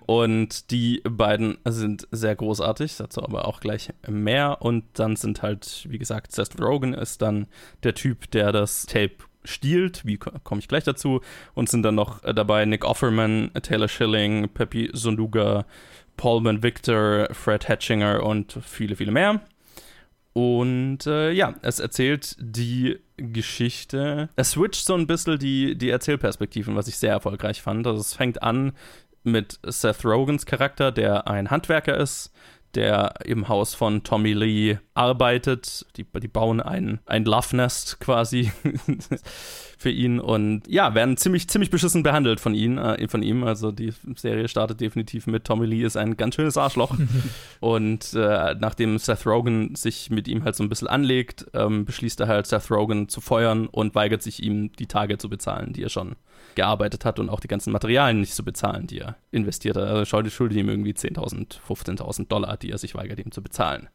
Und 0.04 0.70
die 0.72 1.00
beiden 1.08 1.58
sind 1.64 2.08
sehr 2.10 2.34
großartig, 2.34 2.96
dazu 2.96 3.22
aber 3.22 3.46
auch 3.46 3.60
gleich 3.60 3.90
mehr. 4.08 4.58
Und 4.60 4.84
dann 4.94 5.16
sind 5.16 5.42
halt, 5.42 5.86
wie 5.88 5.98
gesagt, 5.98 6.32
Seth 6.32 6.60
Rogen 6.60 6.92
ist 6.92 7.22
dann 7.22 7.46
der 7.84 7.94
Typ, 7.94 8.30
der 8.32 8.50
das 8.50 8.84
Tape 8.86 9.14
stiehlt, 9.44 10.04
wie 10.04 10.18
komme 10.18 10.60
ich 10.60 10.68
gleich 10.68 10.84
dazu, 10.84 11.20
und 11.54 11.68
sind 11.68 11.82
dann 11.82 11.94
noch 11.94 12.20
dabei 12.20 12.64
Nick 12.64 12.84
Offerman, 12.84 13.50
Taylor 13.62 13.88
Schilling, 13.88 14.48
Peppy 14.48 14.90
Sonduga, 14.92 15.66
Paulman 16.16 16.62
Victor, 16.62 17.28
Fred 17.32 17.68
Hatchinger 17.68 18.22
und 18.22 18.58
viele, 18.64 18.96
viele 18.96 19.12
mehr. 19.12 19.40
Und 20.32 21.06
äh, 21.06 21.30
ja, 21.30 21.54
es 21.62 21.78
erzählt 21.78 22.36
die 22.40 22.98
Geschichte. 23.16 24.30
Es 24.36 24.52
switcht 24.52 24.86
so 24.86 24.94
ein 24.94 25.06
bisschen 25.06 25.38
die, 25.38 25.76
die 25.76 25.90
Erzählperspektiven, 25.90 26.74
was 26.74 26.88
ich 26.88 26.96
sehr 26.96 27.12
erfolgreich 27.12 27.60
fand. 27.60 27.86
Also 27.86 28.00
es 28.00 28.14
fängt 28.14 28.42
an 28.42 28.72
mit 29.24 29.58
Seth 29.64 30.04
Rogans 30.04 30.46
Charakter, 30.46 30.90
der 30.90 31.28
ein 31.28 31.50
Handwerker 31.50 31.96
ist, 31.96 32.32
der 32.74 33.14
im 33.24 33.48
Haus 33.48 33.74
von 33.74 34.02
Tommy 34.02 34.32
Lee 34.32 34.78
arbeitet. 34.94 35.86
Die, 35.96 36.04
die 36.04 36.28
bauen 36.28 36.60
ein, 36.60 37.00
ein 37.06 37.24
Love 37.24 37.56
Nest 37.56 38.00
quasi 38.00 38.52
für 39.78 39.90
ihn 39.90 40.20
und 40.20 40.62
ja, 40.68 40.94
werden 40.94 41.16
ziemlich, 41.16 41.48
ziemlich 41.48 41.70
beschissen 41.70 42.02
behandelt 42.02 42.40
von, 42.40 42.54
ihn, 42.54 42.78
äh, 42.78 43.08
von 43.08 43.22
ihm. 43.22 43.44
Also 43.44 43.72
die 43.72 43.92
Serie 44.16 44.48
startet 44.48 44.80
definitiv 44.80 45.26
mit 45.26 45.44
Tommy 45.44 45.66
Lee 45.66 45.82
ist 45.82 45.96
ein 45.96 46.16
ganz 46.16 46.36
schönes 46.36 46.56
Arschloch. 46.56 46.96
und 47.60 48.14
äh, 48.14 48.54
nachdem 48.58 48.98
Seth 48.98 49.26
Rogen 49.26 49.74
sich 49.74 50.10
mit 50.10 50.28
ihm 50.28 50.44
halt 50.44 50.56
so 50.56 50.62
ein 50.62 50.68
bisschen 50.68 50.88
anlegt, 50.88 51.46
ähm, 51.54 51.84
beschließt 51.84 52.20
er 52.20 52.28
halt 52.28 52.46
Seth 52.46 52.70
Rogen 52.70 53.08
zu 53.08 53.20
feuern 53.20 53.66
und 53.66 53.94
weigert 53.94 54.22
sich 54.22 54.42
ihm 54.42 54.72
die 54.72 54.86
Tage 54.86 55.18
zu 55.18 55.28
bezahlen, 55.28 55.72
die 55.72 55.82
er 55.82 55.90
schon 55.90 56.16
gearbeitet 56.54 57.04
hat 57.04 57.18
und 57.18 57.28
auch 57.28 57.40
die 57.40 57.48
ganzen 57.48 57.72
Materialien 57.72 58.20
nicht 58.20 58.34
zu 58.34 58.44
bezahlen, 58.44 58.86
die 58.86 59.00
er 59.00 59.16
investiert 59.30 59.76
hat. 59.76 59.84
Also 59.84 60.04
schuldet 60.04 60.58
ihm 60.58 60.68
irgendwie 60.68 60.92
10.000, 60.92 61.58
15.000 61.68 62.28
Dollar, 62.28 62.56
die 62.56 62.70
er 62.70 62.78
sich 62.78 62.94
weigert, 62.94 63.18
ihm 63.18 63.32
zu 63.32 63.42
bezahlen. 63.42 63.88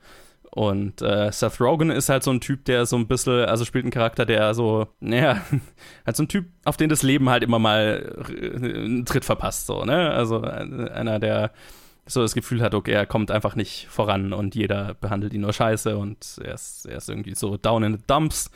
Und 0.51 1.01
äh, 1.01 1.31
Seth 1.31 1.59
Rogen 1.59 1.91
ist 1.91 2.09
halt 2.09 2.23
so 2.23 2.31
ein 2.31 2.41
Typ, 2.41 2.65
der 2.65 2.85
so 2.85 2.95
ein 2.95 3.07
bisschen, 3.07 3.45
also 3.45 3.65
spielt 3.65 3.83
einen 3.83 3.91
Charakter, 3.91 4.25
der 4.25 4.53
so, 4.53 4.87
naja, 4.99 5.41
halt 6.05 6.15
so 6.15 6.23
ein 6.23 6.29
Typ, 6.29 6.47
auf 6.63 6.77
den 6.77 6.89
das 6.89 7.03
Leben 7.03 7.29
halt 7.29 7.43
immer 7.43 7.59
mal 7.59 8.15
äh, 8.29 8.55
einen 8.55 9.05
Tritt 9.05 9.25
verpasst, 9.25 9.67
so, 9.67 9.83
ne? 9.83 10.11
Also 10.11 10.43
äh, 10.43 10.89
einer, 10.91 11.19
der 11.19 11.51
so 12.07 12.21
das 12.21 12.33
Gefühl 12.33 12.61
hat, 12.61 12.73
okay, 12.73 12.91
er 12.91 13.05
kommt 13.05 13.31
einfach 13.31 13.55
nicht 13.55 13.87
voran 13.89 14.33
und 14.33 14.55
jeder 14.55 14.95
behandelt 14.95 15.33
ihn 15.33 15.41
nur 15.41 15.53
scheiße 15.53 15.97
und 15.97 16.39
er 16.43 16.53
ist, 16.53 16.85
er 16.85 16.97
ist 16.97 17.09
irgendwie 17.09 17.35
so 17.35 17.57
down 17.57 17.83
in 17.83 17.93
the 17.97 18.03
dumps 18.07 18.49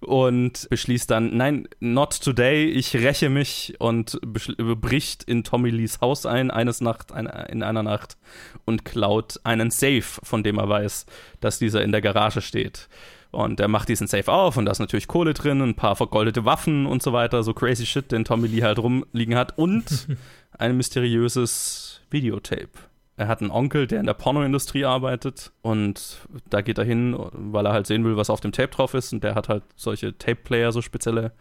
und 0.00 0.68
beschließt 0.68 1.10
dann, 1.10 1.36
nein, 1.36 1.68
not 1.80 2.20
today, 2.20 2.66
ich 2.66 2.94
räche 2.94 3.28
mich 3.28 3.74
und 3.78 4.18
bricht 4.22 5.24
in 5.24 5.44
Tommy 5.44 5.70
Lees 5.70 6.00
Haus 6.00 6.26
ein, 6.26 6.50
eines 6.50 6.80
Nacht, 6.80 7.12
ein, 7.12 7.26
in 7.26 7.62
einer 7.62 7.82
Nacht 7.82 8.16
und 8.64 8.84
klaut 8.84 9.40
einen 9.44 9.70
Safe, 9.70 10.02
von 10.02 10.42
dem 10.42 10.58
er 10.58 10.68
weiß, 10.68 11.06
dass 11.40 11.58
dieser 11.58 11.82
in 11.82 11.92
der 11.92 12.02
Garage 12.02 12.40
steht. 12.40 12.88
Und 13.30 13.60
er 13.60 13.68
macht 13.68 13.88
diesen 13.88 14.06
Safe 14.06 14.32
auf 14.32 14.56
und 14.56 14.64
da 14.64 14.72
ist 14.72 14.78
natürlich 14.78 15.08
Kohle 15.08 15.34
drin, 15.34 15.60
ein 15.60 15.74
paar 15.74 15.96
vergoldete 15.96 16.44
Waffen 16.44 16.86
und 16.86 17.02
so 17.02 17.12
weiter, 17.12 17.42
so 17.42 17.52
crazy 17.52 17.84
shit, 17.84 18.10
den 18.10 18.24
Tommy 18.24 18.48
Lee 18.48 18.62
halt 18.62 18.78
rumliegen 18.78 19.34
hat 19.34 19.58
und 19.58 20.08
ein 20.58 20.76
mysteriöses 20.76 22.00
Videotape. 22.10 22.70
Er 23.18 23.28
hat 23.28 23.40
einen 23.40 23.50
Onkel, 23.50 23.86
der 23.86 24.00
in 24.00 24.06
der 24.06 24.14
Pornoindustrie 24.14 24.84
arbeitet 24.84 25.50
und 25.62 26.18
da 26.50 26.60
geht 26.60 26.76
er 26.76 26.84
hin, 26.84 27.16
weil 27.32 27.64
er 27.64 27.72
halt 27.72 27.86
sehen 27.86 28.04
will, 28.04 28.18
was 28.18 28.28
auf 28.28 28.40
dem 28.40 28.52
Tape 28.52 28.68
drauf 28.68 28.92
ist. 28.92 29.12
Und 29.14 29.24
der 29.24 29.34
hat 29.34 29.48
halt 29.48 29.62
solche 29.74 30.18
Tape-Player, 30.18 30.70
so 30.70 30.82
spezielle, 30.82 31.32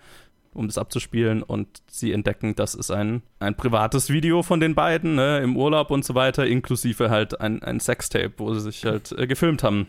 um 0.53 0.67
das 0.67 0.77
abzuspielen. 0.77 1.43
Und 1.43 1.67
sie 1.87 2.13
entdecken, 2.13 2.55
das 2.55 2.75
ist 2.75 2.91
ein, 2.91 3.23
ein 3.39 3.55
privates 3.55 4.09
Video 4.09 4.41
von 4.41 4.61
den 4.61 4.73
beiden, 4.73 5.15
ne, 5.15 5.39
im 5.39 5.57
Urlaub 5.57 5.91
und 5.91 6.05
so 6.05 6.15
weiter, 6.15 6.47
inklusive 6.47 7.09
halt 7.09 7.41
ein, 7.41 7.61
ein 7.61 7.81
Sextape, 7.81 8.31
wo 8.37 8.53
sie 8.53 8.61
sich 8.61 8.85
halt 8.85 9.11
äh, 9.11 9.27
gefilmt 9.27 9.61
haben. 9.61 9.87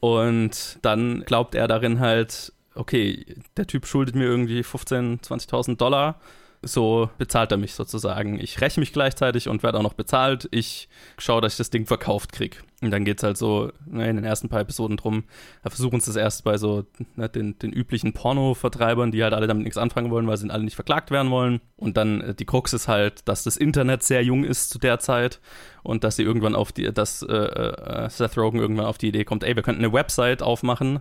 Und 0.00 0.78
dann 0.82 1.22
glaubt 1.22 1.54
er 1.54 1.66
darin 1.66 1.98
halt, 1.98 2.52
okay, 2.74 3.24
der 3.56 3.66
Typ 3.66 3.86
schuldet 3.86 4.14
mir 4.14 4.24
irgendwie 4.24 4.60
15.000, 4.60 5.22
20.000 5.24 5.76
Dollar 5.76 6.20
so 6.66 7.10
bezahlt 7.18 7.52
er 7.52 7.58
mich 7.58 7.74
sozusagen. 7.74 8.38
Ich 8.40 8.60
räche 8.60 8.80
mich 8.80 8.92
gleichzeitig 8.92 9.48
und 9.48 9.62
werde 9.62 9.78
auch 9.78 9.82
noch 9.82 9.94
bezahlt. 9.94 10.48
Ich 10.50 10.88
schaue, 11.18 11.40
dass 11.40 11.54
ich 11.54 11.58
das 11.58 11.70
Ding 11.70 11.86
verkauft 11.86 12.32
kriege. 12.32 12.58
Und 12.82 12.90
dann 12.90 13.04
geht 13.04 13.18
es 13.18 13.22
halt 13.22 13.38
so 13.38 13.72
ne, 13.86 14.10
in 14.10 14.16
den 14.16 14.24
ersten 14.24 14.50
paar 14.50 14.60
Episoden 14.60 14.98
drum, 14.98 15.24
da 15.62 15.70
versuchen 15.70 16.00
sie 16.00 16.10
es 16.10 16.16
erst 16.16 16.44
bei 16.44 16.58
so 16.58 16.84
ne, 17.14 17.28
den, 17.28 17.58
den 17.58 17.72
üblichen 17.72 18.12
Porno-Vertreibern, 18.12 19.12
die 19.12 19.22
halt 19.22 19.32
alle 19.32 19.46
damit 19.46 19.64
nichts 19.64 19.78
anfangen 19.78 20.10
wollen, 20.10 20.26
weil 20.26 20.36
sie 20.36 20.50
alle 20.50 20.62
nicht 20.62 20.74
verklagt 20.74 21.10
werden 21.10 21.30
wollen. 21.30 21.60
Und 21.76 21.96
dann 21.96 22.20
äh, 22.20 22.34
die 22.34 22.44
Krux 22.44 22.74
ist 22.74 22.86
halt, 22.86 23.26
dass 23.28 23.44
das 23.44 23.56
Internet 23.56 24.02
sehr 24.02 24.22
jung 24.22 24.44
ist 24.44 24.68
zu 24.68 24.78
der 24.78 24.98
Zeit 24.98 25.40
und 25.82 26.04
dass 26.04 26.16
sie 26.16 26.22
irgendwann 26.22 26.54
auf 26.54 26.72
die, 26.72 26.92
dass 26.92 27.22
äh, 27.22 27.32
äh, 27.32 28.10
Seth 28.10 28.36
Rogen 28.36 28.58
irgendwann 28.58 28.86
auf 28.86 28.98
die 28.98 29.08
Idee 29.08 29.24
kommt, 29.24 29.42
ey, 29.42 29.56
wir 29.56 29.62
könnten 29.62 29.82
eine 29.82 29.92
Website 29.94 30.42
aufmachen 30.42 31.00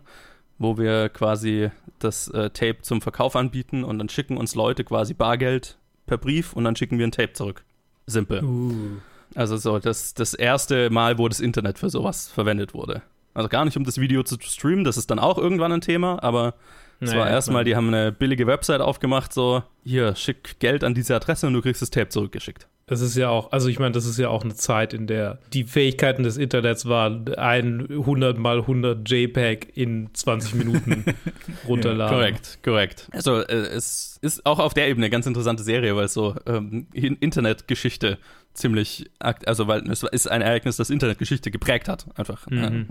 wo 0.58 0.78
wir 0.78 1.10
quasi 1.10 1.70
das 2.00 2.28
äh, 2.30 2.50
Tape 2.50 2.82
zum 2.82 3.02
Verkauf 3.02 3.36
anbieten 3.36 3.84
und 3.84 4.00
dann 4.00 4.10
schicken 4.10 4.38
uns 4.38 4.56
Leute 4.56 4.84
quasi 4.84 5.14
Bargeld 5.14 5.78
per 6.06 6.18
Brief 6.18 6.54
und 6.54 6.64
dann 6.64 6.76
schicken 6.76 6.98
wir 6.98 7.08
ein 7.08 7.12
Tape 7.12 7.34
zurück. 7.34 7.64
Simpel. 8.06 8.44
Uh. 8.44 8.98
Also 9.34 9.58
so 9.58 9.80
das, 9.80 10.14
das 10.14 10.34
erste 10.34 10.90
Mal, 10.90 11.18
wo 11.18 11.28
das 11.28 11.40
Internet 11.40 11.80
für 11.80 11.90
sowas 11.90 12.30
verwendet 12.30 12.74
wurde. 12.74 13.02
Also 13.34 13.50
gar 13.50 13.66
nicht, 13.66 13.76
um 13.76 13.84
das 13.84 13.98
Video 13.98 14.24
zu 14.24 14.38
streamen, 14.40 14.86
das 14.86 14.98
ist 14.98 15.12
dann 15.12 15.20
auch 15.20 15.38
irgendwann 15.38 15.72
ein 15.74 15.82
Thema, 15.82 16.24
aber 16.24 16.54
es 17.02 17.10
naja, 17.10 17.22
war 17.22 17.30
erstmal, 17.30 17.66
die 17.66 17.76
haben 17.76 17.90
eine 17.90 18.14
billige 18.14 18.48
Website 18.48 18.80
aufgemacht, 18.80 19.34
so, 19.34 19.64
hier, 19.84 20.16
schick 20.16 20.60
Geld 20.60 20.86
an 20.86 20.94
diese 20.94 21.16
Adresse 21.16 21.48
und 21.48 21.54
du 21.54 21.62
kriegst 21.62 21.82
das 21.82 21.90
Tape 21.90 22.08
zurückgeschickt. 22.08 22.68
Das 22.88 23.02
ist 23.02 23.16
ja 23.16 23.30
auch, 23.30 23.52
also 23.52 23.68
ich 23.68 23.80
meine, 23.80 23.94
das 23.94 24.06
ist 24.06 24.20
ja 24.20 24.30
auch 24.30 24.44
eine 24.44 24.54
Zeit, 24.54 24.94
in 24.94 25.08
der 25.08 25.40
die 25.54 25.64
Fähigkeiten 25.64 26.22
des 26.22 26.38
Internets 26.38 26.86
waren, 26.86 27.34
ein 27.34 27.88
100 27.90 28.38
mal 28.38 28.60
100 28.60 29.10
JPEG 29.10 29.76
in 29.76 30.10
20 30.14 30.54
Minuten 30.54 31.04
runterladen. 31.68 32.16
korrekt, 32.16 32.60
korrekt. 32.64 33.08
Also 33.12 33.40
äh, 33.40 33.54
es 33.54 34.20
ist 34.22 34.46
auch 34.46 34.60
auf 34.60 34.76
der 34.76 34.88
Ebene 34.88 35.06
eine 35.06 35.10
ganz 35.10 35.26
interessante 35.26 35.64
Serie, 35.64 35.96
weil 35.96 36.06
es 36.06 36.14
so 36.14 36.36
ähm, 36.46 36.86
Internetgeschichte 36.94 38.20
ziemlich, 38.54 39.10
also 39.20 39.68
weil 39.68 39.90
es 39.90 40.04
ist 40.04 40.28
ein 40.28 40.42
Ereignis, 40.42 40.78
das 40.78 40.92
Internetgeschichte 40.92 41.50
geprägt 41.50 41.90
hat, 41.90 42.06
einfach. 42.16 42.48
Mhm. 42.50 42.88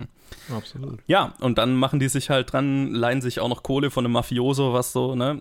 Absolut. 0.55 1.01
Ja, 1.07 1.35
und 1.41 1.57
dann 1.57 1.75
machen 1.77 2.01
die 2.01 2.09
sich 2.09 2.31
halt 2.31 2.53
dran, 2.53 2.93
leihen 2.93 3.21
sich 3.21 3.39
auch 3.39 3.49
noch 3.49 3.63
Kohle 3.63 3.91
von 3.91 4.05
einem 4.05 4.13
Mafioso, 4.13 4.73
was 4.73 4.93
so, 4.93 5.15
ne, 5.15 5.41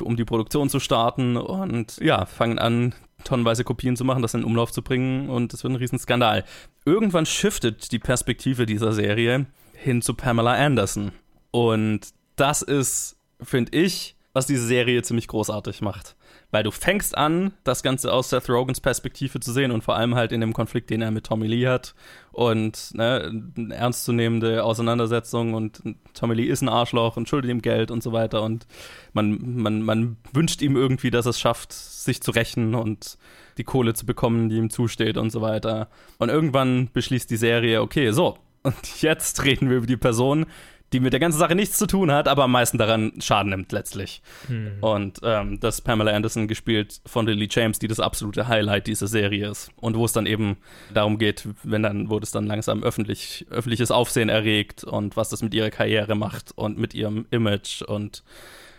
um 0.00 0.16
die 0.16 0.24
Produktion 0.24 0.68
zu 0.70 0.80
starten 0.80 1.36
und 1.36 1.98
ja, 1.98 2.26
fangen 2.26 2.58
an, 2.58 2.94
tonnenweise 3.24 3.64
Kopien 3.64 3.96
zu 3.96 4.04
machen, 4.04 4.22
das 4.22 4.34
in 4.34 4.44
Umlauf 4.44 4.72
zu 4.72 4.82
bringen 4.82 5.28
und 5.28 5.52
das 5.52 5.64
wird 5.64 5.72
ein 5.72 5.76
Riesenskandal. 5.76 6.44
Irgendwann 6.84 7.26
shiftet 7.26 7.92
die 7.92 7.98
Perspektive 7.98 8.66
dieser 8.66 8.92
Serie 8.92 9.46
hin 9.74 10.02
zu 10.02 10.14
Pamela 10.14 10.54
Anderson. 10.54 11.12
Und 11.50 12.08
das 12.36 12.62
ist, 12.62 13.16
finde 13.40 13.76
ich, 13.76 14.16
was 14.32 14.46
diese 14.46 14.66
Serie 14.66 15.02
ziemlich 15.02 15.28
großartig 15.28 15.80
macht. 15.80 16.16
Weil 16.50 16.62
du 16.62 16.70
fängst 16.70 17.16
an, 17.16 17.52
das 17.64 17.82
Ganze 17.82 18.12
aus 18.12 18.30
Seth 18.30 18.48
Rogans 18.48 18.80
Perspektive 18.80 19.40
zu 19.40 19.52
sehen 19.52 19.72
und 19.72 19.82
vor 19.82 19.96
allem 19.96 20.14
halt 20.14 20.32
in 20.32 20.40
dem 20.40 20.52
Konflikt, 20.52 20.90
den 20.90 21.02
er 21.02 21.10
mit 21.10 21.26
Tommy 21.26 21.46
Lee 21.46 21.66
hat 21.66 21.94
und 22.32 22.94
ne, 22.94 23.42
eine 23.56 23.74
ernstzunehmende 23.74 24.62
Auseinandersetzung 24.62 25.54
und 25.54 25.82
Tommy 26.14 26.34
Lee 26.34 26.44
ist 26.44 26.62
ein 26.62 26.68
Arschloch 26.68 27.16
und 27.16 27.28
schuldet 27.28 27.50
ihm 27.50 27.62
Geld 27.62 27.90
und 27.90 28.02
so 28.02 28.12
weiter 28.12 28.42
und 28.42 28.66
man, 29.12 29.60
man, 29.60 29.82
man 29.82 30.16
wünscht 30.32 30.62
ihm 30.62 30.76
irgendwie, 30.76 31.10
dass 31.10 31.26
es 31.26 31.40
schafft, 31.40 31.72
sich 31.72 32.22
zu 32.22 32.30
rächen 32.30 32.74
und 32.74 33.18
die 33.58 33.64
Kohle 33.64 33.94
zu 33.94 34.06
bekommen, 34.06 34.48
die 34.48 34.56
ihm 34.56 34.70
zusteht 34.70 35.16
und 35.16 35.30
so 35.30 35.40
weiter. 35.40 35.88
Und 36.18 36.28
irgendwann 36.28 36.90
beschließt 36.92 37.30
die 37.30 37.36
Serie, 37.36 37.82
okay, 37.82 38.10
so, 38.12 38.38
und 38.66 39.00
jetzt 39.00 39.44
reden 39.44 39.70
wir 39.70 39.76
über 39.76 39.86
die 39.86 39.96
Person, 39.96 40.46
die 40.92 41.00
mit 41.00 41.12
der 41.12 41.20
ganzen 41.20 41.38
Sache 41.38 41.54
nichts 41.54 41.78
zu 41.78 41.86
tun 41.86 42.12
hat, 42.12 42.28
aber 42.28 42.44
am 42.44 42.52
meisten 42.52 42.78
daran 42.78 43.12
Schaden 43.20 43.50
nimmt 43.50 43.72
letztlich. 43.72 44.22
Hm. 44.46 44.78
Und 44.80 45.20
ähm, 45.22 45.58
das 45.58 45.80
Pamela 45.80 46.12
Anderson 46.12 46.46
gespielt 46.46 47.00
von 47.06 47.26
Lily 47.26 47.48
James, 47.50 47.78
die 47.78 47.88
das 47.88 47.98
absolute 47.98 48.46
Highlight 48.46 48.86
dieser 48.86 49.08
Serie 49.08 49.50
ist. 49.50 49.70
Und 49.76 49.96
wo 49.96 50.04
es 50.04 50.12
dann 50.12 50.26
eben 50.26 50.56
darum 50.94 51.18
geht, 51.18 51.48
wenn 51.64 51.82
dann, 51.82 52.08
wo 52.08 52.20
das 52.20 52.30
dann 52.30 52.46
langsam 52.46 52.84
öffentlich, 52.84 53.46
öffentliches 53.50 53.90
Aufsehen 53.90 54.28
erregt 54.28 54.84
und 54.84 55.16
was 55.16 55.28
das 55.28 55.42
mit 55.42 55.54
ihrer 55.54 55.70
Karriere 55.70 56.14
macht 56.14 56.52
und 56.56 56.78
mit 56.78 56.94
ihrem 56.94 57.26
Image 57.30 57.82
und 57.82 58.22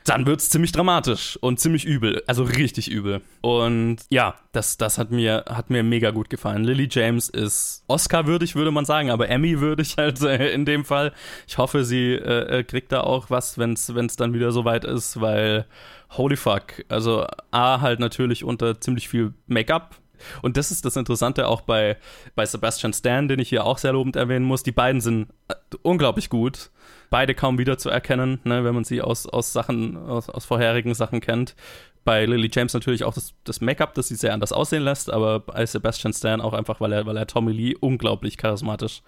dann 0.07 0.25
wird 0.25 0.39
es 0.39 0.49
ziemlich 0.49 0.71
dramatisch 0.71 1.37
und 1.41 1.59
ziemlich 1.59 1.85
übel. 1.85 2.23
Also 2.27 2.43
richtig 2.43 2.89
übel. 2.89 3.21
Und 3.41 3.97
ja, 4.09 4.35
das, 4.53 4.77
das 4.77 4.97
hat, 4.97 5.11
mir, 5.11 5.43
hat 5.49 5.69
mir 5.69 5.83
mega 5.83 6.11
gut 6.11 6.29
gefallen. 6.29 6.63
Lily 6.63 6.87
James 6.89 7.27
ist 7.27 7.83
Oscar-würdig, 7.87 8.55
würde 8.55 8.71
man 8.71 8.85
sagen, 8.85 9.09
aber 9.09 9.27
Emmy-würdig 9.27 9.95
halt 9.97 10.21
äh, 10.21 10.51
in 10.51 10.65
dem 10.65 10.85
Fall. 10.85 11.13
Ich 11.45 11.57
hoffe, 11.57 11.83
sie 11.83 12.13
äh, 12.13 12.63
kriegt 12.63 12.93
da 12.93 13.01
auch 13.01 13.29
was, 13.29 13.57
wenn 13.57 13.73
es 13.73 14.15
dann 14.15 14.33
wieder 14.33 14.51
soweit 14.51 14.85
ist, 14.85 15.19
weil 15.19 15.65
holy 16.11 16.37
fuck. 16.37 16.85
Also 16.87 17.27
A, 17.51 17.81
halt 17.81 17.99
natürlich 17.99 18.45
unter 18.45 18.79
ziemlich 18.79 19.09
viel 19.09 19.33
Make-up. 19.47 19.95
Und 20.41 20.57
das 20.57 20.71
ist 20.71 20.85
das 20.85 20.95
Interessante 20.95 21.47
auch 21.47 21.61
bei, 21.61 21.97
bei 22.33 22.45
Sebastian 22.45 22.93
Stan, 22.93 23.27
den 23.27 23.39
ich 23.39 23.49
hier 23.49 23.65
auch 23.65 23.77
sehr 23.77 23.93
lobend 23.93 24.15
erwähnen 24.15 24.45
muss. 24.45 24.63
Die 24.63 24.71
beiden 24.71 25.01
sind 25.01 25.27
äh, 25.49 25.55
unglaublich 25.81 26.29
gut 26.29 26.71
beide 27.09 27.33
kaum 27.33 27.57
wiederzuerkennen, 27.57 28.39
ne, 28.43 28.63
wenn 28.63 28.75
man 28.75 28.83
sie 28.83 29.01
aus, 29.01 29.25
aus 29.25 29.53
Sachen, 29.53 29.97
aus, 29.97 30.29
aus 30.29 30.45
vorherigen 30.45 30.93
Sachen 30.93 31.21
kennt. 31.21 31.55
Bei 32.03 32.25
Lily 32.25 32.49
James 32.51 32.73
natürlich 32.73 33.03
auch 33.03 33.13
das, 33.13 33.33
das 33.43 33.59
Make-up, 33.59 33.93
das 33.93 34.07
sie 34.07 34.15
sehr 34.15 34.33
anders 34.33 34.53
aussehen 34.53 34.83
lässt, 34.83 35.11
aber 35.11 35.41
bei 35.41 35.65
Sebastian 35.65 36.13
Stan 36.13 36.39
auch 36.39 36.53
einfach, 36.53 36.79
weil 36.79 36.93
er, 36.93 37.05
weil 37.05 37.17
er 37.17 37.27
Tommy 37.27 37.51
Lee 37.51 37.75
unglaublich 37.79 38.37
charismatisch 38.37 39.01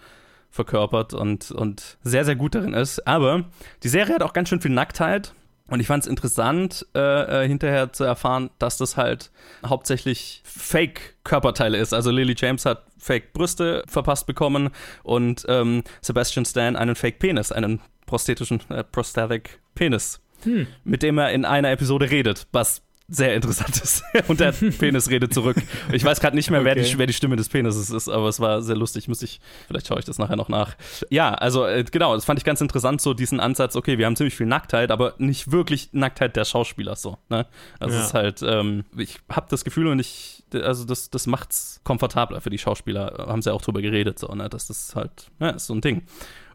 verkörpert 0.50 1.14
und, 1.14 1.52
und 1.52 1.98
sehr, 2.04 2.26
sehr 2.26 2.36
gut 2.36 2.56
darin 2.56 2.74
ist. 2.74 3.08
Aber 3.08 3.46
die 3.84 3.90
Serie 3.90 4.16
hat 4.16 4.24
auch 4.24 4.34
ganz 4.34 4.50
schön 4.50 4.62
viel 4.62 4.72
Nacktheit. 4.72 5.34
Und 5.70 5.80
ich 5.80 5.88
fand 5.88 6.04
es 6.04 6.10
interessant, 6.10 6.86
äh, 6.96 7.44
äh, 7.44 7.48
hinterher 7.48 7.94
zu 7.94 8.04
erfahren, 8.04 8.50
dass 8.60 8.78
das 8.78 8.98
halt 8.98 9.32
hauptsächlich 9.66 10.42
Fake-Körperteile 10.46 11.78
ist. 11.78 11.94
Also 11.94 12.12
Lily 12.12 12.36
James 12.38 12.66
hat 12.66 12.84
Fake-Brüste 12.98 13.84
verpasst 13.88 14.28
bekommen 14.28 14.70
und 15.04 15.46
ähm, 15.48 15.84
Sebastian 16.02 16.46
Stan 16.46 16.76
einen 16.76 16.96
Fake-Penis, 16.96 17.52
einen 17.52 17.82
prosthetischen, 18.06 18.62
äh, 18.70 18.84
prosthetic 18.84 19.60
Penis, 19.76 20.20
Hm. 20.44 20.68
mit 20.84 21.04
dem 21.04 21.18
er 21.18 21.32
in 21.32 21.46
einer 21.46 21.72
Episode 21.72 22.10
redet, 22.10 22.48
was 22.52 22.82
sehr 23.10 23.34
interessant 23.36 23.82
ist. 23.82 24.04
Und 24.28 24.39
der 24.39 24.52
Penis 24.52 25.10
redet 25.10 25.34
zurück. 25.34 25.58
Ich 25.91 26.04
weiß 26.04 26.19
gerade 26.19 26.36
nicht 26.36 26.50
mehr, 26.52 26.63
wer, 26.63 26.74
Okay. 26.74 26.84
die, 26.84 26.98
wer 26.98 27.08
die 27.08 27.13
Stimme 27.13 27.36
des 27.36 27.50
Penises 27.50 27.89
ist, 27.89 28.08
aber 28.08 28.28
es 28.30 28.39
war 28.39 28.62
sehr 28.62 28.76
lustig. 28.76 29.08
Müsste 29.08 29.26
ich, 29.26 29.39
vielleicht 29.67 29.88
schaue 29.88 30.00
ich 30.00 30.06
das 30.06 30.19
nachher 30.19 30.36
noch 30.36 30.50
nach. 30.50 30.76
Ja, 31.10 31.34
also 31.34 31.65
äh, 31.65 31.84
genau, 31.84 32.13
das 32.15 32.26
fand 32.26 32.38
ich 32.39 32.45
ganz 32.45 32.62
interessant, 32.62 33.02
so 33.02 33.13
diesen 33.13 33.39
Ansatz, 33.39 33.76
okay, 33.76 33.98
wir 33.98 34.06
haben 34.06 34.15
ziemlich 34.15 34.36
viel 34.36 34.45
Nacktheit, 34.45 34.91
aber 34.91 35.15
nicht 35.17 35.52
wirklich 35.52 35.89
Nacktheit 35.91 36.36
der 36.36 36.45
Schauspieler 36.45 36.95
so. 36.95 37.17
Ne? 37.30 37.45
Also 37.80 37.95
Ja. 37.95 38.02
es 38.02 38.08
ist 38.08 38.13
halt, 38.13 38.41
ähm, 38.43 38.84
ich 38.98 39.17
habe 39.32 39.48
das 39.50 39.63
Gefühl 39.63 39.88
und 39.88 40.00
ich, 40.00 40.43
also 40.54 40.86
das, 40.86 41.10
das 41.10 41.26
macht's 41.28 41.82
komfortabler 41.84 42.41
für 42.41 42.50
die 42.50 42.58
Schauspieler, 42.60 43.26
haben 43.28 43.41
sie 43.41 43.52
auch 43.54 43.62
drüber 43.62 43.82
geredet, 43.82 44.19
so, 44.19 44.28
ne? 44.36 44.50
dass 44.50 44.67
das 44.67 44.95
halt, 44.95 45.32
ja, 45.39 45.50
ist 45.50 45.65
so 45.67 45.74
ein 45.74 45.82
Ding. 45.82 46.04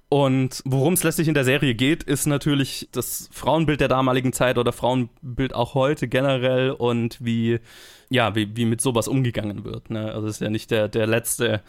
Und 0.08 0.62
worum 0.64 0.94
es 0.94 1.02
letztlich 1.02 1.28
in 1.28 1.34
der 1.34 1.44
Serie 1.44 1.74
geht, 1.74 2.02
ist 2.02 2.26
natürlich 2.26 2.88
das 2.92 3.28
Frauenbild 3.32 3.80
der 3.80 3.88
damaligen 3.88 4.32
Zeit 4.32 4.58
oder 4.58 4.72
Frauenbild 4.72 5.54
auch 5.54 5.74
heute 5.74 6.08
generell 6.08 6.70
und 6.70 7.18
wie, 7.24 7.58
ja, 8.10 8.34
wie, 8.34 8.56
wie 8.56 8.64
mit 8.66 8.80
sowas 8.80 9.08
umgegangen 9.08 9.64
wird. 9.64 9.90
Ne? 9.90 10.12
Also 10.12 10.28
es 10.28 10.36
ist 10.36 10.40
ja 10.40 10.50
nicht 10.50 10.70
der, 10.70 10.88
der 10.88 11.06
letzte 11.06 11.62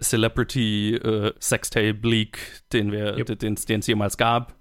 Celebrity 0.00 0.94
äh, 0.94 1.32
Sextape 1.40 1.98
Leak, 2.02 2.38
den 2.72 2.92
wir, 2.92 3.12
den 3.12 3.54
es 3.54 3.86
jemals 3.86 4.16
gab. 4.16 4.54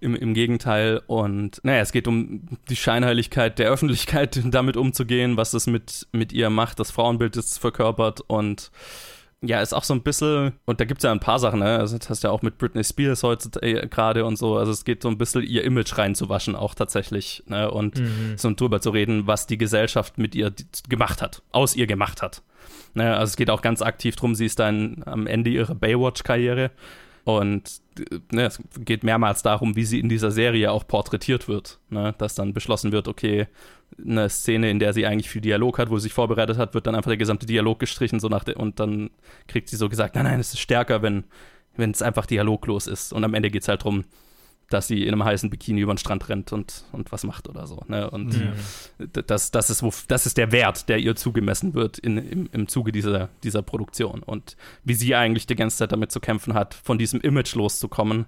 Im, 0.00 0.14
Im 0.14 0.32
Gegenteil. 0.32 1.02
Und 1.08 1.60
naja, 1.64 1.80
es 1.80 1.90
geht 1.90 2.06
um 2.06 2.46
die 2.68 2.76
Scheinheiligkeit 2.76 3.58
der 3.58 3.68
Öffentlichkeit, 3.68 4.40
damit 4.44 4.76
umzugehen, 4.76 5.36
was 5.36 5.50
das 5.50 5.66
mit, 5.66 6.06
mit 6.12 6.32
ihr 6.32 6.50
macht, 6.50 6.78
das 6.78 6.92
Frauenbild 6.92 7.36
ist 7.36 7.58
verkörpert 7.58 8.20
und 8.28 8.70
ja, 9.40 9.60
ist 9.62 9.72
auch 9.72 9.84
so 9.84 9.94
ein 9.94 10.02
bisschen, 10.02 10.52
und 10.64 10.80
da 10.80 10.84
gibt 10.84 10.98
es 10.98 11.04
ja 11.04 11.12
ein 11.12 11.20
paar 11.20 11.38
Sachen, 11.38 11.60
ne? 11.60 11.78
Also, 11.78 11.96
das 11.96 12.10
hast 12.10 12.24
ja 12.24 12.30
auch 12.30 12.42
mit 12.42 12.58
Britney 12.58 12.82
Spears 12.82 13.22
heute 13.22 13.62
äh, 13.62 13.86
gerade 13.86 14.24
und 14.24 14.36
so. 14.36 14.56
Also, 14.56 14.72
es 14.72 14.84
geht 14.84 15.02
so 15.02 15.08
ein 15.08 15.16
bisschen 15.18 15.42
ihr 15.44 15.62
Image 15.64 15.96
reinzuwaschen, 15.96 16.56
auch 16.56 16.74
tatsächlich, 16.74 17.42
ne? 17.46 17.70
Und 17.70 18.00
Mhm. 18.00 18.34
so 18.36 18.50
drüber 18.52 18.80
zu 18.80 18.90
reden, 18.90 19.26
was 19.26 19.46
die 19.46 19.58
Gesellschaft 19.58 20.18
mit 20.18 20.34
ihr 20.34 20.52
gemacht 20.88 21.22
hat, 21.22 21.42
aus 21.52 21.76
ihr 21.76 21.86
gemacht 21.86 22.20
hat. 22.22 22.42
Ne? 22.94 23.16
Also, 23.16 23.30
es 23.30 23.36
geht 23.36 23.50
auch 23.50 23.62
ganz 23.62 23.80
aktiv 23.80 24.16
drum, 24.16 24.34
sie 24.34 24.46
ist 24.46 24.58
dann 24.58 25.02
am 25.06 25.26
Ende 25.26 25.50
ihrer 25.50 25.74
Baywatch-Karriere. 25.74 26.70
Und 27.24 27.82
ne, 28.32 28.46
es 28.46 28.58
geht 28.78 29.04
mehrmals 29.04 29.42
darum, 29.42 29.76
wie 29.76 29.84
sie 29.84 30.00
in 30.00 30.08
dieser 30.08 30.30
Serie 30.30 30.72
auch 30.72 30.86
porträtiert 30.88 31.46
wird. 31.46 31.78
Ne? 31.90 32.14
Dass 32.16 32.34
dann 32.34 32.54
beschlossen 32.54 32.90
wird, 32.90 33.06
okay, 33.06 33.46
eine 33.96 34.28
Szene, 34.28 34.70
in 34.70 34.78
der 34.78 34.92
sie 34.92 35.06
eigentlich 35.06 35.30
viel 35.30 35.40
Dialog 35.40 35.78
hat, 35.78 35.90
wo 35.90 35.98
sie 35.98 36.04
sich 36.04 36.12
vorbereitet 36.12 36.58
hat, 36.58 36.74
wird 36.74 36.86
dann 36.86 36.94
einfach 36.94 37.10
der 37.10 37.16
gesamte 37.16 37.46
Dialog 37.46 37.78
gestrichen 37.78 38.20
so 38.20 38.28
nach 38.28 38.44
der, 38.44 38.58
und 38.58 38.78
dann 38.80 39.10
kriegt 39.46 39.68
sie 39.68 39.76
so 39.76 39.88
gesagt, 39.88 40.14
nein, 40.14 40.24
nein, 40.24 40.40
es 40.40 40.52
ist 40.54 40.60
stärker, 40.60 41.02
wenn 41.02 41.24
wenn 41.76 41.92
es 41.92 42.02
einfach 42.02 42.26
dialoglos 42.26 42.88
ist. 42.88 43.12
Und 43.12 43.22
am 43.22 43.34
Ende 43.34 43.52
geht 43.52 43.62
es 43.62 43.68
halt 43.68 43.82
darum, 43.82 44.04
dass 44.68 44.88
sie 44.88 45.04
in 45.04 45.12
einem 45.12 45.22
heißen 45.22 45.48
Bikini 45.48 45.80
über 45.80 45.94
den 45.94 45.98
Strand 45.98 46.28
rennt 46.28 46.52
und, 46.52 46.82
und 46.90 47.12
was 47.12 47.22
macht 47.22 47.48
oder 47.48 47.68
so. 47.68 47.84
Ne? 47.86 48.10
Und 48.10 48.34
d- 48.98 49.22
das, 49.24 49.52
das, 49.52 49.70
ist, 49.70 49.84
wo, 49.84 49.92
das 50.08 50.26
ist 50.26 50.38
der 50.38 50.50
Wert, 50.50 50.88
der 50.88 50.98
ihr 50.98 51.14
zugemessen 51.14 51.74
wird 51.74 51.98
in, 51.98 52.18
im, 52.18 52.48
im 52.50 52.66
Zuge 52.66 52.90
dieser, 52.90 53.28
dieser 53.44 53.62
Produktion. 53.62 54.24
Und 54.24 54.56
wie 54.82 54.94
sie 54.94 55.14
eigentlich 55.14 55.46
die 55.46 55.54
ganze 55.54 55.76
Zeit 55.76 55.92
damit 55.92 56.10
zu 56.10 56.18
kämpfen 56.18 56.52
hat, 56.52 56.74
von 56.74 56.98
diesem 56.98 57.20
Image 57.20 57.54
loszukommen 57.54 58.26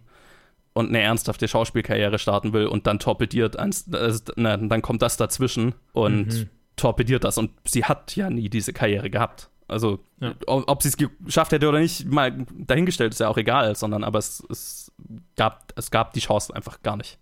und 0.73 0.89
eine 0.89 1.01
ernsthafte 1.01 1.49
Schauspielkarriere 1.49 2.19
starten 2.19 2.53
will 2.53 2.67
und 2.67 2.87
dann 2.87 2.99
torpediert 2.99 3.59
eins, 3.59 3.93
also, 3.93 4.33
na, 4.37 4.57
dann 4.57 4.83
kommt 4.83 5.03
das 5.03 5.17
dazwischen 5.17 5.75
und 5.93 6.27
Mhm. 6.29 6.49
torpediert 6.77 7.25
das. 7.25 7.39
Und 7.39 7.51
sie 7.67 7.85
hat 7.85 8.15
ja 8.17 8.31
nie 8.31 8.49
diese 8.49 8.73
Karriere 8.73 9.11
gehabt. 9.11 9.51
Also, 9.69 10.01
Ja. 10.21 10.35
ob, 10.47 10.69
ob 10.69 10.83
sie 10.83 10.89
es 10.89 10.97
geschafft 10.97 11.53
hätte 11.53 11.69
oder 11.69 11.79
nicht, 11.81 12.07
mal 12.07 12.45
dahingestellt, 12.59 13.13
ist 13.13 13.21
ja 13.21 13.29
auch 13.29 13.37
egal, 13.37 13.77
sondern 13.77 14.03
aber 14.05 14.19
es, 14.19 14.43
es, 14.51 14.93
gab, 15.37 15.73
es 15.77 15.91
gab 15.91 16.13
die 16.13 16.21
Chance 16.21 16.55
einfach 16.55 16.83
gar 16.83 16.97
nicht. 16.97 17.19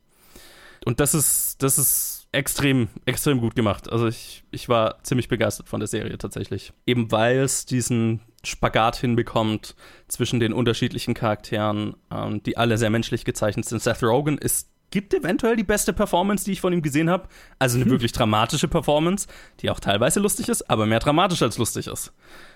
Und 0.85 1.01
das 1.01 1.15
ist, 1.15 1.63
das 1.63 1.77
ist 1.79 2.29
extrem, 2.33 2.89
extrem 3.05 3.41
gut 3.41 3.55
gemacht. 3.55 3.91
Also 3.91 4.07
ich, 4.07 4.45
ich 4.51 4.69
war 4.69 5.03
ziemlich 5.03 5.29
begeistert 5.29 5.69
von 5.69 5.81
der 5.81 5.87
Serie 5.89 6.17
tatsächlich. 6.19 6.73
Eben 6.87 7.11
weil 7.11 7.39
es 7.39 7.67
diesen 7.67 8.21
Spagat 8.45 8.97
hinbekommt 8.97 9.75
zwischen 10.07 10.41
den 10.41 10.53
unterschiedlichen 10.53 11.15
Charakteren, 11.15 11.97
ähm, 12.11 12.43
die 12.43 12.57
alle 12.57 12.79
sehr 12.79 12.91
menschlich 12.91 13.25
gezeichnet 13.25 13.65
sind. 13.67 13.83
Seth 13.83 14.03
Rogen 14.03 14.39
ist 14.39 14.69
gibt 14.91 15.13
eventuell 15.13 15.57
die 15.57 15.65
beste 15.65 15.93
Performance, 15.93 16.45
die 16.45 16.53
ich 16.53 16.61
von 16.61 16.73
ihm 16.73 16.83
gesehen 16.83 17.11
habe. 17.11 17.29
Also 17.59 17.79
eine 17.79 17.91
wirklich 17.91 18.13
dramatische 18.13 18.69
Performance, 18.69 19.29
die 19.61 19.71
auch 19.71 19.81
teilweise 19.81 20.21
lustig 20.21 20.49
ist, 20.49 20.71
aber 20.71 20.87
mehr 20.87 21.01
dramatisch 21.01 21.43
als 21.43 21.59
lustig 21.59 21.89
ist. 21.89 22.13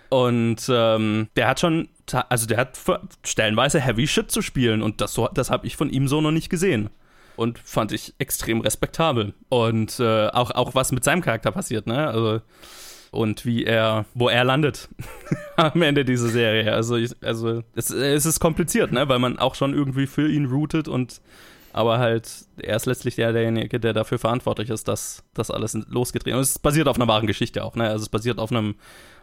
Und 0.08 0.66
ähm, 0.68 1.28
der 1.36 1.48
hat 1.48 1.60
schon, 1.60 1.88
also 2.28 2.46
der 2.46 2.58
hat 2.58 2.78
stellenweise 3.24 3.80
Heavy 3.80 4.06
Shit 4.06 4.30
zu 4.30 4.42
spielen 4.42 4.82
und 4.82 5.00
das, 5.00 5.14
so, 5.14 5.28
das 5.28 5.50
habe 5.50 5.66
ich 5.66 5.76
von 5.76 5.90
ihm 5.90 6.08
so 6.08 6.20
noch 6.20 6.32
nicht 6.32 6.50
gesehen. 6.50 6.90
Und 7.34 7.58
fand 7.58 7.92
ich 7.92 8.14
extrem 8.18 8.60
respektabel. 8.60 9.32
Und 9.48 9.98
äh, 10.00 10.28
auch, 10.28 10.50
auch 10.50 10.74
was 10.74 10.92
mit 10.92 11.02
seinem 11.02 11.22
Charakter 11.22 11.50
passiert, 11.50 11.86
ne? 11.86 12.08
Also, 12.08 12.42
und 13.12 13.44
wie 13.46 13.64
er, 13.64 14.06
wo 14.14 14.28
er 14.28 14.42
landet 14.42 14.88
am 15.56 15.82
Ende 15.82 16.04
dieser 16.04 16.28
Serie. 16.28 16.72
Also, 16.72 16.96
ich, 16.96 17.12
also 17.22 17.62
es, 17.76 17.90
es 17.90 18.26
ist 18.26 18.40
kompliziert, 18.40 18.90
ne? 18.90 19.08
Weil 19.08 19.20
man 19.20 19.38
auch 19.38 19.54
schon 19.54 19.74
irgendwie 19.74 20.08
für 20.08 20.28
ihn 20.28 20.46
rootet 20.46 20.88
und 20.88 21.20
aber 21.74 21.98
halt, 21.98 22.28
er 22.58 22.76
ist 22.76 22.84
letztlich 22.84 23.14
der, 23.14 23.32
derjenige, 23.32 23.80
der 23.80 23.94
dafür 23.94 24.18
verantwortlich 24.18 24.68
ist, 24.68 24.88
dass 24.88 25.24
das 25.32 25.50
alles 25.50 25.72
losgetreten 25.88 26.38
ist. 26.38 26.50
Es 26.50 26.58
basiert 26.58 26.86
auf 26.86 26.96
einer 26.96 27.08
wahren 27.08 27.26
Geschichte 27.26 27.64
auch, 27.64 27.76
ne? 27.76 27.88
Also 27.88 28.02
es 28.02 28.08
basiert 28.08 28.38
auf 28.38 28.50
einem 28.50 28.74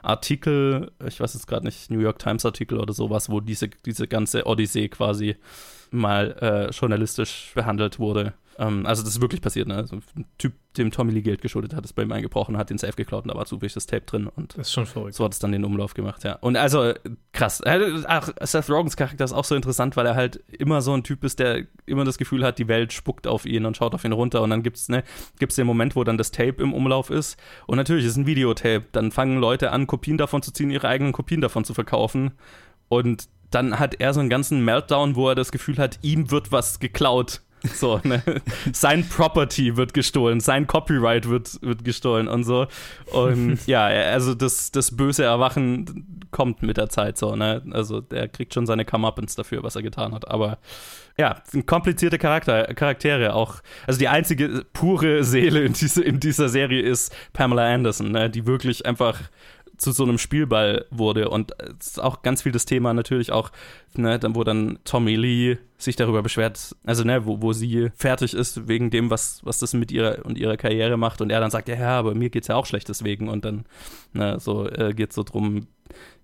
Artikel, 0.02 0.92
ich 1.06 1.20
weiß 1.20 1.34
jetzt 1.34 1.48
gerade 1.48 1.66
nicht, 1.66 1.92
New 1.92 2.00
York 2.00 2.20
Times 2.20 2.46
Artikel 2.46 2.80
oder 2.80 2.94
sowas, 2.94 3.30
wo 3.30 3.40
diese, 3.40 3.70
diese 3.86 4.08
ganze 4.08 4.46
Odyssee 4.46 4.88
quasi 4.88 5.36
mal 5.92 6.36
äh, 6.42 6.72
journalistisch 6.72 7.52
behandelt 7.54 8.00
wurde. 8.00 8.34
Ähm, 8.58 8.86
also 8.86 9.04
das 9.04 9.16
ist 9.16 9.22
wirklich 9.22 9.42
passiert, 9.42 9.68
ne? 9.68 9.76
Also 9.76 9.98
ein 10.16 10.26
Typ 10.38 10.54
dem 10.78 10.92
Tommy 10.92 11.12
Lee 11.12 11.22
Geld 11.22 11.42
geschuldet 11.42 11.74
hat, 11.74 11.84
ist 11.84 11.94
bei 11.94 12.04
ihm 12.04 12.12
eingebrochen, 12.12 12.56
hat 12.56 12.70
den 12.70 12.78
Safe 12.78 12.94
geklaut 12.94 13.24
und 13.24 13.30
da 13.32 13.36
war 13.38 13.46
zufällig 13.46 13.74
das 13.74 13.88
Tape 13.88 14.06
drin 14.06 14.28
und 14.28 14.56
Das 14.58 14.68
ist 14.68 14.74
schon 14.74 14.86
verrückt. 14.86 15.16
so 15.16 15.26
hat 15.26 15.34
es 15.34 15.40
dann 15.40 15.52
den 15.52 15.66
Umlauf 15.66 15.96
gemacht, 15.96 16.24
ja. 16.24 16.34
Und 16.42 16.58
also, 16.58 16.94
krass. 17.32 17.60
Äh, 17.62 18.04
Ach, 18.06 18.30
Seth 18.42 18.70
Rogans 18.70 18.96
Charakter 18.96 19.26
ist 19.26 19.34
auch 19.34 19.46
so 19.46 19.56
interessant, 19.56 19.98
weil 19.98 20.06
er 20.06 20.16
halt 20.16 20.44
immer 20.58 20.82
so 20.82 20.94
ein 20.94 21.04
Typ 21.04 21.24
ist, 21.24 21.40
der 21.40 21.64
immer 21.88 22.06
das 22.06 22.18
Gefühl 22.20 22.44
hat, 22.46 22.60
die 22.60 22.68
Welt 22.68 22.94
spuckt 22.94 23.26
auf 23.26 23.46
ihn 23.46 23.66
und 23.66 23.78
schaut 23.78 23.96
auf 23.96 24.06
ihn 24.06 24.12
runter. 24.12 24.42
Und 24.44 24.52
dann 24.52 24.62
gibt's 24.62 24.90
ne, 24.90 25.04
gibt's 25.40 25.56
den 25.56 25.66
Moment, 25.66 25.96
wo 25.96 26.04
dann 26.04 26.18
das 26.20 26.32
Tape 26.32 26.62
im 26.62 26.74
Umlauf 26.74 27.10
ist. 27.10 27.38
Und 27.66 27.78
natürlich 27.78 28.06
ist 28.06 28.12
es 28.12 28.18
ein 28.18 28.28
Videotape. 28.28 28.86
Dann 28.92 29.12
fangen 29.12 29.40
Leute 29.40 29.72
an, 29.72 29.88
Kopien 29.88 30.18
davon 30.20 30.44
zu 30.44 30.52
ziehen, 30.54 30.70
ihre 30.70 30.88
eigenen 30.88 31.14
Kopien 31.14 31.42
davon 31.42 31.64
zu 31.66 31.74
verkaufen. 31.74 32.32
Und 32.90 33.28
dann 33.50 33.80
hat 33.80 33.96
er 34.00 34.14
so 34.14 34.20
einen 34.20 34.30
ganzen 34.30 34.64
Meltdown, 34.64 35.16
wo 35.16 35.30
er 35.30 35.36
das 35.36 35.52
Gefühl 35.52 35.78
hat, 35.80 35.98
ihm 36.04 36.30
wird 36.30 36.52
was 36.52 36.80
geklaut. 36.80 37.42
So, 37.74 38.00
ne? 38.04 38.22
Sein 38.72 39.08
Property 39.08 39.76
wird 39.76 39.94
gestohlen, 39.94 40.40
sein 40.40 40.68
Copyright 40.68 41.28
wird, 41.30 41.62
wird 41.62 41.84
gestohlen 41.84 42.28
und 42.28 42.44
so. 42.44 42.68
Und 43.12 43.60
ja, 43.68 43.86
also 43.86 44.34
das, 44.34 44.72
das 44.72 44.96
böse 44.96 45.24
Erwachen 45.24 46.28
kommt 46.32 46.62
mit 46.62 46.78
der 46.78 46.90
Zeit 46.90 47.18
so, 47.18 47.36
ne? 47.36 47.62
Also 47.72 48.02
der 48.02 48.28
kriegt 48.28 48.54
schon 48.54 48.66
seine 48.66 48.86
Comeuppance 48.86 49.36
dafür, 49.36 49.64
was 49.64 49.76
er 49.76 49.82
getan 49.82 50.14
hat. 50.14 50.30
Aber 50.30 50.60
ja, 51.18 51.42
komplizierte 51.66 52.18
Charakter, 52.18 52.74
Charaktere 52.74 53.34
auch. 53.34 53.56
Also 53.86 54.00
die 54.00 54.08
einzige 54.08 54.66
pure 54.72 55.26
Seele 55.26 55.64
in, 55.64 55.74
diese, 55.74 56.02
in 56.02 56.22
dieser 56.22 56.48
Serie 56.48 56.82
ist 56.82 57.14
Pamela 57.34 57.74
Anderson, 57.74 58.12
ne? 58.12 58.30
die 58.30 58.46
wirklich 58.46 58.86
einfach 58.86 59.20
zu 59.80 59.92
so 59.92 60.04
einem 60.04 60.18
Spielball 60.18 60.86
wurde. 60.92 61.30
Und 61.30 61.54
es 61.80 61.88
ist 61.88 62.00
auch 62.02 62.22
ganz 62.22 62.44
viel 62.44 62.52
das 62.52 62.66
Thema 62.66 62.94
natürlich 62.94 63.32
auch, 63.32 63.52
ne, 63.96 64.20
wo 64.32 64.44
dann 64.44 64.78
Tommy 64.84 65.16
Lee 65.16 65.58
sich 65.78 65.96
darüber 65.96 66.22
beschwert, 66.22 66.76
also 66.86 67.04
ne, 67.04 67.26
wo, 67.26 67.42
wo 67.42 67.54
sie 67.54 67.90
fertig 67.96 68.34
ist 68.34 68.68
wegen 68.68 68.92
dem, 68.92 69.10
was, 69.10 69.40
was 69.44 69.58
das 69.58 69.74
mit 69.74 69.92
ihrer 69.92 70.26
und 70.26 70.38
ihrer 70.38 70.58
Karriere 70.58 70.98
macht. 70.98 71.22
Und 71.22 71.32
er 71.32 71.40
dann 71.40 71.50
sagt, 71.50 71.70
ja, 71.70 71.76
ja, 71.76 71.98
aber 71.98 72.14
mir 72.14 72.30
geht's 72.30 72.48
ja 72.48 72.56
auch 72.56 72.66
schlecht 72.66 72.90
deswegen. 72.90 73.30
Und 73.30 73.46
dann, 73.46 73.66
ne, 74.14 74.38
so 74.40 74.68
äh, 74.68 74.94
geht's 74.94 75.16
so 75.16 75.24
drum, 75.24 75.68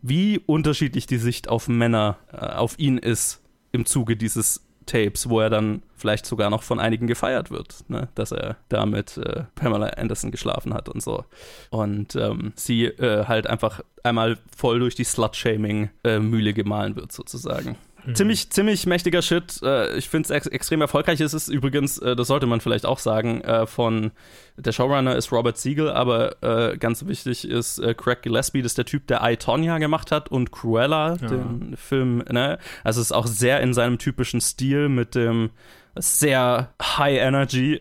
wie 0.01 0.39
unterschiedlich 0.45 1.07
die 1.07 1.17
Sicht 1.17 1.47
auf 1.47 1.67
Männer, 1.67 2.17
äh, 2.33 2.37
auf 2.37 2.77
ihn 2.77 2.97
ist 2.97 3.41
im 3.71 3.85
Zuge 3.85 4.17
dieses 4.17 4.65
Tapes, 4.85 5.29
wo 5.29 5.39
er 5.39 5.49
dann 5.49 5.81
vielleicht 5.95 6.25
sogar 6.25 6.49
noch 6.49 6.63
von 6.63 6.79
einigen 6.79 7.07
gefeiert 7.07 7.51
wird, 7.51 7.83
ne? 7.87 8.09
dass 8.15 8.31
er 8.31 8.57
da 8.69 8.85
mit 8.85 9.17
äh, 9.17 9.43
Pamela 9.55 9.87
Anderson 9.87 10.31
geschlafen 10.31 10.73
hat 10.73 10.89
und 10.89 11.01
so. 11.01 11.25
Und 11.69 12.15
ähm, 12.15 12.53
sie 12.55 12.85
äh, 12.85 13.25
halt 13.25 13.47
einfach 13.47 13.81
einmal 14.03 14.37
voll 14.55 14.79
durch 14.79 14.95
die 14.95 15.03
Slut-Shaming-Mühle 15.03 16.53
gemahlen 16.53 16.95
wird, 16.95 17.11
sozusagen. 17.11 17.75
Ziemlich, 18.13 18.49
ziemlich 18.51 18.85
mächtiger 18.85 19.21
Shit. 19.21 19.61
Äh, 19.63 19.97
ich 19.97 20.09
finde 20.09 20.27
es 20.27 20.29
ex 20.29 20.47
extrem 20.47 20.81
erfolgreich. 20.81 21.19
Es 21.21 21.33
ist 21.33 21.47
übrigens, 21.47 21.97
äh, 21.97 22.15
das 22.15 22.27
sollte 22.27 22.45
man 22.45 22.61
vielleicht 22.61 22.85
auch 22.85 22.99
sagen, 22.99 23.41
äh, 23.41 23.65
von 23.65 24.11
der 24.57 24.71
Showrunner 24.71 25.15
ist 25.15 25.31
Robert 25.31 25.57
Siegel, 25.57 25.89
aber 25.89 26.35
ganz 26.79 27.05
wichtig 27.05 27.45
ist 27.45 27.81
Craig 27.97 28.21
Gillespie, 28.21 28.61
das 28.61 28.71
ist 28.71 28.77
der 28.77 28.85
Typ, 28.85 29.05
der 29.07 29.21
I, 29.21 29.35
Tonya 29.35 29.79
gemacht 29.79 30.11
hat 30.11 30.29
und 30.31 30.51
Cruella, 30.53 31.17
Ja. 31.21 31.27
den 31.27 31.75
Film. 31.75 32.23
Ne? 32.29 32.57
Also 32.83 33.01
es 33.01 33.07
ist 33.07 33.11
auch 33.11 33.27
sehr 33.27 33.59
in 33.59 33.73
seinem 33.73 33.97
typischen 33.97 34.39
Stil 34.39 34.87
mit 34.87 35.13
dem 35.13 35.49
sehr 35.95 36.73
High 36.81 37.19
Energy, 37.19 37.79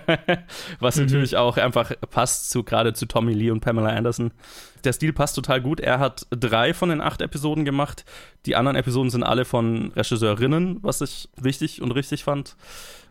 was 0.80 0.96
Mhm. 0.96 1.04
natürlich 1.04 1.36
auch 1.36 1.56
einfach 1.56 1.92
passt 2.10 2.50
zu 2.50 2.62
gerade 2.62 2.92
zu 2.92 3.06
Tommy 3.06 3.32
Lee 3.32 3.50
und 3.50 3.60
Pamela 3.60 3.88
Anderson. 3.90 4.30
Der 4.84 4.92
Stil 4.92 5.12
passt 5.12 5.36
total 5.36 5.60
gut. 5.60 5.80
Er 5.80 5.98
hat 5.98 6.26
drei 6.30 6.72
von 6.72 6.88
den 6.88 7.00
acht 7.00 7.20
Episoden 7.20 7.64
gemacht. 7.64 8.04
Die 8.46 8.56
anderen 8.56 8.76
Episoden 8.76 9.10
sind 9.10 9.22
alle 9.22 9.44
von 9.44 9.92
Regisseurinnen, 9.94 10.78
was 10.82 11.00
ich 11.02 11.28
wichtig 11.36 11.82
und 11.82 11.90
richtig 11.92 12.24
fand. 12.24 12.56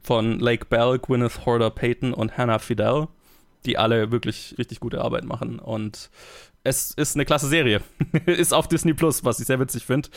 Von 0.02 0.40
Lake 0.40 0.66
Bell, 0.66 0.98
Gwyneth 0.98 1.46
Horder 1.46 1.70
Payton 1.70 2.14
und 2.14 2.38
Hannah 2.38 2.58
Fidel, 2.60 3.08
die 3.66 3.78
alle 3.78 4.12
wirklich 4.12 4.56
richtig 4.58 4.80
gute 4.80 5.02
Arbeit 5.02 5.26
machen. 5.26 5.60
Und 5.60 6.10
es 6.64 6.92
ist 6.92 7.16
eine 7.16 7.26
klasse 7.26 7.48
Serie. 7.48 7.82
ist 8.26 8.54
auf 8.54 8.68
Disney 8.68 8.94
Plus, 8.94 9.24
was 9.24 9.40
ich 9.40 9.48
sehr 9.48 9.60
witzig 9.60 9.86
finde. 9.86 10.10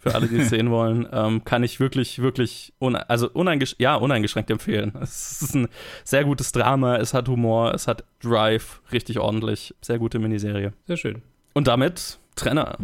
Für 0.00 0.14
alle, 0.14 0.26
die 0.26 0.38
es 0.38 0.50
sehen 0.50 0.70
wollen, 0.70 1.08
ähm, 1.12 1.44
kann 1.44 1.62
ich 1.62 1.80
wirklich, 1.80 2.20
wirklich, 2.20 2.72
une 2.78 3.08
also 3.08 3.30
uneingesch 3.30 3.76
ja, 3.78 3.94
uneingeschränkt 3.94 4.50
empfehlen. 4.50 4.92
Es 5.00 5.42
ist 5.42 5.54
ein 5.54 5.68
sehr 6.04 6.24
gutes 6.24 6.52
Drama, 6.52 6.96
es 6.96 7.14
hat 7.14 7.28
Humor, 7.28 7.74
es 7.74 7.86
hat 7.86 8.04
Drive, 8.22 8.80
richtig 8.92 9.18
ordentlich. 9.18 9.74
Sehr 9.80 9.98
gute 9.98 10.18
Miniserie. 10.18 10.72
Sehr 10.86 10.96
schön. 10.96 11.22
Und 11.52 11.68
damit 11.68 12.18
Trenner. 12.34 12.76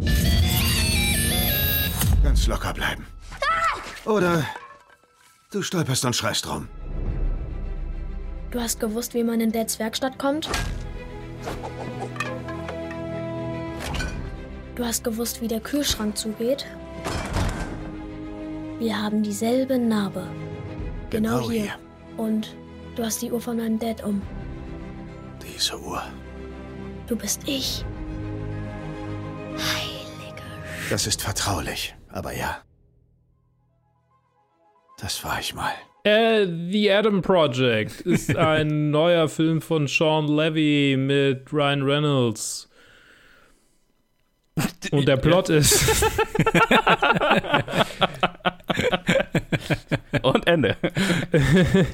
Ganz 2.23 2.47
locker 2.47 2.73
bleiben. 2.73 3.05
Oder 4.05 4.45
du 5.51 5.61
stolperst 5.61 6.05
und 6.05 6.15
schreist 6.15 6.47
rum. 6.49 6.67
Du 8.51 8.59
hast 8.59 8.79
gewusst, 8.79 9.13
wie 9.13 9.23
man 9.23 9.39
in 9.39 9.51
Dads 9.51 9.79
Werkstatt 9.79 10.17
kommt? 10.17 10.49
Du 14.75 14.85
hast 14.85 15.03
gewusst, 15.03 15.41
wie 15.41 15.47
der 15.47 15.59
Kühlschrank 15.59 16.17
zugeht? 16.17 16.65
Wir 18.79 19.01
haben 19.01 19.21
dieselbe 19.21 19.77
Narbe. 19.77 20.25
Genau, 21.09 21.37
Genau 21.39 21.51
hier. 21.51 21.61
hier. 21.63 21.73
Und 22.17 22.55
du 22.95 23.03
hast 23.03 23.21
die 23.21 23.31
Uhr 23.31 23.41
von 23.41 23.57
meinem 23.57 23.77
Dad 23.79 24.03
um. 24.03 24.21
Diese 25.43 25.79
Uhr. 25.79 26.01
Du 27.07 27.15
bist 27.15 27.41
ich. 27.47 27.83
Das 30.89 31.07
ist 31.07 31.21
vertraulich, 31.21 31.95
aber 32.09 32.33
ja. 32.33 32.57
Das 34.99 35.23
war 35.23 35.39
ich 35.39 35.53
mal. 35.53 35.71
Äh, 36.03 36.45
The 36.45 36.91
Adam 36.91 37.21
Project 37.21 38.01
ist 38.01 38.35
ein 38.35 38.91
neuer 38.91 39.29
Film 39.29 39.61
von 39.61 39.87
Sean 39.87 40.27
Levy 40.27 40.95
mit 40.97 41.51
Ryan 41.53 41.83
Reynolds. 41.83 42.67
Und 44.91 45.07
der 45.07 45.17
Plot 45.17 45.49
ist. 45.49 46.03
Und 50.21 50.45
Ende. 50.47 50.75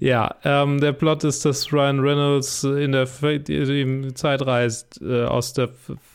ja, 0.00 0.34
ähm, 0.44 0.80
der 0.80 0.92
Plot 0.92 1.24
ist, 1.24 1.44
dass 1.44 1.72
Ryan 1.72 2.00
Reynolds 2.00 2.64
in 2.64 2.92
der 2.92 3.08
in 3.22 4.14
Zeit 4.14 4.44
reist 4.46 5.00
äh, 5.02 5.24
aus 5.24 5.52
der 5.52 5.70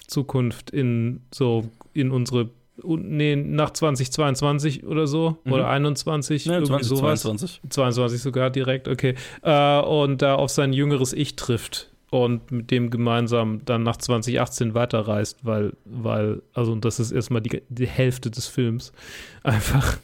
Zukunft 0.07 0.71
in 0.71 1.21
so 1.33 1.69
in 1.93 2.11
unsere 2.11 2.49
un- 2.83 3.15
nee, 3.17 3.35
nach 3.35 3.71
2022 3.71 4.85
oder 4.85 5.07
so 5.07 5.37
Mhm. 5.43 5.51
oder 5.53 5.69
21 5.69 6.45
Ne, 6.45 6.53
irgendwie 6.55 6.67
2022. 6.83 7.51
sowas 7.61 7.69
22 7.73 8.21
sogar 8.21 8.49
direkt 8.49 8.87
okay 8.87 9.15
äh, 9.43 9.79
und 9.81 10.21
da 10.21 10.35
auf 10.35 10.49
sein 10.49 10.73
jüngeres 10.73 11.13
Ich 11.13 11.35
trifft 11.35 11.91
und 12.15 12.49
mit 12.49 12.71
dem 12.71 12.89
gemeinsam 12.91 13.59
dann 13.65 13.83
nach 13.83 13.97
2018 13.97 14.73
weiterreist, 14.73 15.45
weil, 15.45 15.73
weil, 15.83 16.41
also 16.53 16.71
und 16.71 16.85
das 16.85 17.01
ist 17.01 17.11
erstmal 17.11 17.41
die, 17.41 17.61
die 17.67 17.87
Hälfte 17.87 18.31
des 18.31 18.47
Films 18.47 18.93
einfach. 19.43 19.97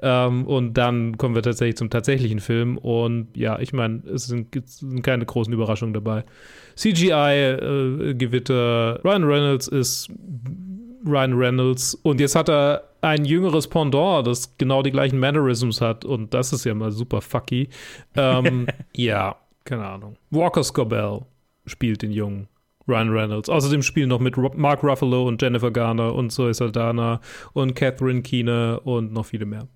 ähm, 0.00 0.46
und 0.46 0.74
dann 0.74 1.18
kommen 1.18 1.34
wir 1.34 1.42
tatsächlich 1.42 1.76
zum 1.76 1.90
tatsächlichen 1.90 2.38
Film 2.38 2.78
und 2.78 3.36
ja, 3.36 3.58
ich 3.58 3.72
meine, 3.72 4.04
es 4.06 4.26
sind, 4.26 4.54
es 4.54 4.78
sind 4.78 5.02
keine 5.02 5.26
großen 5.26 5.52
Überraschungen 5.52 5.94
dabei. 5.94 6.22
CGI-Gewitter, 6.76 8.20
Ryan 9.04 9.24
Reynolds 9.24 9.66
ist 9.66 10.10
Ryan 11.04 11.32
Reynolds 11.32 11.96
und 11.96 12.20
jetzt 12.20 12.36
hat 12.36 12.48
er 12.48 12.84
ein 13.00 13.24
jüngeres 13.24 13.66
Pendant, 13.66 14.28
das 14.28 14.56
genau 14.58 14.82
die 14.82 14.92
gleichen 14.92 15.18
Mannerisms 15.18 15.80
hat 15.80 16.04
und 16.04 16.32
das 16.34 16.52
ist 16.52 16.64
ja 16.64 16.72
mal 16.74 16.92
super 16.92 17.20
fucky. 17.20 17.68
Ähm, 18.14 18.68
ja, 18.94 19.34
keine 19.64 19.86
Ahnung. 19.86 20.16
Walker 20.30 20.62
Scobell 20.62 21.22
spielt 21.66 22.02
den 22.02 22.12
jungen 22.12 22.48
Ryan 22.88 23.10
Reynolds. 23.10 23.48
Außerdem 23.48 23.82
spielen 23.82 24.08
noch 24.08 24.18
mit 24.18 24.36
Mark 24.36 24.82
Ruffalo 24.82 25.26
und 25.26 25.40
Jennifer 25.40 25.70
Garner 25.70 26.14
und 26.14 26.30
Zoe 26.30 26.52
Saldana 26.52 27.20
und 27.52 27.74
Catherine 27.74 28.22
Keener 28.22 28.80
und 28.84 29.12
noch 29.12 29.26
viele 29.26 29.46
mehr. 29.46 29.68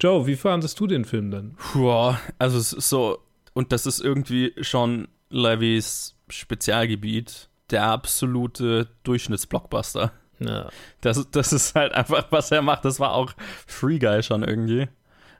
Joe, 0.00 0.26
wie 0.26 0.36
fandest 0.36 0.78
du 0.80 0.86
den 0.86 1.04
Film 1.04 1.30
denn? 1.30 1.56
Boah, 1.74 2.18
also 2.38 2.58
es 2.58 2.72
ist 2.72 2.88
so, 2.88 3.18
und 3.52 3.72
das 3.72 3.86
ist 3.86 4.00
irgendwie 4.00 4.52
schon 4.60 5.08
Levys 5.30 6.16
Spezialgebiet, 6.28 7.48
der 7.70 7.84
absolute 7.84 8.88
Durchschnittsblockbuster. 9.02 10.12
Ja. 10.38 10.68
Das, 11.00 11.30
das 11.30 11.52
ist 11.52 11.74
halt 11.74 11.92
einfach, 11.92 12.26
was 12.30 12.50
er 12.50 12.62
macht. 12.62 12.84
Das 12.84 12.98
war 12.98 13.12
auch 13.12 13.32
Free 13.66 13.98
Guy 13.98 14.22
schon 14.22 14.42
irgendwie. 14.42 14.88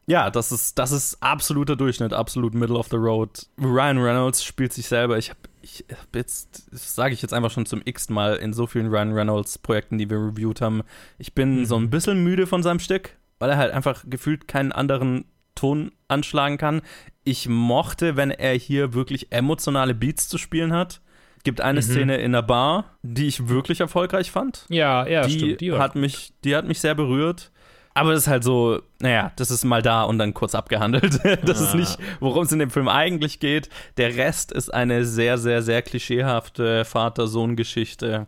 Ja, 0.07 0.31
das 0.31 0.53
ist, 0.53 0.79
das 0.79 0.93
ist 0.93 1.23
absoluter 1.23 1.77
Durchschnitt, 1.77 2.13
absolut 2.13 2.55
Middle 2.55 2.77
of 2.77 2.89
the 2.89 2.97
Road. 2.97 3.47
Ryan 3.59 3.99
Reynolds 3.99 4.45
spielt 4.45 4.73
sich 4.73 4.87
selber. 4.87 5.17
Ich 5.17 5.31
habe 5.31 5.41
ich 5.65 5.85
jetzt, 6.15 6.69
das 6.71 6.95
sage 6.95 7.15
ich 7.15 7.23
jetzt 7.23 7.35
einfach 7.35 7.51
schon 7.51 7.67
zum 7.67 7.83
x 7.85 8.09
Mal 8.09 8.37
in 8.37 8.53
so 8.53 8.67
vielen 8.67 8.89
Ryan 8.89 9.13
Reynolds 9.13 9.59
Projekten, 9.59 9.99
die 9.99 10.09
wir 10.09 10.19
reviewed 10.19 10.61
haben. 10.61 10.83
Ich 11.19 11.35
bin 11.35 11.67
so 11.67 11.77
ein 11.77 11.91
bisschen 11.91 12.23
müde 12.23 12.47
von 12.47 12.63
seinem 12.63 12.79
Stück, 12.79 13.17
weil 13.39 13.51
er 13.51 13.57
halt 13.57 13.73
einfach 13.73 14.05
gefühlt 14.07 14.47
keinen 14.47 14.73
anderen 14.73 15.25
Ton 15.55 15.93
anschlagen 16.09 16.59
kann. 16.59 16.83
Ich 17.25 17.49
mochte, 17.49 18.17
wenn 18.17 18.31
er 18.31 18.55
hier 18.55 18.93
wirklich 18.95 19.33
emotionale 19.33 19.95
Beats 19.95 20.29
zu 20.29 20.39
spielen 20.39 20.73
hat. 20.73 21.01
Gibt 21.45 21.61
eine 21.61 21.81
Mhm. 21.81 21.85
Szene 21.85 22.17
in 22.17 22.33
der 22.33 22.43
Bar, 22.43 22.97
die 23.03 23.27
ich 23.27 23.49
wirklich 23.49 23.81
erfolgreich 23.81 24.31
fand 24.31 24.65
Ja, 24.71 25.07
ja, 25.07 25.27
die, 25.27 25.33
stimmt. 25.39 25.61
Die 25.61 25.73
hat 25.73 25.95
mich, 25.95 26.33
die 26.43 26.57
hat 26.57 26.67
mich 26.67 26.81
sehr 26.81 26.95
berührt. 26.95 27.53
Aber 27.97 28.11
das 28.13 28.23
ist 28.25 28.29
halt 28.29 28.43
so, 28.43 28.83
naja, 28.99 29.31
das 29.37 29.53
ist 29.53 29.65
mal 29.65 29.81
da 29.81 30.03
und 30.03 30.19
dann 30.19 30.35
kurz 30.35 30.55
abgehandelt. 30.57 31.21
Das 31.45 31.61
ist 31.61 31.75
nicht, 31.75 31.97
worum 32.21 32.43
es 32.45 32.51
in 32.53 32.59
dem 32.59 32.71
Film 32.71 32.89
eigentlich 32.89 33.39
geht. 33.39 33.69
Der 33.97 34.17
Rest 34.17 34.51
ist 34.51 34.75
eine 34.75 35.05
sehr, 35.05 35.39
sehr, 35.39 35.63
sehr 35.63 35.81
klischeehafte 35.83 36.85
Vater-Sohn-Geschichte. 36.85 38.27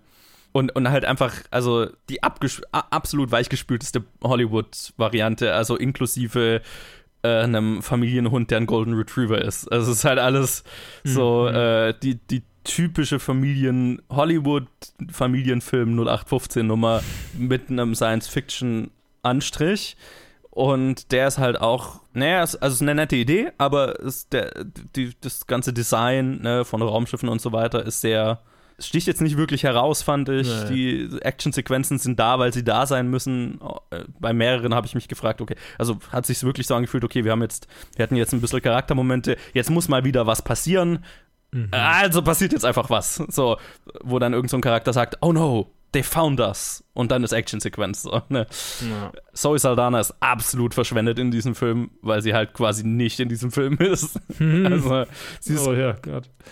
Und, 0.53 0.75
und 0.77 0.89
halt 0.89 1.05
einfach, 1.05 1.35
also 1.51 1.87
die 2.09 2.23
absolut 2.23 3.31
weichgespülteste 3.33 4.05
Hollywood-Variante, 4.23 5.53
also 5.53 5.77
inklusive 5.77 6.63
äh, 7.23 7.29
einem 7.29 7.83
Familienhund, 7.83 8.51
der 8.51 8.59
ein 8.59 8.67
Golden 8.67 8.95
Retriever 8.95 9.43
ist. 9.43 9.71
Also 9.71 9.91
es 9.91 9.99
ist 9.99 10.05
halt 10.05 10.19
alles 10.21 10.63
so, 11.05 11.49
Mhm. 11.51 11.57
äh, 11.57 11.95
die, 12.03 12.15
die 12.15 12.43
typische 12.65 13.19
Familien, 13.19 14.01
Hollywood-Familienfilm 14.11 15.99
0815-Nummer 16.01 17.03
mit 17.37 17.69
einem 17.71 17.95
Science-Fiction-Anstrich. 19.27 19.97
Und 20.51 21.13
der 21.13 21.29
ist 21.29 21.37
halt 21.39 21.61
auch, 21.61 22.01
naja, 22.15 22.41
also 22.41 22.67
ist 22.67 22.81
eine 22.81 22.95
nette 22.95 23.17
Idee, 23.17 23.51
aber 23.59 24.01
ist 24.01 24.33
der, 24.33 24.65
die, 24.65 25.13
das 25.21 25.47
ganze 25.47 25.75
Design 25.75 26.41
ne, 26.41 26.65
von 26.65 26.81
Raumschiffen 26.81 27.29
und 27.29 27.43
so 27.43 27.53
weiter 27.53 27.85
ist 27.85 28.01
sehr, 28.01 28.41
es 28.79 28.87
sticht 28.87 29.07
jetzt 29.07 29.21
nicht 29.21 29.37
wirklich 29.37 29.65
heraus, 29.65 30.03
fand 30.03 30.31
ich. 30.31 30.49
Nee. 30.49 30.69
Die 31.09 31.19
Actionsequenzen 31.21 31.99
sind 31.99 32.19
da, 32.19 32.39
weil 32.39 32.55
sie 32.55 32.65
da 32.65 32.87
sein 32.87 33.09
müssen. 33.09 33.61
Äh, 33.91 34.05
Bei 34.19 34.33
mehreren 34.33 34.75
habe 34.75 34.87
ich 34.87 34.95
mich 34.95 35.09
gefragt, 35.09 35.43
okay, 35.43 35.57
also 35.77 35.99
hat 36.11 36.25
sich 36.25 36.43
wirklich 36.43 36.67
so 36.67 36.75
angefühlt, 36.75 37.05
okay, 37.05 37.23
wir 37.25 37.33
haben 37.33 37.43
jetzt, 37.43 37.69
wir 37.95 38.03
hatten 38.03 38.17
jetzt 38.17 38.33
ein 38.33 38.41
bisschen 38.41 38.63
Charaktermomente, 38.63 39.37
jetzt 39.53 39.69
muss 39.69 39.89
mal 39.89 40.05
wieder 40.05 40.27
was 40.27 40.41
passieren. 40.41 41.05
Also 41.71 42.23
passiert 42.23 42.53
jetzt 42.53 42.65
einfach 42.65 42.91
was. 42.91 43.17
So, 43.29 43.59
wo 44.03 44.19
dann 44.19 44.33
irgend 44.33 44.51
so 44.51 44.57
ein 44.57 44.63
Charakter 44.63 44.93
sagt, 44.93 45.19
oh 45.21 45.33
no, 45.33 45.71
they 45.97 46.03
found 46.03 46.41
us. 46.41 46.85
Und 46.93 47.11
dann 47.11 47.25
ist 47.25 47.33
Actionsequenz. 47.33 48.03
So, 48.03 48.23
ne? 48.29 48.47
Ja. 48.89 49.13
Zoe 49.33 49.59
Saldana 49.59 49.99
ist 50.01 50.15
absolut 50.21 50.75
verschwendet 50.75 51.19
in 51.19 51.31
diesem 51.31 51.55
Film, 51.55 51.91
weil 52.03 52.21
sie 52.23 52.35
halt 52.35 52.53
quasi 52.53 52.87
nicht 52.87 53.19
in 53.21 53.29
diesem 53.29 53.51
Film 53.51 53.79
ist. 53.79 54.21
also, 54.39 55.05
sie 55.41 55.55
ist 55.55 55.67
Oh 55.67 55.73
ja, 55.73 55.97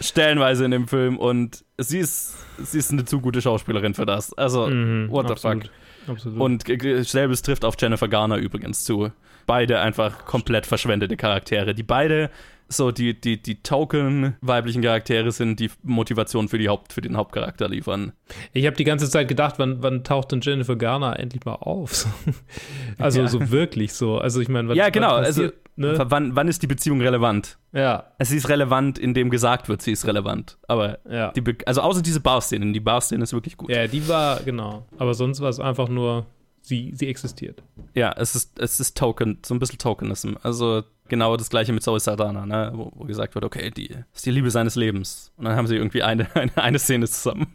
stellenweise 0.00 0.64
in 0.64 0.70
dem 0.70 0.88
Film 0.88 1.18
und 1.18 1.64
sie 1.78 1.98
ist, 1.98 2.36
sie 2.58 2.78
ist 2.78 2.90
eine 2.90 3.04
zu 3.04 3.20
gute 3.20 3.42
Schauspielerin 3.42 3.94
für 3.94 4.06
das. 4.06 4.32
Also, 4.34 4.66
Mhm, 4.66 5.10
what 5.10 5.26
the 5.28 5.32
absolut. 5.32 5.64
fuck. 5.64 5.72
Absolut. 6.06 6.40
Und 6.40 6.64
selbes 7.06 7.42
trifft 7.42 7.64
auf 7.64 7.74
Jennifer 7.78 8.08
Garner 8.08 8.36
übrigens 8.36 8.84
zu. 8.84 9.10
Beide 9.46 9.80
einfach 9.80 10.24
komplett 10.24 10.66
verschwendete 10.66 11.16
Charaktere, 11.16 11.74
die 11.74 11.82
beide 11.82 12.30
so 12.76 12.90
die, 12.90 13.18
die, 13.20 13.40
die 13.40 13.62
Token 13.62 14.36
weiblichen 14.40 14.82
Charaktere 14.82 15.30
sind, 15.32 15.60
die 15.60 15.70
Motivation 15.82 16.48
für, 16.48 16.58
die 16.58 16.68
Haupt, 16.68 16.92
für 16.92 17.00
den 17.00 17.16
Hauptcharakter 17.16 17.68
liefern. 17.68 18.12
Ich 18.52 18.66
habe 18.66 18.76
die 18.76 18.84
ganze 18.84 19.08
Zeit 19.08 19.28
gedacht, 19.28 19.54
wann, 19.58 19.82
wann 19.82 20.04
taucht 20.04 20.32
denn 20.32 20.40
Jennifer 20.40 20.76
Garner 20.76 21.18
endlich 21.18 21.44
mal 21.44 21.54
auf? 21.54 21.94
So. 21.94 22.08
Also 22.98 23.20
Ja. 23.22 23.28
so 23.28 23.50
wirklich 23.50 23.92
so. 23.92 24.18
Also 24.18 24.40
ich 24.40 24.48
meine, 24.48 24.72
ja, 24.74 24.88
genau. 24.90 25.14
Also, 25.14 25.48
ne? 25.76 26.04
wann, 26.08 26.36
wann 26.36 26.48
ist 26.48 26.62
die 26.62 26.66
Beziehung 26.66 27.00
relevant? 27.00 27.58
Ja. 27.72 28.04
Sie 28.20 28.36
ist 28.36 28.48
relevant, 28.48 28.98
indem 28.98 29.30
gesagt 29.30 29.68
wird, 29.68 29.82
sie 29.82 29.92
ist 29.92 30.06
relevant. 30.06 30.58
Aber 30.68 30.98
Ja. 31.10 31.32
die, 31.32 31.40
Be- 31.40 31.56
also 31.66 31.80
außer 31.80 32.02
diese 32.02 32.20
Bar-Szenen, 32.20 32.72
die 32.72 32.80
Bar-Szene 32.80 33.22
ist 33.24 33.32
wirklich 33.32 33.56
gut. 33.56 33.70
Ja, 33.70 33.86
die 33.86 34.06
war, 34.08 34.40
genau. 34.44 34.86
Aber 34.98 35.14
sonst 35.14 35.40
war 35.40 35.48
es 35.48 35.58
einfach 35.60 35.88
nur, 35.88 36.26
sie, 36.64 36.92
sie 36.94 37.08
existiert. 37.08 37.62
Ja, 37.94 38.12
es 38.16 38.34
ist, 38.34 38.58
es 38.58 38.80
ist 38.80 38.96
Token, 38.96 39.38
so 39.44 39.54
ein 39.54 39.58
bisschen 39.58 39.78
Tokenism. 39.78 40.34
Also 40.42 40.82
genau 41.08 41.36
das 41.36 41.50
gleiche 41.50 41.72
mit 41.72 41.82
Zoe 41.82 42.00
Saldana, 42.00 42.46
ne? 42.46 42.72
wo, 42.74 42.90
wo 42.94 43.04
gesagt 43.04 43.34
wird, 43.34 43.44
okay, 43.44 43.70
die 43.70 43.90
ist 44.14 44.26
die 44.26 44.30
Liebe 44.30 44.50
seines 44.50 44.74
Lebens. 44.74 45.30
Und 45.36 45.44
dann 45.44 45.56
haben 45.56 45.66
sie 45.66 45.76
irgendwie 45.76 46.02
eine, 46.02 46.26
eine, 46.34 46.56
eine 46.56 46.78
Szene 46.78 47.06
zusammen. 47.06 47.54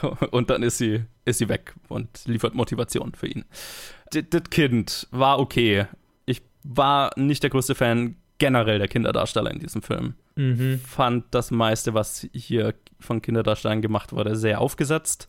und 0.30 0.50
dann 0.50 0.62
ist 0.62 0.78
sie, 0.78 1.02
ist 1.24 1.38
sie 1.38 1.48
weg 1.48 1.74
und 1.88 2.08
liefert 2.26 2.54
Motivation 2.54 3.12
für 3.14 3.26
ihn. 3.26 3.44
Das 4.12 4.44
Kind 4.50 5.08
war 5.10 5.40
okay. 5.40 5.86
Ich 6.24 6.42
war 6.62 7.10
nicht 7.16 7.42
der 7.42 7.50
größte 7.50 7.74
Fan 7.74 8.16
generell 8.38 8.78
der 8.78 8.88
Kinderdarsteller 8.88 9.50
in 9.50 9.58
diesem 9.58 9.82
Film. 9.82 10.14
Mhm. 10.36 10.78
Fand 10.78 11.24
das 11.32 11.50
meiste, 11.50 11.94
was 11.94 12.28
hier 12.32 12.74
von 13.00 13.20
Kinderdarstellern 13.20 13.82
gemacht 13.82 14.12
wurde, 14.12 14.36
sehr 14.36 14.60
aufgesetzt. 14.60 15.28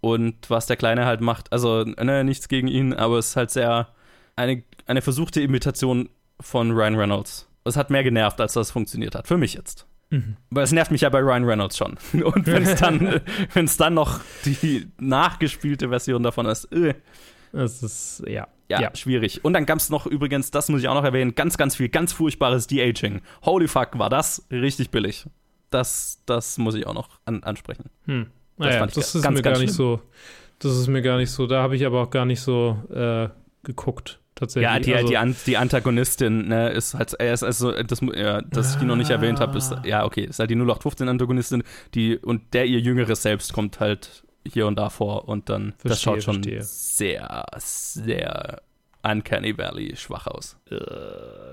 Und 0.00 0.48
was 0.48 0.66
der 0.66 0.76
Kleine 0.76 1.04
halt 1.04 1.20
macht, 1.20 1.52
also 1.52 1.84
ne, 1.84 2.24
nichts 2.24 2.48
gegen 2.48 2.68
ihn, 2.68 2.94
aber 2.94 3.18
es 3.18 3.30
ist 3.30 3.36
halt 3.36 3.50
sehr 3.50 3.88
eine, 4.36 4.62
eine 4.86 5.02
versuchte 5.02 5.40
Imitation 5.40 6.08
von 6.40 6.70
Ryan 6.70 6.94
Reynolds. 6.94 7.48
Es 7.64 7.76
hat 7.76 7.90
mehr 7.90 8.02
genervt, 8.02 8.40
als 8.40 8.54
das 8.54 8.70
funktioniert 8.70 9.14
hat. 9.14 9.28
Für 9.28 9.36
mich 9.36 9.54
jetzt. 9.54 9.86
Mhm. 10.10 10.36
Weil 10.50 10.64
es 10.64 10.72
nervt 10.72 10.90
mich 10.90 11.02
ja 11.02 11.08
bei 11.08 11.20
Ryan 11.20 11.44
Reynolds 11.44 11.76
schon. 11.76 11.98
Und 12.24 12.46
wenn 12.46 12.62
es 12.64 12.80
dann, 12.80 13.20
wenn 13.54 13.64
es 13.64 13.76
dann 13.76 13.94
noch 13.94 14.20
die 14.44 14.88
nachgespielte 14.98 15.88
Version 15.88 16.22
davon 16.22 16.46
ist, 16.46 16.64
äh, 16.72 16.94
Das 17.52 17.82
ist, 17.82 18.22
ja. 18.26 18.48
ja, 18.68 18.94
schwierig. 18.94 19.44
Und 19.44 19.52
dann 19.52 19.66
gab 19.66 19.78
es 19.78 19.90
noch 19.90 20.06
übrigens, 20.06 20.50
das 20.50 20.68
muss 20.68 20.80
ich 20.80 20.88
auch 20.88 20.94
noch 20.94 21.04
erwähnen, 21.04 21.34
ganz, 21.34 21.56
ganz 21.56 21.76
viel, 21.76 21.88
ganz 21.88 22.12
furchtbares 22.12 22.66
De-Aging. 22.66 23.20
Holy 23.44 23.68
fuck, 23.68 23.98
war 23.98 24.10
das 24.10 24.46
richtig 24.50 24.90
billig. 24.90 25.26
Das, 25.70 26.22
das 26.26 26.58
muss 26.58 26.74
ich 26.74 26.86
auch 26.86 26.94
noch 26.94 27.08
an, 27.24 27.42
ansprechen. 27.44 27.90
Hm. 28.06 28.26
Das 28.60 28.68
Naja, 28.68 28.78
fand 28.78 28.90
ich 28.92 28.94
das 28.96 29.14
ist 29.14 29.22
ganz, 29.22 29.36
mir 29.36 29.42
ganz 29.42 29.58
gar 29.58 29.60
nicht 29.62 29.74
schlimm. 29.74 29.86
so. 29.98 30.00
Das 30.58 30.76
ist 30.76 30.88
mir 30.88 31.02
gar 31.02 31.16
nicht 31.16 31.30
so. 31.30 31.46
Da 31.46 31.62
habe 31.62 31.76
ich 31.76 31.86
aber 31.86 32.02
auch 32.02 32.10
gar 32.10 32.24
nicht 32.26 32.40
so 32.40 32.78
äh, 32.92 33.28
geguckt. 33.62 34.20
Tatsächlich. 34.34 34.70
Ja, 34.70 34.78
die, 34.78 34.94
also, 34.94 35.08
die, 35.08 35.16
An 35.18 35.36
die 35.46 35.56
Antagonistin, 35.58 36.48
ne, 36.48 36.70
ist 36.70 36.94
halt, 36.94 37.14
er 37.14 37.34
ist 37.34 37.42
also, 37.42 37.72
das, 37.82 38.00
ja, 38.14 38.40
dass 38.42 38.72
ich 38.74 38.80
die 38.80 38.86
noch 38.86 38.96
nicht 38.96 39.10
erwähnt 39.10 39.38
habe, 39.40 39.58
ist, 39.58 39.74
ja, 39.84 40.04
okay, 40.04 40.24
ist 40.24 40.38
halt 40.38 40.50
die 40.50 40.56
0815-Antagonistin, 40.56 41.62
die, 41.94 42.16
und 42.16 42.54
der 42.54 42.64
ihr 42.64 42.78
jüngeres 42.80 43.22
Selbst 43.22 43.52
kommt 43.52 43.80
halt 43.80 44.24
hier 44.46 44.66
und 44.66 44.76
da 44.76 44.88
vor 44.88 45.28
und 45.28 45.50
dann, 45.50 45.74
das 45.82 46.00
Verstehe, 46.00 46.14
schaut 46.14 46.22
schon 46.22 46.34
verstehe. 46.42 46.62
sehr, 46.62 47.44
sehr 47.58 48.62
Uncanny 49.02 49.58
Valley 49.58 49.94
schwach 49.96 50.26
aus. 50.26 50.56
Äh, 50.70 50.76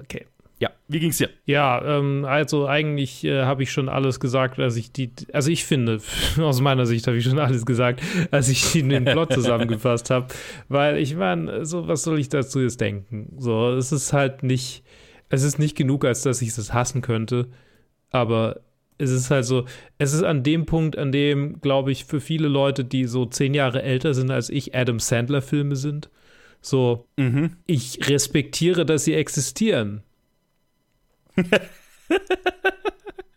okay. 0.04 0.28
Ja, 0.60 0.72
wie 0.88 1.00
ging's 1.00 1.18
dir? 1.20 1.30
Ja, 1.46 1.84
ähm, 2.00 2.26
also 2.26 2.68
eigentlich 2.68 3.24
äh, 3.24 3.44
habe 3.44 3.62
ich 3.62 3.72
schon 3.72 3.90
alles 3.90 4.20
gesagt, 4.20 4.58
als 4.58 4.76
ich 4.76 4.92
die, 4.92 5.12
also 5.32 5.52
ich 5.52 5.66
finde, 5.66 6.00
aus 6.40 6.62
meiner 6.62 6.86
Sicht 6.88 7.06
habe 7.06 7.18
ich 7.18 7.26
schon 7.26 7.38
alles 7.38 7.66
gesagt, 7.66 8.02
als 8.32 8.50
ich 8.50 8.72
den 8.72 9.06
Plot 9.06 9.34
zusammengefasst 9.34 10.10
habe, 10.10 10.28
weil 10.68 10.98
ich 10.98 11.16
meine, 11.16 11.66
so 11.66 11.88
was 11.88 12.02
soll 12.04 12.20
ich 12.20 12.30
dazu 12.30 12.60
jetzt 12.60 12.82
denken? 12.82 13.34
So, 13.38 13.70
es 13.74 13.92
ist 13.92 14.14
halt 14.14 14.42
nicht, 14.42 14.84
es 15.30 15.44
ist 15.44 15.60
nicht 15.60 15.78
genug, 15.78 16.06
als 16.06 16.24
dass 16.24 16.42
ich 16.42 16.50
es 16.50 16.74
hassen 16.74 17.02
könnte, 17.02 17.50
aber 18.10 18.62
es 18.98 19.12
ist 19.12 19.30
halt 19.30 19.46
so, 19.46 19.66
es 20.00 20.14
ist 20.14 20.24
an 20.24 20.42
dem 20.42 20.66
Punkt, 20.66 20.98
an 20.98 21.12
dem, 21.12 21.62
glaube 21.62 21.92
ich, 21.92 22.06
für 22.06 22.20
viele 22.20 22.48
Leute, 22.48 22.84
die 22.84 23.06
so 23.06 23.28
zehn 23.28 23.54
Jahre 23.54 23.84
älter 23.84 24.16
sind 24.16 24.32
als 24.32 24.50
ich, 24.50 24.74
Adam 24.74 25.00
Sandler-Filme 25.00 25.76
sind. 25.76 26.10
So, 26.62 27.06
Mhm. 27.16 27.52
ich 27.68 28.10
respektiere, 28.10 28.88
dass 28.88 29.04
sie 29.04 29.14
existieren. 29.14 30.02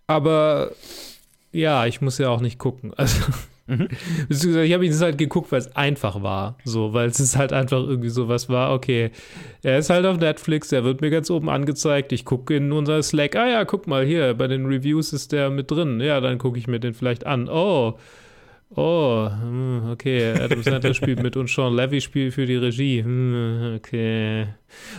Aber 0.07 0.73
ja, 1.53 1.87
ich 1.87 2.01
muss 2.01 2.19
ja 2.19 2.29
auch 2.29 2.41
nicht 2.41 2.59
gucken. 2.59 2.93
Also, 2.97 3.23
beziehungsweise 4.29 4.65
ich 4.65 4.73
habe 4.73 4.85
ihn 4.85 4.99
halt 4.99 5.19
geguckt, 5.19 5.53
weil 5.53 5.61
es 5.61 5.75
einfach 5.77 6.23
war. 6.23 6.57
So, 6.65 6.93
weil 6.93 7.09
es 7.09 7.21
ist 7.21 7.37
halt 7.37 7.53
einfach 7.53 7.79
irgendwie 7.79 8.09
so 8.09 8.29
was 8.29 8.49
war, 8.49 8.75
okay, 8.75 9.11
er 9.63 9.79
ist 9.79 9.91
halt 9.91 10.07
auf 10.07 10.19
Netflix, 10.19 10.73
er 10.73 10.85
wird 10.85 11.01
mir 11.01 11.11
ganz 11.11 11.31
oben 11.31 11.49
angezeigt, 11.49 12.13
ich 12.13 12.25
gucke 12.25 12.57
in 12.57 12.73
unser 12.73 13.03
Slack, 13.03 13.37
ah 13.37 13.49
ja, 13.49 13.65
guck 13.65 13.87
mal 13.87 14.05
hier, 14.05 14.35
bei 14.35 14.49
den 14.49 14.67
Reviews 14.67 15.13
ist 15.13 15.33
der 15.33 15.51
mit 15.51 15.71
drin. 15.71 16.01
Ja, 16.01 16.21
dann 16.21 16.39
gucke 16.39 16.59
ich 16.59 16.67
mir 16.67 16.81
den 16.81 16.95
vielleicht 16.95 17.27
an. 17.27 17.49
Oh, 17.49 17.99
Oh, 18.77 19.29
hm, 19.29 19.91
okay. 19.91 20.33
Adam 20.33 20.63
Sandler 20.63 20.95
spielt 20.95 21.21
mit 21.21 21.37
und 21.37 21.51
Sean 21.51 21.75
Levy 21.75 22.01
spielt 22.01 22.35
für 22.35 22.47
die 22.47 22.55
Regie. 22.55 23.03
Hm, 23.03 23.73
Okay. 23.77 24.47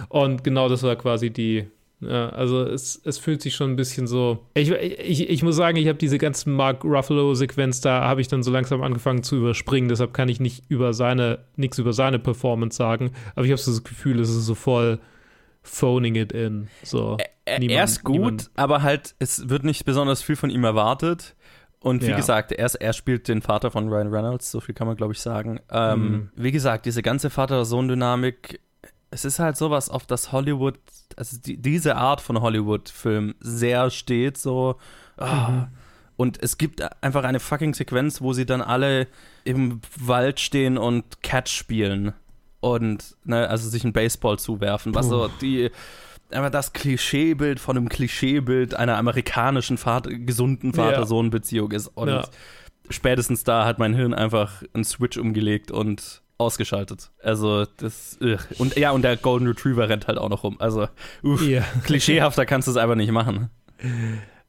Und 0.10 0.44
genau 0.44 0.68
das 0.68 0.84
war 0.84 0.98
quasi 0.98 1.30
die. 1.30 1.68
Ja, 2.02 2.30
also 2.30 2.64
es, 2.64 3.00
es 3.06 3.20
fühlt 3.20 3.42
sich 3.44 3.54
schon 3.56 3.70
ein 3.72 3.76
bisschen 3.76 4.08
so. 4.08 4.40
Ich, 4.56 4.72
ich, 4.72 5.30
ich 5.30 5.44
muss 5.44 5.56
sagen, 5.56 5.78
ich 5.78 5.88
habe 5.88 6.00
diese 6.00 6.18
ganzen 6.18 6.54
Mark 6.54 6.84
Ruffalo-Sequenz, 6.84 7.82
da 7.82 8.02
habe 8.06 8.22
ich 8.22 8.28
dann 8.28 8.42
so 8.42 8.50
langsam 8.52 8.82
angefangen 8.82 9.22
zu 9.22 9.36
überspringen. 9.38 9.88
Deshalb 9.88 10.12
kann 10.14 10.28
ich 10.28 10.40
nicht 10.40 10.64
über 10.68 10.94
seine, 10.94 11.40
nichts 11.56 11.78
über 11.78 11.94
seine 11.94 12.18
Performance 12.18 12.76
sagen. 12.78 13.12
Aber 13.36 13.46
ich 13.46 13.52
habe 13.52 13.62
so 13.62 13.70
das 13.72 13.84
Gefühl, 13.84 14.20
es 14.20 14.30
ist 14.30 14.46
so 14.48 14.56
voll 14.56 15.00
phoning 15.62 16.16
it 16.16 16.32
in. 16.32 16.70
So. 16.84 17.18
Er, 17.46 17.60
Niemand- 17.60 17.78
er 17.78 17.84
ist 17.84 18.04
gut, 18.04 18.16
niemand- 18.16 18.52
aber 18.56 18.82
halt, 18.82 19.14
es 19.20 19.50
wird 19.50 19.64
nicht 19.64 19.86
besonders 19.86 20.24
viel 20.24 20.36
von 20.36 20.50
ihm 20.50 20.64
erwartet. 20.64 21.36
Und 21.82 22.02
wie 22.04 22.10
Ja. 22.12 22.16
gesagt, 22.16 22.52
er, 22.52 22.66
ist, 22.66 22.76
er 22.76 22.94
spielt 22.94 23.28
den 23.28 23.42
Vater 23.42 23.70
von 23.72 23.90
Ryan 23.90 24.08
Reynolds, 24.14 24.52
so 24.52 24.60
viel 24.60 24.74
kann 24.76 24.88
man, 24.88 24.96
glaube 24.96 25.14
ich, 25.14 25.20
sagen. 25.20 25.60
Ähm, 25.72 26.00
Mhm. 26.12 26.30
Wie 26.36 26.52
gesagt, 26.52 26.86
diese 26.88 27.02
ganze 27.04 27.30
Vater-Sohn-Dynamik, 27.30 28.60
es 29.12 29.26
ist 29.26 29.40
halt 29.40 29.58
sowas, 29.58 29.90
auf 29.90 30.06
das 30.06 30.32
Hollywood, 30.32 30.80
also 31.18 31.38
die, 31.38 31.58
diese 31.58 31.96
Art 31.98 32.22
von 32.22 32.42
Hollywood-Film 32.42 33.36
sehr 33.40 33.90
steht, 33.90 34.38
so. 34.38 34.78
ah. 35.18 35.50
Mhm. 35.50 35.68
Und 36.18 36.42
es 36.44 36.60
gibt 36.60 36.84
einfach 37.04 37.24
eine 37.24 37.40
fucking 37.40 37.74
Sequenz, 37.74 38.22
wo 38.22 38.32
sie 38.34 38.46
dann 38.46 38.62
alle 38.62 39.08
im 39.44 39.82
Wald 40.00 40.40
stehen 40.40 40.78
und 40.78 41.24
Catch 41.24 41.50
spielen. 41.50 42.14
Und, 42.60 43.16
ne, 43.24 43.50
also 43.50 43.68
sich 43.68 43.84
einen 43.84 43.94
Baseball 43.94 44.38
zuwerfen, 44.38 44.94
was 44.94 45.08
so 45.08 45.30
die 45.42 45.72
aber 46.34 46.50
das 46.50 46.74
Klischeebild 46.74 47.60
von 47.60 47.78
einem 47.78 47.90
Klischeebild 47.90 48.74
einer 48.76 48.98
amerikanischen 48.98 49.78
Vater, 49.78 50.12
gesunden 50.12 50.74
Vater-Sohn-Beziehung 50.74 51.72
ist. 51.72 51.88
Und 51.88 52.08
Ja. 52.10 52.26
spätestens 52.90 53.44
da 53.44 53.66
hat 53.66 53.80
mein 53.80 53.94
Hirn 53.94 54.14
einfach 54.14 54.64
einen 54.74 54.84
Switch 54.84 55.18
umgelegt 55.18 55.72
und 55.72 56.22
ausgeschaltet. 56.42 57.12
Also 57.24 57.66
das 57.78 58.18
ugh. 58.22 58.38
und 58.58 58.76
ja 58.76 58.92
und 58.92 59.02
der 59.04 59.16
Golden 59.18 59.48
Retriever 59.48 59.88
rennt 59.88 60.08
halt 60.08 60.18
auch 60.18 60.30
noch 60.30 60.44
rum. 60.44 60.58
Also 60.60 60.88
uff, 61.24 61.42
Ja. 61.42 61.64
klischeehafter 61.86 62.46
kannst 62.46 62.68
du 62.68 62.72
es 62.72 62.78
einfach 62.78 62.96
nicht 62.96 63.12
machen. 63.12 63.50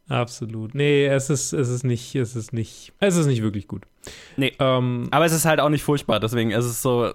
Absolut. 0.09 0.75
Nee, 0.75 1.07
es 1.07 1.31
ist, 1.31 1.53
es 1.53 1.69
ist 1.69 1.85
nicht, 1.85 2.15
es 2.15 2.37
ist 2.37 2.53
nicht, 2.53 2.93
es 2.99 3.17
ist 3.17 3.27
nicht 3.27 3.43
wirklich 3.43 3.67
gut. 3.69 3.85
Nee. 4.37 4.53
Ähm, 4.59 5.09
Aber 5.11 5.25
es 5.25 5.33
ist 5.33 5.45
halt 5.45 5.61
auch 5.61 5.69
nicht 5.71 5.85
furchtbar, 5.85 6.21
deswegen 6.21 6.51
es 6.51 6.67
ist 6.67 6.83
so 6.83 7.13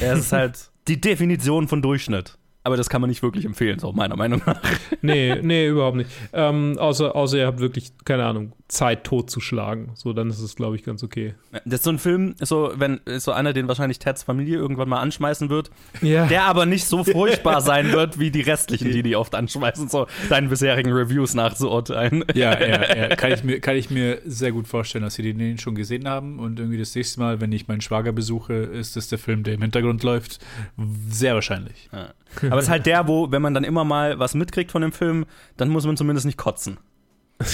es 0.00 0.18
ist 0.18 0.32
halt 0.32 0.70
die 0.88 1.00
Definition 1.00 1.68
von 1.68 1.82
Durchschnitt. 1.82 2.36
Aber 2.66 2.76
das 2.76 2.88
kann 2.90 3.00
man 3.00 3.08
nicht 3.08 3.22
wirklich 3.22 3.44
empfehlen, 3.44 3.78
so 3.78 3.92
meiner 3.92 4.16
Meinung 4.16 4.42
nach. 4.44 4.60
nee, 5.00 5.36
nee, 5.40 5.68
überhaupt 5.68 5.98
nicht. 5.98 6.10
Ähm, 6.32 6.76
außer, 6.80 7.14
außer 7.14 7.38
ihr 7.38 7.46
habt 7.46 7.60
wirklich, 7.60 7.92
keine 8.04 8.24
Ahnung, 8.24 8.54
Zeit 8.66 9.04
totzuschlagen. 9.04 9.90
So, 9.94 10.12
dann 10.12 10.28
ist 10.30 10.40
es, 10.40 10.56
glaube 10.56 10.74
ich, 10.74 10.82
ganz 10.82 11.04
okay. 11.04 11.34
Das 11.64 11.74
ist 11.74 11.84
so 11.84 11.90
ein 11.90 12.00
Film, 12.00 12.34
so, 12.40 12.72
wenn 12.74 12.98
so 13.18 13.30
einer, 13.30 13.52
den 13.52 13.68
wahrscheinlich 13.68 14.00
Teds 14.00 14.24
Familie 14.24 14.56
irgendwann 14.56 14.88
mal 14.88 14.98
anschmeißen 14.98 15.48
wird, 15.48 15.70
Ja. 16.02 16.26
der 16.26 16.46
aber 16.46 16.66
nicht 16.66 16.86
so 16.86 17.04
furchtbar 17.04 17.60
sein 17.60 17.92
wird, 17.92 18.18
wie 18.18 18.32
die 18.32 18.40
restlichen, 18.40 18.90
die 18.90 19.04
die 19.04 19.14
oft 19.14 19.36
anschmeißen, 19.36 19.88
so 19.88 20.08
deinen 20.28 20.48
bisherigen 20.48 20.90
Reviews 20.92 21.34
nachzuurteilen. 21.34 22.24
Ja, 22.34 22.60
ja, 22.60 22.96
ja. 22.96 23.08
Kann 23.16 23.30
ich, 23.30 23.44
mir, 23.44 23.60
kann 23.60 23.76
ich 23.76 23.90
mir 23.90 24.20
sehr 24.24 24.50
gut 24.50 24.66
vorstellen, 24.66 25.04
dass 25.04 25.14
sie 25.14 25.22
den 25.32 25.58
schon 25.58 25.76
gesehen 25.76 26.08
haben 26.08 26.40
und 26.40 26.58
irgendwie 26.58 26.78
das 26.78 26.92
nächste 26.96 27.20
Mal, 27.20 27.40
wenn 27.40 27.52
ich 27.52 27.68
meinen 27.68 27.80
Schwager 27.80 28.10
besuche, 28.10 28.54
ist 28.54 28.96
das 28.96 29.06
der 29.06 29.18
Film, 29.18 29.44
der 29.44 29.54
im 29.54 29.62
Hintergrund 29.62 30.02
läuft. 30.02 30.40
Sehr 31.08 31.34
wahrscheinlich. 31.34 31.88
Ja. 31.92 32.12
Aber 32.56 32.60
es 32.60 32.66
ist 32.66 32.70
halt 32.70 32.86
der, 32.86 33.06
wo, 33.08 33.30
wenn 33.30 33.42
man 33.42 33.54
dann 33.54 33.64
immer 33.64 33.84
mal 33.84 34.18
was 34.18 34.34
mitkriegt 34.34 34.72
von 34.72 34.82
dem 34.82 34.92
Film, 34.92 35.26
dann 35.56 35.68
muss 35.68 35.86
man 35.86 35.96
zumindest 35.96 36.26
nicht 36.26 36.38
kotzen. 36.38 36.78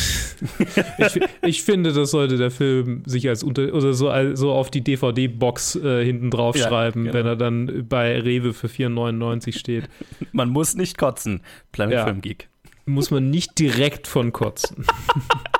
Ich, 0.98 1.20
ich 1.42 1.62
finde, 1.62 1.92
das 1.92 2.10
sollte 2.10 2.36
der 2.36 2.50
Film 2.50 3.02
sich 3.06 3.28
als 3.28 3.44
unter 3.44 3.72
oder 3.74 3.92
so, 3.94 4.08
als, 4.10 4.40
so 4.40 4.50
auf 4.52 4.72
die 4.72 4.80
DVD-Box 4.82 5.76
äh, 5.76 6.04
hinten 6.04 6.30
drauf 6.32 6.56
Ja, 6.56 6.66
schreiben, 6.66 7.04
genau. 7.04 7.14
wenn 7.14 7.26
er 7.26 7.36
dann 7.36 7.86
bei 7.88 8.18
Rewe 8.18 8.52
für 8.52 8.66
4,99 8.66 9.56
steht. 9.56 9.88
Man 10.32 10.48
muss 10.48 10.74
nicht 10.74 10.98
kotzen. 10.98 11.42
Planet 11.70 11.94
Ja. 11.94 12.04
Film 12.04 12.20
Geek. 12.22 12.48
Muss 12.86 13.12
man 13.12 13.30
nicht 13.30 13.56
direkt 13.60 14.08
von 14.08 14.32
kotzen. 14.32 14.84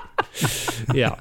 ja, 0.95 1.17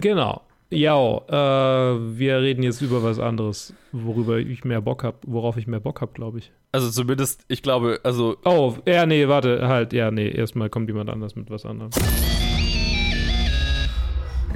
genau. 0.00 0.42
Ja, 0.68 0.96
äh, 1.28 2.18
wir 2.18 2.40
reden 2.40 2.64
jetzt 2.64 2.80
über 2.80 3.02
was 3.02 3.20
anderes, 3.20 3.72
worüber 3.92 4.38
ich 4.38 4.64
mehr 4.64 4.80
Bock 4.80 5.04
habe, 5.04 5.18
worauf 5.24 5.56
ich 5.56 5.68
mehr 5.68 5.78
Bock 5.78 6.00
habe, 6.00 6.12
glaube 6.12 6.40
ich. 6.40 6.50
Also 6.72 6.90
zumindest, 6.90 7.44
ich 7.46 7.62
glaube, 7.62 8.00
also 8.02 8.36
Oh, 8.44 8.74
ja, 8.84 9.06
nee, 9.06 9.28
warte, 9.28 9.68
halt, 9.68 9.92
ja, 9.92 10.10
nee, 10.10 10.28
erstmal 10.28 10.68
kommt 10.68 10.88
jemand 10.88 11.08
anders 11.08 11.36
mit 11.36 11.50
was 11.50 11.64
anderem. 11.64 11.90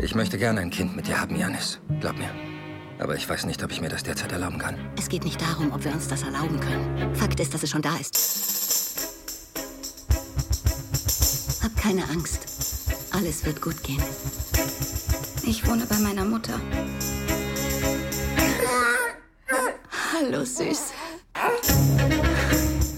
Ich 0.03 0.15
möchte 0.17 0.37
gerne 0.37 0.61
ein 0.61 0.71
Kind 0.71 0.97
mit 0.97 1.07
dir 1.07 1.21
haben, 1.21 1.37
Janis. 1.37 1.81
Glaub 2.01 2.19
mir. 2.19 2.31
Aber 2.99 3.15
ich 3.15 3.29
weiß 3.29 3.47
nicht, 3.47 3.63
ob 3.63 3.71
ich 3.71 3.81
mir 3.81 3.89
das 3.89 4.03
derzeit 4.03 4.33
erlauben 4.33 4.59
kann. 4.59 4.75
Es 4.99 5.09
geht 5.09 5.25
nicht 5.25 5.41
darum, 5.41 5.73
ob 5.73 5.85
wir 5.85 5.93
uns 5.93 6.09
das 6.09 6.23
erlauben 6.23 6.59
können. 6.59 7.15
Fakt 7.15 7.39
ist, 7.39 7.55
dass 7.55 7.63
es 7.63 7.71
schon 7.71 7.83
da 7.83 7.97
ist. 7.97 8.15
Hab 11.63 11.77
keine 11.77 12.03
Angst. 12.11 12.47
Alles 13.13 13.45
wird 13.47 13.63
gut 13.63 13.83
gehen. 13.83 14.03
Ich 15.51 15.67
wohne 15.67 15.85
bei 15.85 15.99
meiner 15.99 16.25
Mutter. 16.25 16.61
Hallo, 20.15 20.45
Süß. 20.45 20.93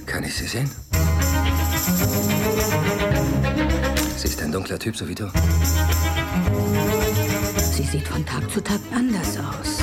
Kann 0.04 0.22
ich 0.22 0.34
sie 0.34 0.46
sehen? 0.46 0.70
Sie 4.18 4.28
ist 4.28 4.42
ein 4.42 4.52
dunkler 4.52 4.78
Typ, 4.78 4.94
so 4.94 5.08
wie 5.08 5.14
du. 5.14 5.32
Sie 7.72 7.84
sieht 7.84 8.06
von 8.06 8.26
Tag 8.26 8.50
zu 8.50 8.62
Tag 8.62 8.80
anders 8.94 9.38
aus. 9.38 9.78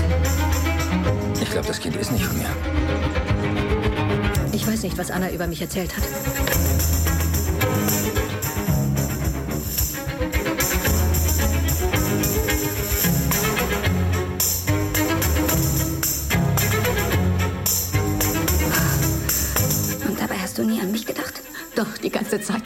Ich 1.41 1.49
glaube, 1.49 1.65
das 1.65 1.80
Kind 1.80 1.95
ist 1.95 2.11
nicht 2.11 2.24
von 2.24 2.38
mir. 2.38 2.49
Ich 4.51 4.67
weiß 4.67 4.84
nicht, 4.84 4.95
was 4.95 5.09
Anna 5.09 5.32
über 5.32 5.47
mich 5.47 5.59
erzählt 5.59 5.91
hat. 5.97 6.03
Die 22.10 22.18
ganze 22.18 22.41
Zeit. 22.41 22.64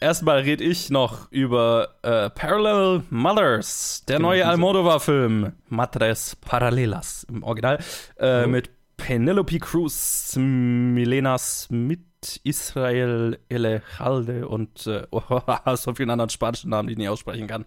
Erstmal 0.00 0.40
rede 0.40 0.64
ich 0.64 0.90
noch 0.90 1.30
über 1.30 1.96
äh, 2.02 2.30
Parallel 2.30 3.02
Mothers, 3.10 4.04
der 4.08 4.18
neue 4.18 4.46
Almodovar-Film 4.46 5.52
Madres 5.68 6.36
Paralelas 6.36 7.26
im 7.28 7.42
Original 7.42 7.78
äh, 8.18 8.46
mit 8.46 8.70
Penelope 8.96 9.58
Cruz, 9.58 10.34
Milena 10.36 11.36
Smith, 11.36 11.98
Israel 12.44 13.38
Elejalde 13.48 14.48
und 14.48 14.86
äh, 14.86 15.06
so 15.76 15.94
vielen 15.94 16.10
anderen 16.10 16.30
spanischen 16.30 16.70
Namen, 16.70 16.88
die 16.88 16.92
ich 16.92 16.98
nicht 16.98 17.08
aussprechen 17.08 17.46
kann. 17.46 17.64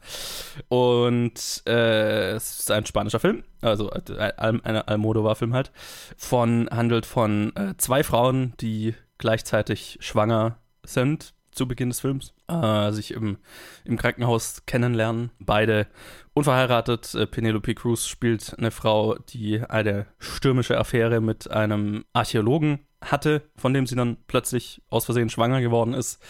Und 0.67 1.63
äh, 1.67 2.31
es 2.31 2.59
ist 2.59 2.71
ein 2.71 2.85
spanischer 2.85 3.19
Film, 3.19 3.43
also 3.61 3.91
äh, 3.91 4.33
Al 4.37 4.59
ein 4.63 4.77
Almodovar-Film 4.77 5.53
halt, 5.53 5.71
von, 6.17 6.69
handelt 6.71 7.05
von 7.05 7.55
äh, 7.55 7.75
zwei 7.77 8.03
Frauen, 8.03 8.53
die 8.59 8.95
gleichzeitig 9.17 9.97
schwanger 10.01 10.59
sind 10.85 11.33
zu 11.53 11.67
Beginn 11.67 11.89
des 11.89 11.99
Films, 11.99 12.33
äh, 12.47 12.91
sich 12.91 13.11
im, 13.11 13.37
im 13.85 13.97
Krankenhaus 13.97 14.65
kennenlernen. 14.65 15.31
Beide 15.39 15.87
unverheiratet. 16.33 17.13
Äh, 17.15 17.27
Penelope 17.27 17.75
Cruz 17.75 18.07
spielt 18.07 18.57
eine 18.57 18.71
Frau, 18.71 19.15
die 19.29 19.61
eine 19.61 20.07
stürmische 20.19 20.77
Affäre 20.77 21.21
mit 21.21 21.49
einem 21.49 22.05
Archäologen 22.13 22.79
hatte, 23.03 23.43
von 23.55 23.73
dem 23.73 23.87
sie 23.87 23.95
dann 23.95 24.17
plötzlich 24.27 24.81
aus 24.89 25.05
Versehen 25.05 25.29
schwanger 25.29 25.61
geworden 25.61 25.93
ist. 25.93 26.21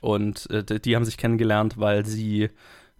Und 0.00 0.48
äh, 0.50 0.80
die, 0.80 0.96
haben 0.96 1.04
sich 1.04 1.16
kennengelernt, 1.16 1.78
weil 1.78 2.04
sie 2.06 2.50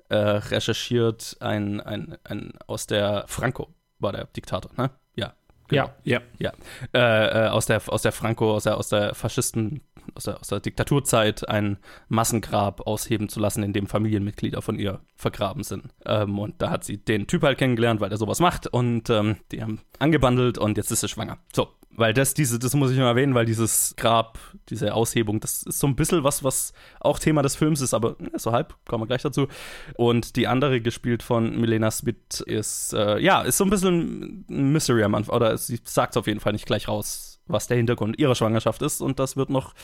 äh, 0.08 0.16
recherchiert 0.16 1.36
ein, 1.40 1.80
ein, 1.80 2.18
ein 2.24 2.52
aus 2.66 2.86
der 2.86 3.24
Franco 3.26 3.68
war 4.00 4.12
der 4.12 4.24
Diktator, 4.24 4.70
ne? 4.76 4.90
Ja. 5.14 5.34
Ja. 5.70 5.94
Ja. 6.02 6.20
Ja. 6.38 6.52
Äh, 6.92 7.46
äh, 7.46 7.48
aus 7.48 7.66
der 7.66 7.80
aus 7.86 8.02
der 8.02 8.12
Franco, 8.12 8.54
aus 8.54 8.64
der, 8.64 8.76
aus 8.76 8.88
der 8.88 9.14
Faschisten, 9.14 9.82
aus 10.14 10.24
der, 10.24 10.40
aus 10.40 10.48
der 10.48 10.58
Diktaturzeit 10.58 11.48
ein 11.48 11.78
Massengrab 12.08 12.86
ausheben 12.86 13.28
zu 13.28 13.38
lassen, 13.38 13.62
in 13.62 13.72
dem 13.72 13.86
Familienmitglieder 13.86 14.62
von 14.62 14.78
ihr 14.78 15.00
vergraben 15.14 15.62
sind. 15.62 15.84
Ähm, 16.04 16.38
und 16.38 16.60
da 16.60 16.70
hat 16.70 16.82
sie 16.82 16.96
den 16.96 17.28
Typ 17.28 17.44
halt 17.44 17.58
kennengelernt, 17.58 18.00
weil 18.00 18.08
der 18.08 18.18
sowas 18.18 18.40
macht 18.40 18.66
und 18.66 19.10
ähm, 19.10 19.36
die 19.52 19.62
haben 19.62 19.80
angebandelt 20.00 20.58
und 20.58 20.76
jetzt 20.76 20.90
ist 20.90 21.00
sie 21.00 21.08
schwanger. 21.08 21.38
So, 21.54 21.68
weil 21.96 22.14
das, 22.14 22.34
diese, 22.34 22.58
das 22.58 22.74
muss 22.74 22.90
ich 22.90 22.98
noch 22.98 23.04
erwähnen, 23.04 23.34
weil 23.34 23.46
dieses 23.46 23.94
Grab, 23.96 24.38
diese 24.68 24.94
Aushebung, 24.94 25.40
das 25.40 25.62
ist 25.64 25.80
so 25.80 25.86
ein 25.86 25.96
bisschen 25.96 26.24
was, 26.24 26.44
was 26.44 26.72
auch 27.00 27.18
Thema 27.18 27.42
des 27.42 27.56
Films 27.56 27.80
ist, 27.80 27.94
aber 27.94 28.16
äh, 28.20 28.38
so 28.38 28.52
halb, 28.52 28.74
kommen 28.86 29.02
wir 29.02 29.06
gleich 29.06 29.22
dazu. 29.22 29.48
Und 29.96 30.36
die 30.36 30.46
andere, 30.46 30.80
gespielt 30.80 31.22
von 31.22 31.60
Milena 31.60 31.90
Smith, 31.90 32.40
ist, 32.46 32.92
äh, 32.94 33.18
ja, 33.18 33.42
ist 33.42 33.58
so 33.58 33.64
ein 33.64 33.70
bisschen 33.70 34.44
ein 34.48 34.72
Mystery 34.72 35.02
am 35.02 35.14
Anfang, 35.14 35.36
oder 35.36 35.56
sie 35.58 35.80
sagt 35.84 36.14
es 36.14 36.16
auf 36.16 36.26
jeden 36.26 36.40
Fall 36.40 36.52
nicht 36.52 36.66
gleich 36.66 36.88
raus, 36.88 37.29
was 37.50 37.66
der 37.66 37.76
Hintergrund 37.76 38.18
ihrer 38.18 38.34
Schwangerschaft 38.34 38.82
ist 38.82 39.00
und 39.00 39.18
das 39.18 39.36
wird 39.36 39.50
noch 39.50 39.74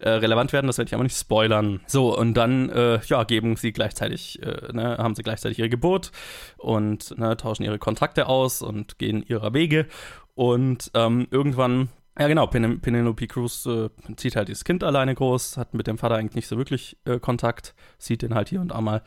äh, 0.00 0.10
relevant 0.10 0.52
werden, 0.52 0.66
das 0.66 0.78
werde 0.78 0.88
ich 0.88 0.94
aber 0.94 1.04
nicht 1.04 1.16
spoilern. 1.16 1.80
So, 1.86 2.16
und 2.16 2.34
dann, 2.34 2.70
äh, 2.70 3.00
ja, 3.06 3.24
geben 3.24 3.56
sie 3.56 3.72
gleichzeitig, 3.72 4.42
äh, 4.42 4.72
ne, 4.72 4.98
haben 4.98 5.14
sie 5.14 5.22
gleichzeitig 5.22 5.58
ihre 5.58 5.68
Geburt 5.68 6.12
und 6.56 7.16
ne, 7.18 7.36
tauschen 7.36 7.64
ihre 7.64 7.78
Kontrakte 7.78 8.26
aus 8.26 8.62
und 8.62 8.98
gehen 8.98 9.22
ihrer 9.22 9.54
Wege 9.54 9.86
und 10.34 10.90
ähm, 10.94 11.28
irgendwann 11.30 11.88
ja, 12.18 12.28
genau. 12.28 12.46
Pen 12.46 12.80
Penelope 12.80 13.26
Cruz 13.26 13.66
äh, 13.66 13.90
zieht 14.16 14.36
halt 14.36 14.46
dieses 14.46 14.62
Kind 14.64 14.84
alleine 14.84 15.16
groß, 15.16 15.56
hat 15.56 15.74
mit 15.74 15.88
dem 15.88 15.98
Vater 15.98 16.14
eigentlich 16.14 16.36
nicht 16.36 16.46
so 16.46 16.56
wirklich 16.56 16.96
äh, 17.04 17.18
Kontakt, 17.18 17.74
sieht 17.98 18.22
den 18.22 18.34
halt 18.36 18.48
hier 18.48 18.60
und 18.60 18.68
da 18.68 18.80
mal. 18.80 19.02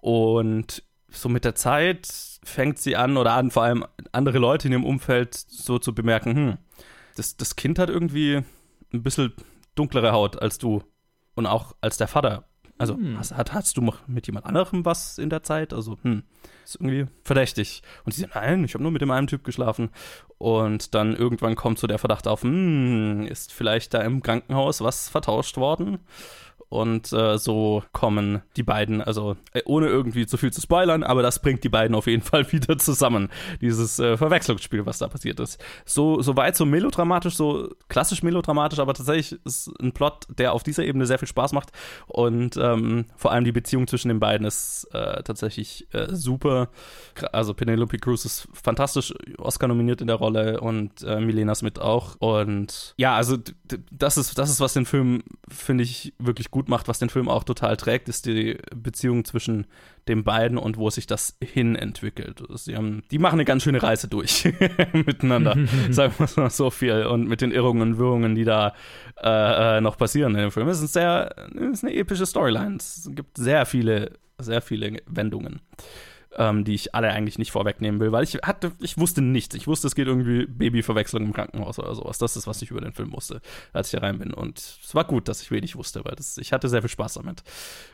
Und 0.00 0.82
so 1.08 1.28
mit 1.28 1.44
der 1.44 1.54
Zeit 1.54 2.08
fängt 2.42 2.78
sie 2.78 2.96
an, 2.96 3.16
oder 3.16 3.34
an, 3.34 3.50
vor 3.50 3.64
allem 3.64 3.84
andere 4.12 4.38
Leute 4.38 4.68
in 4.68 4.72
ihrem 4.72 4.84
Umfeld 4.84 5.34
so 5.34 5.78
zu 5.78 5.94
bemerken, 5.94 6.34
hm, 6.34 6.58
das, 7.20 7.36
das 7.36 7.54
Kind 7.54 7.78
hat 7.78 7.90
irgendwie 7.90 8.42
ein 8.92 9.02
bisschen 9.02 9.34
dunklere 9.74 10.12
Haut 10.12 10.40
als 10.40 10.56
du 10.56 10.82
und 11.34 11.46
auch 11.46 11.76
als 11.82 11.98
der 11.98 12.08
Vater. 12.08 12.46
Also, 12.78 12.94
Hm. 12.96 13.18
hast, 13.18 13.36
hat, 13.36 13.52
hast 13.52 13.76
du 13.76 13.92
mit 14.06 14.26
jemand 14.26 14.46
anderem 14.46 14.86
was 14.86 15.18
in 15.18 15.28
der 15.28 15.42
Zeit? 15.42 15.74
Also, 15.74 15.98
hm, 16.00 16.22
ist 16.64 16.76
irgendwie 16.76 17.06
verdächtig. 17.22 17.82
Und 18.06 18.14
sie 18.14 18.22
sagt, 18.22 18.36
nein, 18.36 18.64
ich 18.64 18.72
habe 18.72 18.82
nur 18.82 18.90
mit 18.90 19.02
dem 19.02 19.10
einen 19.10 19.26
Typ 19.26 19.44
geschlafen. 19.44 19.90
Und 20.38 20.94
dann 20.94 21.14
irgendwann 21.14 21.56
kommt 21.56 21.78
so 21.78 21.86
der 21.86 21.98
Verdacht 21.98 22.26
auf, 22.26 22.42
hm, 22.42 23.26
ist 23.26 23.52
vielleicht 23.52 23.92
da 23.92 24.00
im 24.00 24.22
Krankenhaus 24.22 24.80
was 24.80 25.10
vertauscht 25.10 25.58
worden? 25.58 25.98
Und 26.70 27.12
äh, 27.12 27.36
so 27.36 27.82
kommen 27.92 28.42
die 28.56 28.62
beiden, 28.62 29.02
also 29.02 29.36
äh, 29.52 29.60
ohne 29.64 29.88
irgendwie 29.88 30.24
zu 30.24 30.36
viel 30.36 30.52
zu 30.52 30.60
spoilern, 30.60 31.02
aber 31.02 31.20
das 31.20 31.42
bringt 31.42 31.64
die 31.64 31.68
beiden 31.68 31.96
auf 31.96 32.06
jeden 32.06 32.22
Fall 32.30 32.50
wieder 32.52 32.78
zusammen. 32.78 33.28
Dieses 33.60 33.98
äh, 33.98 34.16
Verwechslungsspiel, 34.16 34.86
was 34.86 34.98
da 34.98 35.08
passiert 35.08 35.40
ist. 35.40 35.62
So, 35.84 36.22
so 36.22 36.36
weit, 36.36 36.56
so 36.56 36.64
melodramatisch, 36.64 37.34
so 37.34 37.68
klassisch 37.88 38.22
melodramatisch, 38.22 38.78
aber 38.78 38.94
tatsächlich 38.94 39.40
ist 39.44 39.68
ein 39.80 39.92
Plot, 39.92 40.26
der 40.38 40.52
auf 40.52 40.62
dieser 40.62 40.84
Ebene 40.84 41.06
sehr 41.06 41.18
viel 41.18 41.26
Spaß 41.26 41.52
macht 41.52 41.70
und 42.06 42.56
ähm, 42.56 43.06
vor 43.16 43.32
allem 43.32 43.44
die 43.44 43.52
Beziehung 43.52 43.88
zwischen 43.88 44.08
den 44.08 44.20
beiden 44.20 44.46
ist 44.46 44.84
äh, 44.92 45.24
tatsächlich 45.24 45.92
äh, 45.92 46.06
super. 46.14 46.68
Also 47.32 47.52
Penelope 47.52 47.98
Cruz 47.98 48.24
ist 48.24 48.46
fantastisch, 48.52 49.12
Oscar 49.38 49.66
nominiert 49.66 50.00
in 50.00 50.06
der 50.06 50.16
Rolle 50.16 50.60
und 50.60 51.02
Milena 51.02 51.54
Smith 51.54 51.78
auch. 51.78 52.16
Und 52.18 52.94
ja, 52.96 53.16
also 53.16 53.36
das 53.90 54.16
ist, 54.16 54.38
das 54.38 54.50
ist, 54.50 54.60
was 54.60 54.74
den 54.74 54.86
Film, 54.86 55.22
finde 55.48 55.84
ich, 55.84 56.14
wirklich 56.18 56.50
gut 56.50 56.59
macht, 56.68 56.88
was 56.88 56.98
den 56.98 57.10
Film 57.10 57.28
auch 57.28 57.44
total 57.44 57.76
trägt, 57.76 58.08
ist 58.08 58.26
die 58.26 58.58
Beziehung 58.74 59.24
zwischen 59.24 59.66
den 60.08 60.24
beiden 60.24 60.58
und 60.58 60.76
wo 60.76 60.90
sich 60.90 61.06
das 61.06 61.36
hin 61.42 61.76
entwickelt. 61.76 62.42
Sie 62.54 62.76
haben, 62.76 63.02
die 63.10 63.18
machen 63.18 63.34
eine 63.34 63.44
ganz 63.44 63.62
schöne 63.62 63.82
Reise 63.82 64.08
durch 64.08 64.52
miteinander, 64.92 65.56
sagen 65.90 66.14
wir 66.18 66.28
mal 66.36 66.50
so 66.50 66.70
viel. 66.70 67.06
Und 67.06 67.28
mit 67.28 67.40
den 67.40 67.52
Irrungen 67.52 67.82
und 67.82 67.98
Wirrungen, 67.98 68.34
die 68.34 68.44
da 68.44 68.74
äh, 69.22 69.78
äh, 69.78 69.80
noch 69.80 69.96
passieren 69.96 70.34
in 70.34 70.40
dem 70.42 70.50
Film. 70.50 70.68
Es 70.68 70.80
ist, 70.80 70.92
sehr, 70.92 71.34
es 71.54 71.78
ist 71.78 71.84
eine 71.84 71.94
epische 71.94 72.26
Storyline. 72.26 72.76
Es 72.76 73.10
gibt 73.14 73.36
sehr 73.36 73.66
viele, 73.66 74.12
sehr 74.38 74.62
viele 74.62 75.00
Wendungen 75.06 75.60
ähm, 76.36 76.64
die 76.64 76.74
ich 76.74 76.94
alle 76.94 77.10
eigentlich 77.10 77.38
nicht 77.38 77.50
vorwegnehmen 77.50 78.00
will, 78.00 78.12
weil 78.12 78.24
ich 78.24 78.34
hatte, 78.42 78.72
ich 78.80 78.98
wusste 78.98 79.20
nichts. 79.20 79.54
Ich 79.54 79.66
wusste, 79.66 79.86
es 79.86 79.94
geht 79.94 80.06
irgendwie 80.06 80.46
Babyverwechslung 80.46 81.24
im 81.24 81.32
Krankenhaus 81.32 81.78
oder 81.78 81.94
sowas. 81.94 82.18
Das 82.18 82.36
ist, 82.36 82.46
was 82.46 82.62
ich 82.62 82.70
über 82.70 82.80
den 82.80 82.92
Film 82.92 83.12
wusste, 83.12 83.40
als 83.72 83.88
ich 83.88 83.90
hier 83.92 84.02
rein 84.02 84.18
bin. 84.18 84.32
Und 84.32 84.58
es 84.58 84.94
war 84.94 85.04
gut, 85.04 85.28
dass 85.28 85.42
ich 85.42 85.50
wenig 85.50 85.76
wusste, 85.76 86.04
weil 86.04 86.14
das, 86.14 86.38
ich 86.38 86.52
hatte 86.52 86.68
sehr 86.68 86.82
viel 86.82 86.90
Spaß 86.90 87.14
damit. 87.14 87.42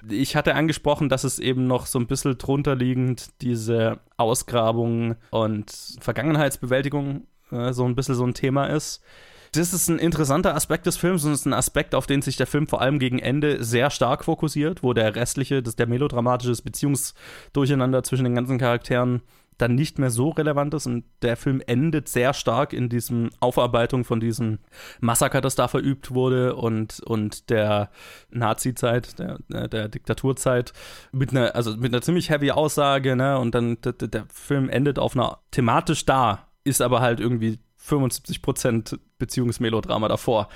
Ich 0.08 0.36
hatte 0.36 0.54
angesprochen, 0.54 1.08
dass 1.08 1.24
es 1.24 1.38
eben 1.38 1.66
noch 1.66 1.86
so 1.86 1.98
ein 1.98 2.06
bisschen 2.06 2.36
drunter 2.38 2.74
liegend 2.74 3.30
diese 3.40 4.00
Ausgrabung 4.16 5.16
und 5.30 5.96
Vergangenheitsbewältigung 6.00 7.26
äh, 7.50 7.72
so 7.72 7.84
ein 7.84 7.94
bisschen 7.94 8.14
so 8.14 8.26
ein 8.26 8.34
Thema 8.34 8.66
ist 8.66 9.02
das 9.56 9.72
ist 9.72 9.88
ein 9.88 9.98
interessanter 9.98 10.54
Aspekt 10.54 10.86
des 10.86 10.96
Films 10.96 11.24
und 11.24 11.32
es 11.32 11.40
ist 11.40 11.46
ein 11.46 11.52
Aspekt, 11.52 11.94
auf 11.94 12.06
den 12.06 12.22
sich 12.22 12.36
der 12.36 12.46
Film 12.46 12.66
vor 12.66 12.80
allem 12.80 12.98
gegen 12.98 13.18
Ende 13.18 13.64
sehr 13.64 13.90
stark 13.90 14.24
fokussiert, 14.24 14.82
wo 14.82 14.92
der 14.92 15.16
restliche, 15.16 15.62
das, 15.62 15.76
der 15.76 15.86
melodramatische 15.86 16.62
Beziehungsdurcheinander 16.62 18.02
zwischen 18.02 18.24
den 18.24 18.34
ganzen 18.34 18.58
Charakteren 18.58 19.22
dann 19.58 19.74
nicht 19.74 19.98
mehr 19.98 20.10
so 20.10 20.30
relevant 20.30 20.74
ist 20.74 20.86
und 20.86 21.04
der 21.22 21.36
Film 21.36 21.62
endet 21.66 22.08
sehr 22.08 22.34
stark 22.34 22.72
in 22.72 22.88
diesem 22.88 23.30
Aufarbeitung 23.40 24.04
von 24.04 24.20
diesem 24.20 24.58
Massaker, 25.00 25.40
das 25.40 25.54
da 25.54 25.66
verübt 25.68 26.12
wurde 26.12 26.56
und, 26.56 27.00
und 27.00 27.48
der 27.48 27.90
Nazi-Zeit, 28.30 29.18
der, 29.18 29.38
der 29.68 29.88
Diktaturzeit 29.88 30.72
mit 31.12 31.30
einer, 31.30 31.54
also 31.54 31.76
mit 31.76 31.92
einer 31.92 32.02
ziemlich 32.02 32.28
heavy 32.28 32.50
Aussage, 32.50 33.16
ne, 33.16 33.38
und 33.38 33.54
dann 33.54 33.80
der, 33.80 33.92
der 33.94 34.26
Film 34.32 34.68
endet 34.68 34.98
auf 34.98 35.16
einer 35.16 35.38
thematisch 35.50 36.04
da, 36.04 36.48
ist 36.64 36.82
aber 36.82 37.00
halt 37.00 37.20
irgendwie 37.20 37.58
75% 37.86 38.98
Beziehungsmelodrama 39.18 40.08
davor. 40.08 40.48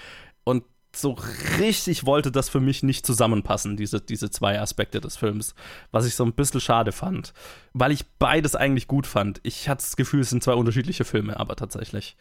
Und 0.45 0.65
so 0.95 1.17
richtig 1.59 2.05
wollte 2.05 2.33
das 2.33 2.49
für 2.49 2.61
mich 2.61 2.83
nicht 2.83 3.07
zusammenpassen, 3.07 3.77
diese, 3.77 4.01
diese 4.01 4.31
zwei 4.31 4.61
Aspekte 4.61 5.01
des 5.01 5.17
Films, 5.17 5.55
was 5.93 6.07
ich 6.07 6.17
so 6.17 6.25
ein 6.25 6.33
bisschen 6.33 6.61
schade 6.61 6.91
fand, 6.91 7.33
weil 7.73 7.93
ich 7.93 8.07
beides 8.19 8.57
eigentlich 8.57 8.89
gut 8.89 9.07
fand. 9.07 9.41
Ich 9.45 9.69
hatte 9.69 9.83
das 9.83 9.97
Gefühl, 9.97 10.21
es 10.21 10.31
sind 10.31 10.43
zwei 10.43 10.55
unterschiedliche 10.55 11.05
Filme, 11.05 11.39
aber 11.39 11.55
tatsächlich 11.55 12.17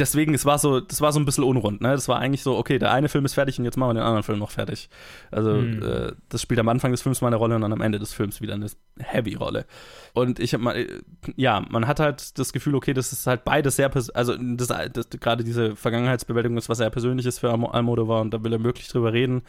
deswegen, 0.00 0.34
es 0.34 0.44
war 0.44 0.58
so, 0.58 0.80
das 0.80 1.00
war 1.00 1.12
so 1.12 1.20
ein 1.20 1.24
bisschen 1.24 1.44
unrund, 1.44 1.80
ne? 1.80 1.90
Das 1.90 2.08
war 2.08 2.18
eigentlich 2.18 2.42
so, 2.42 2.56
okay, 2.56 2.78
der 2.78 2.90
eine 2.92 3.08
Film 3.08 3.24
ist 3.24 3.34
fertig 3.34 3.58
und 3.58 3.64
jetzt 3.64 3.76
machen 3.76 3.90
wir 3.90 3.94
den 3.94 4.02
anderen 4.02 4.22
Film 4.22 4.38
noch 4.38 4.50
fertig. 4.50 4.88
Also, 5.30 5.52
mhm. 5.52 5.82
äh, 5.82 6.12
das 6.28 6.42
spielt 6.42 6.58
am 6.58 6.68
Anfang 6.68 6.90
des 6.90 7.02
Films 7.02 7.20
mal 7.20 7.28
eine 7.28 7.36
Rolle 7.36 7.54
und 7.54 7.60
dann 7.60 7.72
am 7.72 7.80
Ende 7.80 7.98
des 7.98 8.12
Films 8.12 8.40
wieder 8.40 8.54
eine 8.54 8.66
Heavy-Rolle. 8.98 9.66
Und 10.14 10.40
ich 10.40 10.54
habe 10.54 10.64
mal, 10.64 10.76
äh, 10.76 11.00
ja, 11.36 11.62
man 11.70 11.86
hat 11.86 12.00
halt 12.00 12.38
das 12.38 12.52
Gefühl, 12.52 12.74
okay, 12.74 12.94
das 12.94 13.12
ist 13.12 13.26
halt 13.26 13.44
beides 13.44 13.76
sehr, 13.76 13.90
also 14.14 14.36
das, 14.36 14.68
das, 14.92 15.10
gerade 15.10 15.44
diese 15.44 15.76
Vergangenheitsbewältigung 15.76 16.56
ist 16.56 16.68
was 16.68 16.78
sehr 16.78 16.90
Persönliches 16.90 17.38
für 17.38 17.52
Almodovar 17.52 18.22
und 18.22 18.32
da 18.32 18.42
will 18.42 18.52
er 18.52 18.58
möglich 18.58 18.88
drüber 18.88 19.12
reden. 19.12 19.42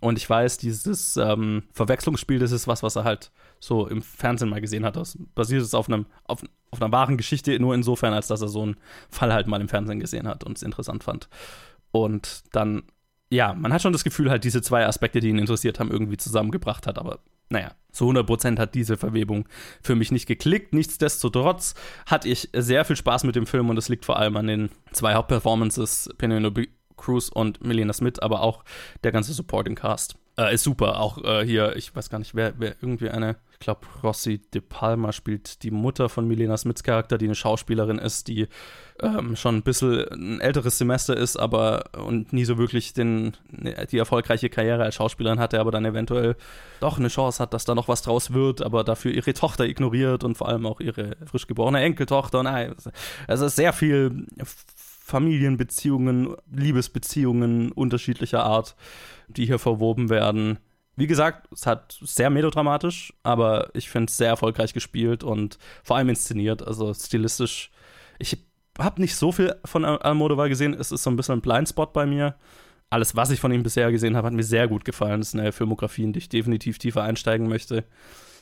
Und 0.00 0.18
ich 0.18 0.28
weiß, 0.28 0.58
dieses 0.58 1.16
ähm, 1.16 1.64
Verwechslungsspiel, 1.72 2.38
das 2.38 2.52
ist 2.52 2.68
was, 2.68 2.82
was 2.82 2.96
er 2.96 3.04
halt 3.04 3.32
so 3.64 3.86
im 3.86 4.02
Fernsehen 4.02 4.50
mal 4.50 4.60
gesehen 4.60 4.84
hat. 4.84 4.96
Das 4.96 5.18
basiert 5.34 5.62
es 5.62 5.74
auf 5.74 5.88
auf, 6.24 6.44
auf 6.70 6.82
einer 6.82 6.92
wahren 6.92 7.16
Geschichte, 7.16 7.58
nur 7.58 7.74
insofern, 7.74 8.12
als 8.12 8.28
dass 8.28 8.42
er 8.42 8.48
so 8.48 8.62
einen 8.62 8.76
Fall 9.08 9.32
halt 9.32 9.46
mal 9.46 9.60
im 9.60 9.68
Fernsehen 9.68 10.00
gesehen 10.00 10.28
hat 10.28 10.44
und 10.44 10.56
es 10.56 10.62
interessant 10.62 11.04
fand. 11.04 11.28
Und 11.90 12.42
dann, 12.52 12.82
ja, 13.30 13.54
man 13.54 13.72
hat 13.72 13.82
schon 13.82 13.92
das 13.92 14.04
Gefühl, 14.04 14.30
halt 14.30 14.44
diese 14.44 14.62
zwei 14.62 14.86
Aspekte, 14.86 15.20
die 15.20 15.28
ihn 15.28 15.38
interessiert 15.38 15.80
haben, 15.80 15.90
irgendwie 15.90 16.16
zusammengebracht 16.16 16.86
hat, 16.86 16.98
aber 16.98 17.20
naja, 17.50 17.72
zu 17.92 18.10
100% 18.10 18.58
hat 18.58 18.74
diese 18.74 18.96
Verwebung 18.96 19.46
für 19.82 19.94
mich 19.94 20.10
nicht 20.10 20.26
geklickt. 20.26 20.74
Nichtsdestotrotz 20.74 21.74
hatte 22.06 22.28
ich 22.28 22.48
sehr 22.54 22.84
viel 22.84 22.96
Spaß 22.96 23.24
mit 23.24 23.36
dem 23.36 23.46
Film 23.46 23.70
und 23.70 23.76
es 23.76 23.88
liegt 23.88 24.04
vor 24.04 24.18
allem 24.18 24.36
an 24.36 24.46
den 24.46 24.70
zwei 24.92 25.14
Hauptperformances, 25.14 26.10
Penelope 26.18 26.68
Cruz 26.96 27.28
und 27.28 27.62
Melina 27.64 27.92
Smith, 27.92 28.18
aber 28.18 28.40
auch 28.40 28.64
der 29.04 29.12
ganze 29.12 29.32
Supporting 29.32 29.74
Cast. 29.74 30.16
Äh, 30.36 30.54
ist 30.54 30.64
super. 30.64 31.00
Auch 31.00 31.22
äh, 31.22 31.44
hier, 31.44 31.76
ich 31.76 31.94
weiß 31.94 32.10
gar 32.10 32.18
nicht, 32.18 32.34
wer, 32.34 32.54
wer 32.58 32.74
irgendwie 32.80 33.08
eine, 33.08 33.36
ich 33.52 33.60
glaube, 33.60 33.86
Rossi 34.02 34.38
De 34.52 34.60
Palma 34.60 35.12
spielt 35.12 35.62
die 35.62 35.70
Mutter 35.70 36.08
von 36.08 36.26
Milena 36.26 36.56
Smiths 36.56 36.82
Charakter, 36.82 37.18
die 37.18 37.26
eine 37.26 37.36
Schauspielerin 37.36 37.98
ist, 37.98 38.26
die 38.26 38.48
ähm, 39.00 39.36
schon 39.36 39.56
ein 39.56 39.62
bisschen 39.62 40.08
ein 40.10 40.40
älteres 40.40 40.78
Semester 40.78 41.16
ist, 41.16 41.36
aber 41.36 41.84
und 41.96 42.32
nie 42.32 42.44
so 42.44 42.58
wirklich 42.58 42.94
den, 42.94 43.36
die 43.52 43.98
erfolgreiche 43.98 44.50
Karriere 44.50 44.82
als 44.82 44.96
Schauspielerin 44.96 45.38
hatte, 45.38 45.60
aber 45.60 45.70
dann 45.70 45.84
eventuell 45.84 46.36
doch 46.80 46.98
eine 46.98 47.08
Chance 47.08 47.42
hat, 47.42 47.54
dass 47.54 47.64
da 47.64 47.74
noch 47.74 47.88
was 47.88 48.02
draus 48.02 48.32
wird, 48.32 48.60
aber 48.60 48.82
dafür 48.84 49.12
ihre 49.12 49.34
Tochter 49.34 49.66
ignoriert 49.66 50.24
und 50.24 50.36
vor 50.36 50.48
allem 50.48 50.66
auch 50.66 50.80
ihre 50.80 51.16
frisch 51.26 51.46
geborene 51.46 51.80
Enkeltochter. 51.80 52.42
Nein, 52.42 52.74
also 53.28 53.48
sehr 53.48 53.72
viel 53.72 54.26
Familienbeziehungen, 55.04 56.34
Liebesbeziehungen 56.50 57.72
unterschiedlicher 57.72 58.42
Art, 58.42 58.74
die 59.28 59.44
hier 59.44 59.58
verwoben 59.58 60.08
werden. 60.08 60.58
Wie 60.96 61.06
gesagt, 61.06 61.46
es 61.52 61.66
hat 61.66 61.98
sehr 62.00 62.30
melodramatisch, 62.30 63.12
aber 63.22 63.68
ich 63.74 63.90
finde 63.90 64.08
es 64.08 64.16
sehr 64.16 64.28
erfolgreich 64.28 64.72
gespielt 64.72 65.22
und 65.22 65.58
vor 65.82 65.98
allem 65.98 66.08
inszeniert, 66.08 66.66
also 66.66 66.94
stilistisch. 66.94 67.70
Ich 68.18 68.46
habe 68.78 69.02
nicht 69.02 69.14
so 69.14 69.30
viel 69.30 69.54
von 69.66 69.84
Almodovar 69.84 70.48
gesehen, 70.48 70.72
es 70.72 70.90
ist 70.90 71.02
so 71.02 71.10
ein 71.10 71.16
bisschen 71.16 71.34
ein 71.34 71.42
Blindspot 71.42 71.92
bei 71.92 72.06
mir. 72.06 72.36
Alles, 72.88 73.14
was 73.14 73.28
ich 73.28 73.40
von 73.40 73.52
ihm 73.52 73.62
bisher 73.62 73.92
gesehen 73.92 74.16
habe, 74.16 74.28
hat 74.28 74.34
mir 74.34 74.42
sehr 74.42 74.68
gut 74.68 74.86
gefallen. 74.86 75.20
Das 75.20 75.28
ist 75.28 75.34
eine 75.34 75.52
Filmografie, 75.52 76.04
in 76.04 76.14
die 76.14 76.20
ich 76.20 76.30
definitiv 76.30 76.78
tiefer 76.78 77.02
einsteigen 77.02 77.46
möchte. 77.46 77.84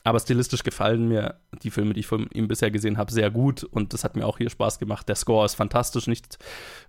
Aber 0.04 0.18
stilistisch 0.18 0.64
gefallen 0.64 1.06
mir 1.06 1.36
die 1.62 1.70
Filme, 1.70 1.94
die 1.94 2.00
ich 2.00 2.06
von 2.06 2.28
ihm 2.32 2.48
bisher 2.48 2.70
gesehen 2.70 2.98
habe, 2.98 3.12
sehr 3.12 3.30
gut. 3.30 3.62
Und 3.62 3.92
das 3.92 4.02
hat 4.02 4.16
mir 4.16 4.26
auch 4.26 4.38
hier 4.38 4.50
Spaß 4.50 4.78
gemacht. 4.78 5.08
Der 5.08 5.14
Score 5.14 5.44
ist 5.44 5.54
fantastisch, 5.54 6.08
nicht 6.08 6.38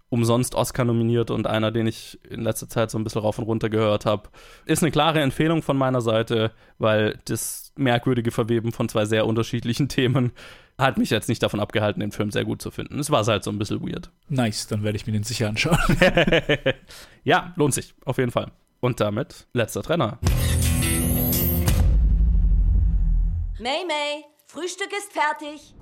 umsonst 0.09 0.55
Oscar 0.55 0.86
nominiert 0.86 1.32
und 1.32 1.47
einer, 1.47 1.72
den 1.72 1.88
ich 1.88 2.20
in 2.30 2.41
letzter 2.41 2.70
Zeit 2.70 2.91
so 2.91 2.97
ein 2.97 3.03
bisschen 3.03 3.22
rauf 3.22 3.38
und 3.38 3.45
runter 3.45 3.70
gehört 3.70 4.05
habe. 4.05 4.30
Ist 4.66 4.84
eine 4.84 4.91
klare 4.91 5.22
Empfehlung 5.22 5.61
von 5.61 5.78
meiner 5.78 6.01
Seite, 6.01 6.51
weil 6.78 7.20
das 7.26 7.72
merkwürdige 7.76 8.32
Verweben 8.32 8.72
von 8.72 8.89
zwei 8.89 9.05
sehr 9.05 9.26
unterschiedlichen 9.26 9.88
Themen 9.93 10.32
hat 10.80 10.97
mich 10.97 11.11
jetzt 11.11 11.30
nicht 11.30 11.43
davon 11.43 11.59
abgehalten, 11.59 11.99
den 11.99 12.11
Film 12.11 12.32
sehr 12.32 12.45
gut 12.45 12.61
zu 12.61 12.72
finden. 12.72 12.99
Es 12.99 13.11
war 13.11 13.26
halt 13.26 13.43
so 13.43 13.51
ein 13.51 13.59
bisschen 13.59 13.82
weird. 13.82 14.09
Nice, 14.30 14.68
dann 14.68 14.84
werde 14.84 14.95
ich 14.95 15.05
mir 15.05 15.14
den 15.14 15.24
sicher 15.24 15.47
anschauen. 15.47 15.78
ja, 17.24 17.53
lohnt 17.55 17.76
sich, 17.76 17.93
auf 18.05 18.18
jeden 18.18 18.32
Fall. 18.32 18.51
Und 18.80 18.99
damit 18.99 19.47
letzter 19.53 19.84
Trenner. 19.84 20.20
May 23.64 23.86
May, 23.86 24.26
Frühstück 24.45 24.91
ist 24.91 25.14
fertig. 25.14 25.74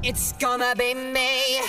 It's 0.00 0.32
gonna 0.40 0.72
be 0.74 0.94
me. 0.94 1.60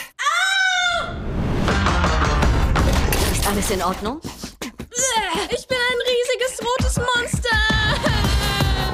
Ist 3.33 3.45
alles 3.45 3.69
in 3.69 3.83
Ordnung? 3.83 4.21
Ich 5.49 5.67
bin 5.67 5.77
ein 5.77 5.97
riesiges 6.07 6.65
rotes 6.65 6.95
Monster. 6.95 7.49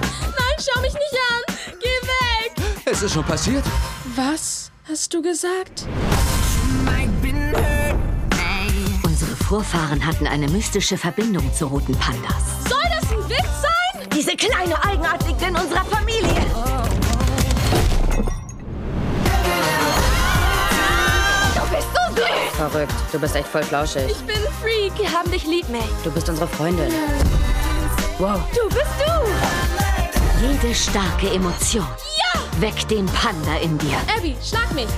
Nein, 0.01 0.58
schau 0.58 0.82
mich 0.82 0.93
nicht 0.93 1.16
an. 1.30 1.78
Geh 1.80 2.08
weg. 2.08 2.53
Es 2.86 3.03
ist 3.03 3.14
schon 3.14 3.24
passiert? 3.24 3.66
Was 4.16 4.72
hast 4.88 5.14
du 5.14 5.22
gesagt? 5.22 5.86
Vorfahren 9.56 10.06
hatten 10.06 10.28
eine 10.28 10.49
mystische 10.49 10.97
Verbindung 10.97 11.53
zu 11.53 11.68
roten 11.68 11.95
Pandas. 11.95 12.43
Soll 12.68 12.78
das 12.89 13.10
ein 13.10 13.30
Witz 13.30 13.62
sein? 13.62 14.10
Diese 14.14 14.36
kleine 14.36 14.84
Eigenart 14.84 15.26
liegt 15.26 15.41
in 15.41 15.56
unserer 15.56 15.86
Familie. 15.86 16.45
Du 21.56 21.62
bist 21.72 21.88
so 21.93 22.16
süß. 22.16 22.58
Verrückt. 22.58 22.93
Du 23.14 23.18
bist 23.18 23.34
echt 23.38 23.47
voll 23.47 23.64
flauschig. 23.64 24.12
Ich 24.12 24.18
bin 24.26 24.36
ein 24.36 24.53
Freak. 24.62 24.99
Wir 24.99 25.10
haben 25.10 25.32
dich 25.32 25.45
lieb, 25.45 25.70
May. 25.70 25.80
Du 26.03 26.12
bist 26.12 26.28
unsere 26.28 26.49
Freundin. 26.49 26.91
Wow. 28.20 28.41
Du 28.53 28.68
bist 28.68 28.91
du. 28.99 30.45
Jede 30.45 30.76
starke 30.76 31.30
Emotion 31.34 31.88
Ja! 32.34 32.41
weckt 32.60 32.91
den 32.91 33.06
Panda 33.06 33.56
in 33.64 33.78
dir. 33.78 33.95
Abby, 34.18 34.36
schlag 34.43 34.70
mich. 34.74 34.89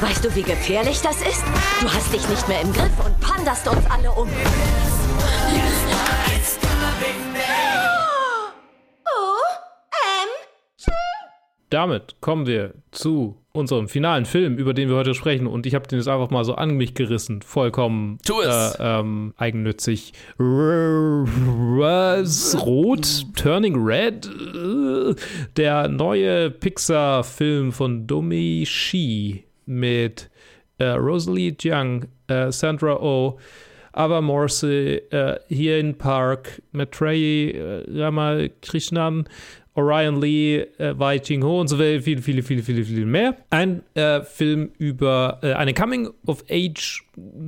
Weißt 0.00 0.24
du, 0.24 0.32
wie 0.36 0.42
gefährlich 0.42 1.00
das 1.00 1.16
ist? 1.22 1.42
Du 1.80 1.88
hast 1.92 2.12
dich 2.12 2.28
nicht 2.28 2.46
mehr 2.48 2.60
im 2.60 2.72
Griff 2.72 2.92
und 3.04 3.18
panderst 3.20 3.66
uns 3.68 3.84
alle 3.90 4.10
um. 4.12 4.28
Oh, 9.04 9.38
ähm, 9.90 10.28
Damit 11.70 12.16
kommen 12.20 12.46
wir 12.46 12.74
zu 12.92 13.36
unserem 13.52 13.88
finalen 13.88 14.24
Film, 14.24 14.56
über 14.56 14.72
den 14.72 14.88
wir 14.88 14.94
heute 14.96 15.14
sprechen. 15.14 15.48
Und 15.48 15.66
ich 15.66 15.74
habe 15.74 15.88
den 15.88 15.98
jetzt 15.98 16.06
einfach 16.06 16.30
mal 16.30 16.44
so 16.44 16.54
an 16.54 16.76
mich 16.76 16.94
gerissen. 16.94 17.42
Vollkommen 17.42 18.18
Tu 18.24 18.40
es. 18.40 18.76
Äh, 18.76 19.00
ähm, 19.00 19.34
eigennützig. 19.36 20.12
Rot? 22.54 23.26
Turning 23.34 23.74
Red? 23.84 24.26
Äh, 24.26 25.16
Der 25.56 25.88
neue 25.88 26.50
Pixar-Film 26.52 27.72
von 27.72 28.06
Domi 28.06 28.64
Shi 28.64 29.47
mit 29.68 30.30
äh, 30.78 30.86
Rosalie 30.86 31.54
Jiang, 31.58 32.06
äh, 32.28 32.50
Sandra 32.50 32.96
Oh, 33.00 33.38
Ava 33.92 34.20
Morse, 34.20 35.02
äh, 35.12 35.38
Hien 35.48 35.94
Park, 35.96 36.62
Maitreyi 36.72 37.50
äh, 37.50 37.84
Ramakrishnan, 38.00 39.28
Orion 39.74 40.20
Lee, 40.20 40.66
äh, 40.78 40.98
Wai 40.98 41.18
Ching 41.20 41.42
Ho 41.44 41.60
und 41.60 41.68
so 41.68 41.78
weiter, 41.78 42.02
viele, 42.02 42.20
viele, 42.20 42.42
viele, 42.42 42.62
viele, 42.62 42.84
viele 42.84 43.06
mehr. 43.06 43.36
Ein 43.50 43.82
äh, 43.94 44.22
Film 44.22 44.70
über 44.78 45.38
äh, 45.42 45.52
eine 45.52 45.72
Coming-of-Age, 45.72 47.04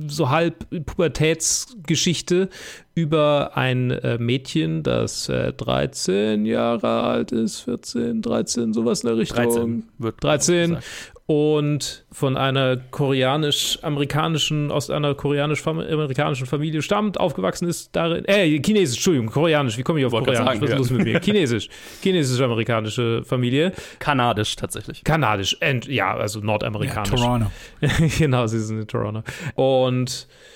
so 0.07 0.29
halb 0.29 0.65
Pubertätsgeschichte 0.85 2.49
über 2.93 3.51
ein 3.55 3.91
äh, 3.91 4.17
Mädchen, 4.17 4.83
das 4.83 5.29
äh, 5.29 5.53
13 5.53 6.45
Jahre 6.45 7.03
alt 7.03 7.31
ist, 7.31 7.61
14, 7.61 8.21
13, 8.21 8.73
sowas 8.73 9.03
in 9.03 9.09
der 9.09 9.17
Richtung. 9.17 9.45
13 9.45 9.83
wird 9.97 10.23
13 10.23 10.69
gesagt. 10.69 10.85
und 11.25 12.05
von 12.11 12.35
einer 12.35 12.75
koreanisch-amerikanischen, 12.75 14.71
aus 14.71 14.89
einer 14.89 15.15
koreanisch-amerikanischen 15.15 16.45
Familie 16.47 16.81
stammt, 16.81 17.17
aufgewachsen 17.17 17.69
ist 17.69 17.95
darin, 17.95 18.25
äh, 18.25 18.61
chinesisch, 18.61 18.97
Entschuldigung, 18.97 19.27
koreanisch, 19.27 19.77
wie 19.77 19.83
komme 19.83 20.01
ich 20.01 20.05
auf 20.05 20.11
Wollte 20.11 20.33
koreanisch? 20.33 20.59
gerade 20.59 20.73
Was 20.73 20.81
ist 20.81 20.89
sagen, 20.89 20.97
los 20.97 21.05
ja. 21.05 21.05
mit 21.05 21.13
mir? 21.13 21.21
Chinesisch, 21.21 21.69
chinesisch-amerikanische 22.01 23.23
Familie. 23.23 23.71
Kanadisch 23.99 24.57
tatsächlich. 24.57 25.05
Kanadisch, 25.05 25.55
and, 25.61 25.87
ja, 25.87 26.13
also 26.13 26.41
nordamerikanisch. 26.41 27.11
Ja, 27.11 27.15
Toronto. 27.15 27.51
genau, 28.17 28.47
sie 28.47 28.59
sind 28.59 28.81
in 28.81 28.87
Toronto. 28.87 29.23
Und 29.55 30.27
äh, 30.29 30.50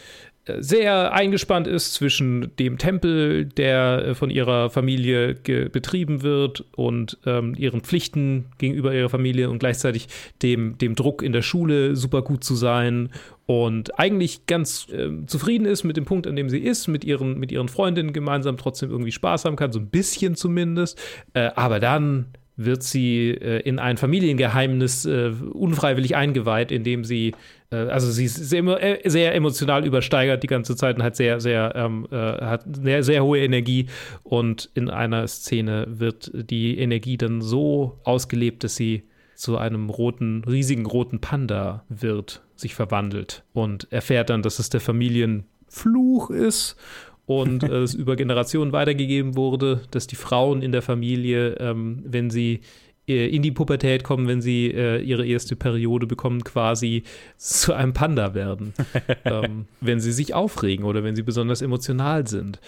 sehr 0.48 1.14
eingespannt 1.14 1.68
ist 1.68 1.93
zwischen 1.93 2.56
dem 2.58 2.78
Tempel, 2.78 3.46
der 3.46 4.06
äh, 4.06 4.16
von 4.16 4.30
ihrer 4.30 4.70
Familie 4.70 5.34
betrieben 5.34 6.22
wird 6.22 6.64
und 6.76 7.18
ähm, 7.26 7.56
ihren 7.58 7.82
Pflichten 7.82 8.46
gegenüber 8.58 8.93
ihrer 8.93 9.10
Familie 9.10 9.50
und 9.50 9.60
gleichzeitig 9.60 10.08
dem, 10.41 10.78
dem 10.78 10.96
Druck 10.96 11.24
in 11.24 11.34
der 11.34 11.41
Schule 11.41 11.96
super 11.96 12.22
gut 12.22 12.43
zu 12.43 12.56
sein 12.56 13.10
und 13.48 14.00
eigentlich 14.00 14.48
ganz 14.48 14.88
ähm, 14.91 15.28
zufrieden 15.28 15.66
ist 15.66 15.84
mit 15.84 15.98
dem 15.98 16.06
Punkt, 16.06 16.26
an 16.28 16.36
dem 16.36 16.50
sie 16.50 16.60
ist, 16.60 16.88
mit 16.88 17.04
ihren, 17.04 17.38
mit 17.39 17.52
ihren 17.52 17.68
Freundinnen 17.68 18.14
gemeinsam 18.14 18.58
trotzdem 18.58 18.89
irgendwie 18.89 19.12
Spaß 19.12 19.46
haben 19.46 19.56
kann, 19.56 19.72
so 19.72 19.80
ein 19.80 19.88
bisschen 19.88 20.36
zumindest. 20.36 21.00
Äh, 21.34 21.52
aber 21.56 21.80
dann 21.80 22.28
wird 22.58 22.84
sie 22.84 23.32
äh, 23.32 23.60
in 23.60 23.80
ein 23.80 23.98
Familiengeheimnis 23.98 25.06
äh, 25.06 25.32
unfreiwillig 25.54 26.16
eingeweiht, 26.16 26.72
indem 26.72 27.04
sie, 27.04 27.34
äh, 27.64 27.64
also 27.76 28.11
sie 28.11 28.26
ist 28.26 28.36
sehr, 28.36 28.63
äh, 28.63 29.09
sehr 29.09 29.36
emotional 29.36 29.86
übersteigert 29.86 30.43
die 30.43 30.47
ganze 30.47 30.76
Zeit 30.76 30.97
und 30.97 31.03
hat 31.03 31.15
sehr, 31.15 31.39
sehr, 31.39 31.73
ähm, 31.76 32.07
äh, 32.11 32.15
hat 32.15 32.63
sehr, 32.82 33.03
sehr 33.03 33.23
hohe 33.23 33.39
Energie. 33.39 33.88
Und 34.23 34.69
in 34.73 34.89
einer 34.89 35.28
Szene 35.28 35.86
wird 35.88 36.32
die 36.34 36.78
Energie 36.78 37.17
dann 37.17 37.41
so 37.41 37.99
ausgelebt, 38.03 38.63
dass 38.63 38.76
sie 38.76 39.03
zu 39.36 39.57
einem 39.57 39.89
roten, 39.89 40.43
riesigen 40.45 40.86
roten 40.86 41.19
Panda 41.19 41.84
wird, 41.89 42.41
sich 42.55 42.73
verwandelt 42.73 43.43
und 43.53 43.91
erfährt 43.91 44.30
dann, 44.30 44.41
dass 44.41 44.59
es 44.59 44.69
der 44.69 44.80
Familienfluch 44.80 46.30
ist 46.30 46.78
und 47.26 47.63
äh, 47.63 47.82
es 47.82 47.93
über 47.93 48.15
Generationen 48.15 48.71
weitergegeben 48.71 49.36
wurde, 49.36 49.82
dass 49.91 50.07
die 50.07 50.15
Frauen 50.15 50.61
in 50.61 50.71
der 50.71 50.82
Familie, 50.82 51.55
ähm, 51.59 52.03
wenn 52.05 52.30
sie 52.30 52.55
äh, 52.55 52.59
in 53.08 53.41
die 53.41 53.51
Pubertät 53.51 54.03
kommen, 54.03 54.28
wenn 54.28 54.41
sie 54.41 54.68
äh, 54.68 54.99
ihre 55.01 55.26
erste 55.26 55.56
Periode 55.56 56.08
bekommen, 56.08 56.43
quasi 56.43 57.03
zu 57.38 57.74
einem 57.74 57.93
Panda 57.93 58.34
werden, 58.34 58.74
ähm, 59.26 59.66
wenn 59.82 59.99
sie 59.99 60.12
sich 60.12 60.34
aufregen 60.34 60.86
oder 60.86 61.03
wenn 61.03 61.16
sie 61.16 61.24
besonders 61.24 61.62
emotional 61.62 62.28
sind. 62.28 62.60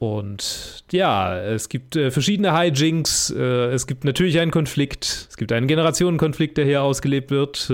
Und 0.00 0.82
ja, 0.92 1.38
es 1.38 1.68
gibt 1.68 1.94
äh, 1.94 2.10
verschiedene 2.10 2.56
Hijinks. 2.56 3.28
Äh, 3.36 3.66
es 3.66 3.86
gibt 3.86 4.04
natürlich 4.04 4.40
einen 4.40 4.50
Konflikt. 4.50 5.26
Es 5.28 5.36
gibt 5.36 5.52
einen 5.52 5.66
Generationenkonflikt, 5.66 6.56
der 6.56 6.64
hier 6.64 6.82
ausgelebt 6.82 7.30
wird. 7.30 7.70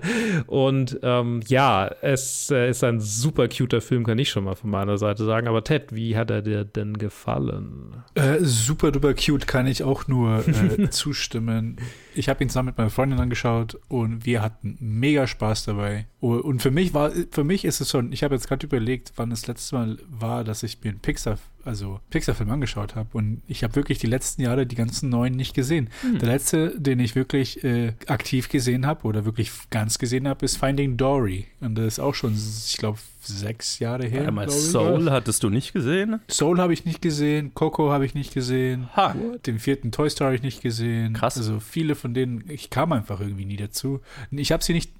Und 0.46 1.00
ähm, 1.02 1.40
ja, 1.48 1.88
es 2.00 2.48
äh, 2.52 2.70
ist 2.70 2.84
ein 2.84 3.00
super 3.00 3.48
cuter 3.48 3.80
Film, 3.80 4.04
kann 4.04 4.20
ich 4.20 4.30
schon 4.30 4.44
mal 4.44 4.54
von 4.54 4.70
meiner 4.70 4.98
Seite 4.98 5.24
sagen. 5.24 5.48
Aber 5.48 5.64
Ted, 5.64 5.92
wie 5.92 6.16
hat 6.16 6.30
er 6.30 6.42
dir 6.42 6.64
denn 6.64 6.96
gefallen? 6.96 8.04
Äh, 8.14 8.36
super 8.42 8.92
duper 8.92 9.14
cute, 9.14 9.48
kann 9.48 9.66
ich 9.66 9.82
auch 9.82 10.06
nur 10.06 10.46
äh, 10.46 10.88
zustimmen. 10.90 11.78
Ich 12.14 12.28
habe 12.28 12.44
ihn 12.44 12.50
zusammen 12.50 12.66
mit 12.66 12.78
meiner 12.78 12.90
Freundin 12.90 13.18
angeschaut 13.18 13.80
und 13.88 14.24
wir 14.24 14.42
hatten 14.42 14.76
mega 14.78 15.26
Spaß 15.26 15.64
dabei. 15.64 16.06
Und 16.20 16.62
für 16.62 16.70
mich 16.70 16.94
war, 16.94 17.10
für 17.32 17.44
mich 17.44 17.64
ist 17.64 17.80
es 17.80 17.90
schon, 17.90 18.12
ich 18.12 18.22
habe 18.22 18.34
jetzt 18.34 18.48
gerade 18.48 18.64
überlegt, 18.64 19.12
wann 19.16 19.30
das 19.30 19.46
letzte 19.46 19.74
Mal 19.74 19.98
war, 20.08 20.44
dass 20.44 20.62
ich 20.62 20.82
mir 20.82 20.90
einen 20.90 21.00
Pixar, 21.00 21.36
also 21.64 22.00
Pixar-Film 22.10 22.50
angeschaut 22.50 22.94
habe. 22.94 23.08
Und 23.12 23.42
ich 23.46 23.64
habe 23.64 23.74
wirklich 23.76 23.98
die 23.98 24.06
letzten 24.06 24.42
Jahre 24.42 24.66
die 24.66 24.76
ganzen 24.76 25.08
neuen 25.08 25.34
nicht 25.34 25.54
gesehen. 25.54 25.88
Hm. 26.02 26.18
Der 26.18 26.28
letzte, 26.28 26.78
den 26.78 27.00
ich 27.00 27.14
wirklich 27.14 27.64
äh, 27.64 27.94
aktiv 28.06 28.48
gesehen 28.48 28.86
habe 28.86 29.06
oder 29.06 29.24
wirklich 29.24 29.50
ganz 29.70 29.98
gesehen 29.98 30.28
habe, 30.28 30.44
ist 30.44 30.56
Finding 30.56 30.96
Dory. 30.96 31.46
Und 31.60 31.76
das 31.76 31.86
ist 31.86 31.98
auch 31.98 32.14
schon, 32.14 32.34
ich 32.34 32.76
glaube, 32.76 32.98
sechs 33.22 33.78
Jahre 33.78 34.06
her. 34.06 34.28
Einmal. 34.28 34.50
Soul 34.50 35.10
hattest 35.10 35.42
du 35.42 35.50
nicht 35.50 35.72
gesehen? 35.72 36.20
Soul 36.30 36.58
habe 36.58 36.72
ich 36.72 36.84
nicht 36.84 37.00
gesehen, 37.00 37.52
Coco 37.54 37.90
habe 37.90 38.04
ich 38.04 38.14
nicht 38.14 38.34
gesehen, 38.34 38.88
Ha. 38.96 39.14
den 39.46 39.58
vierten 39.58 39.92
Toy 39.92 40.10
Story 40.10 40.28
habe 40.28 40.36
ich 40.36 40.42
nicht 40.42 40.62
gesehen. 40.62 41.14
Krass. 41.14 41.36
Also 41.36 41.60
viele 41.60 41.94
von 41.94 42.14
denen, 42.14 42.44
ich 42.48 42.70
kam 42.70 42.92
einfach 42.92 43.20
irgendwie 43.20 43.44
nie 43.44 43.56
dazu. 43.56 44.00
Ich 44.30 44.52
habe 44.52 44.62
sie 44.62 44.72
nicht 44.72 44.90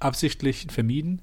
absichtlich 0.00 0.66
vermieden, 0.70 1.20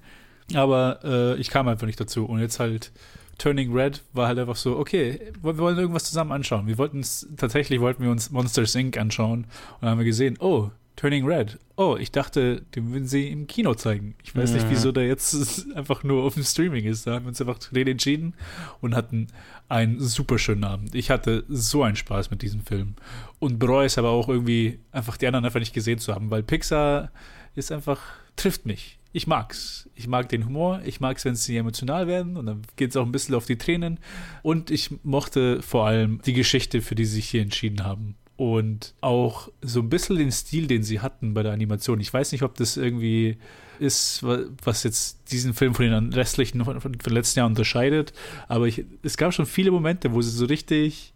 aber 0.54 1.00
äh, 1.04 1.40
ich 1.40 1.50
kam 1.50 1.68
einfach 1.68 1.88
nicht 1.88 2.00
dazu. 2.00 2.26
Und 2.26 2.40
jetzt 2.40 2.60
halt 2.60 2.92
Turning 3.38 3.74
Red 3.74 4.02
war 4.14 4.28
halt 4.28 4.40
einfach 4.40 4.56
so, 4.56 4.78
okay, 4.78 5.20
wir 5.42 5.58
wollen 5.58 5.78
irgendwas 5.78 6.06
zusammen 6.06 6.32
anschauen. 6.32 6.68
Wir 6.68 6.78
wollten 6.78 7.00
es, 7.02 7.28
tatsächlich 7.38 7.80
wollten 7.82 8.04
wir 8.04 8.12
uns 8.12 8.32
Monsters 8.32 8.76
Inc. 8.76 8.98
anschauen 8.98 9.44
und 9.44 9.82
dann 9.82 9.92
haben 9.92 9.98
wir 10.00 10.06
gesehen, 10.06 10.38
oh, 10.40 10.70
Turning 10.96 11.26
Red. 11.26 11.60
Oh, 11.76 11.98
ich 12.00 12.12
dachte, 12.14 12.62
den 12.74 12.94
würden 12.94 13.06
sie 13.06 13.28
im 13.28 13.48
Kino 13.48 13.74
zeigen. 13.74 14.16
Ich 14.24 14.34
weiß 14.34 14.54
nicht, 14.54 14.66
Mhm. 14.66 14.70
wieso 14.72 14.94
der 14.94 15.06
jetzt 15.08 15.68
einfach 15.76 16.04
nur 16.06 16.24
auf 16.24 16.36
dem 16.36 16.44
Streaming 16.44 16.86
ist. 16.86 17.06
Da 17.06 17.16
haben 17.16 17.26
wir 17.26 17.30
uns 17.30 17.42
einfach 17.42 17.62
für 17.62 17.76
den 17.76 17.90
entschieden 17.90 18.34
und 18.80 18.96
hatten 18.96 19.28
einen 19.68 20.00
super 20.00 20.40
schönen 20.40 20.64
Abend. 20.64 20.96
Ich 20.96 21.10
hatte 21.10 21.44
so 21.50 21.84
einen 21.84 21.98
Spaß 21.98 22.32
mit 22.32 22.42
diesem 22.42 22.62
Film. 22.62 22.96
Und 23.40 23.60
bereue 23.60 23.88
es 23.88 23.98
aber 23.98 24.10
auch 24.10 24.30
irgendwie, 24.30 24.80
einfach 24.94 25.18
die 25.18 25.28
anderen 25.28 25.44
einfach 25.44 25.60
nicht 25.60 25.74
gesehen 25.74 26.00
zu 26.00 26.16
haben, 26.16 26.32
weil 26.32 26.44
Pixar 26.44 27.12
ist 27.56 27.74
einfach, 27.74 28.00
trifft 28.38 28.66
mich. 28.66 28.98
Ich 29.16 29.28
mag's. 29.28 29.90
Ich 29.96 30.08
mag 30.08 30.28
den 30.28 30.46
Humor, 30.46 30.82
ich 30.84 31.00
mag's, 31.00 31.24
wenn 31.24 31.36
sie 31.36 31.56
emotional 31.56 32.06
werden 32.06 32.36
und 32.36 32.48
dann 32.48 32.64
geht's 32.76 32.98
auch 32.98 33.06
ein 33.06 33.14
bisschen 33.14 33.34
auf 33.34 33.46
die 33.46 33.58
Tränen. 33.58 33.98
Und 34.44 34.72
ich 34.72 34.90
mochte 35.04 35.62
vor 35.62 35.88
allem 35.88 36.20
die 36.26 36.34
Geschichte, 36.34 36.82
für 36.82 36.96
die 36.96 37.06
sie 37.06 37.16
sich 37.16 37.30
hier 37.30 37.42
entschieden 37.42 37.86
haben 37.86 38.16
und 38.36 38.94
auch 39.00 39.50
so 39.62 39.80
ein 39.80 39.88
bisschen 39.88 40.18
den 40.18 40.34
Stil, 40.34 40.68
den 40.68 40.84
sie 40.84 41.00
hatten 41.00 41.34
bei 41.34 41.44
der 41.44 41.54
Animation. 41.54 42.02
Ich 42.02 42.14
weiß 42.14 42.34
nicht, 42.34 42.44
ob 42.44 42.56
das 42.56 42.76
irgendwie 42.76 43.38
ist, 43.80 44.22
wa- 44.22 44.44
was 44.66 44.84
jetzt 44.84 45.32
diesen 45.32 45.54
Film 45.54 45.76
von 45.76 45.86
den 45.86 46.12
restlichen 46.12 46.66
von, 46.66 46.82
von, 46.82 47.00
von 47.00 47.14
letzten 47.14 47.40
Jahr 47.40 47.48
unterscheidet, 47.48 48.12
aber 48.50 48.68
ich, 48.68 48.84
es 49.02 49.16
gab 49.16 49.34
schon 49.34 49.46
viele 49.46 49.72
Momente, 49.72 50.12
wo 50.14 50.22
sie 50.22 50.32
so 50.32 50.46
richtig 50.46 51.14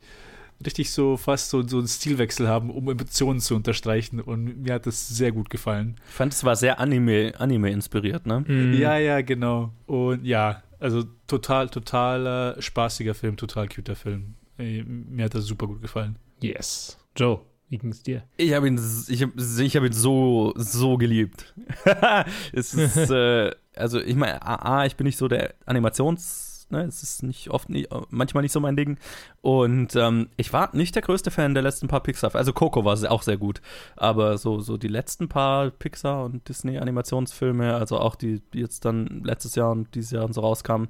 richtig 0.65 0.91
so 0.91 1.17
fast 1.17 1.49
so, 1.49 1.65
so 1.67 1.77
einen 1.77 1.87
Stilwechsel 1.87 2.47
haben, 2.47 2.69
um 2.69 2.89
Emotionen 2.89 3.39
zu 3.39 3.55
unterstreichen 3.55 4.19
und 4.19 4.61
mir 4.61 4.73
hat 4.73 4.85
das 4.85 5.07
sehr 5.07 5.31
gut 5.31 5.49
gefallen. 5.49 5.95
Ich 6.09 6.15
fand, 6.15 6.33
es 6.33 6.43
war 6.43 6.55
sehr 6.55 6.79
Anime, 6.79 7.33
Anime 7.37 7.71
inspiriert, 7.71 8.25
ne? 8.25 8.43
Ja, 8.77 8.97
ja, 8.97 9.21
genau. 9.21 9.71
Und 9.85 10.25
ja, 10.25 10.63
also 10.79 11.03
total, 11.27 11.69
total 11.69 12.55
spaßiger 12.59 13.13
Film, 13.13 13.37
total 13.37 13.67
cuter 13.67 13.95
Film. 13.95 14.35
Mir 14.57 15.25
hat 15.25 15.35
das 15.35 15.45
super 15.45 15.67
gut 15.67 15.81
gefallen. 15.81 16.17
Yes. 16.41 16.97
Joe, 17.15 17.41
wie 17.69 17.77
ging's 17.77 18.03
dir? 18.03 18.23
Ich 18.37 18.53
habe 18.53 18.67
ihn, 18.67 18.79
ich 19.07 19.23
hab, 19.23 19.29
ich 19.37 19.75
hab 19.75 19.83
ihn 19.83 19.93
so, 19.93 20.53
so 20.55 20.97
geliebt. 20.97 21.53
es 22.51 22.73
ist, 22.73 22.97
äh, 23.09 23.51
also 23.75 23.99
ich 23.99 24.15
meine, 24.15 24.41
A, 24.41 24.79
A, 24.79 24.85
ich 24.85 24.95
bin 24.95 25.05
nicht 25.05 25.17
so 25.17 25.27
der 25.27 25.53
Animations, 25.65 26.48
ne, 26.69 26.83
es 26.83 27.03
ist 27.03 27.23
nicht 27.23 27.49
oft, 27.49 27.69
nicht, 27.69 27.89
manchmal 28.09 28.43
nicht 28.43 28.51
so 28.51 28.59
mein 28.59 28.75
Ding. 28.75 28.97
Und 29.41 29.95
ähm, 29.95 30.29
ich 30.37 30.51
war 30.53 30.75
nicht 30.75 30.95
der 30.95 31.01
größte 31.01 31.31
Fan 31.31 31.53
der 31.53 31.63
letzten 31.63 31.87
paar 31.87 32.01
Pixar, 32.01 32.33
also 32.35 32.53
Coco 32.53 32.85
war 32.85 32.97
auch 33.11 33.23
sehr 33.23 33.37
gut, 33.37 33.61
aber 33.95 34.37
so, 34.37 34.59
so 34.59 34.77
die 34.77 34.87
letzten 34.87 35.27
paar 35.29 35.69
Pixar 35.71 36.25
und 36.25 36.47
Disney 36.47 36.77
Animationsfilme, 36.77 37.75
also 37.75 37.99
auch 37.99 38.15
die, 38.15 38.41
die 38.53 38.59
jetzt 38.59 38.85
dann 38.85 39.21
letztes 39.23 39.55
Jahr 39.55 39.71
und 39.71 39.93
dieses 39.95 40.11
Jahr 40.11 40.25
und 40.25 40.33
so 40.33 40.41
rauskamen, 40.41 40.89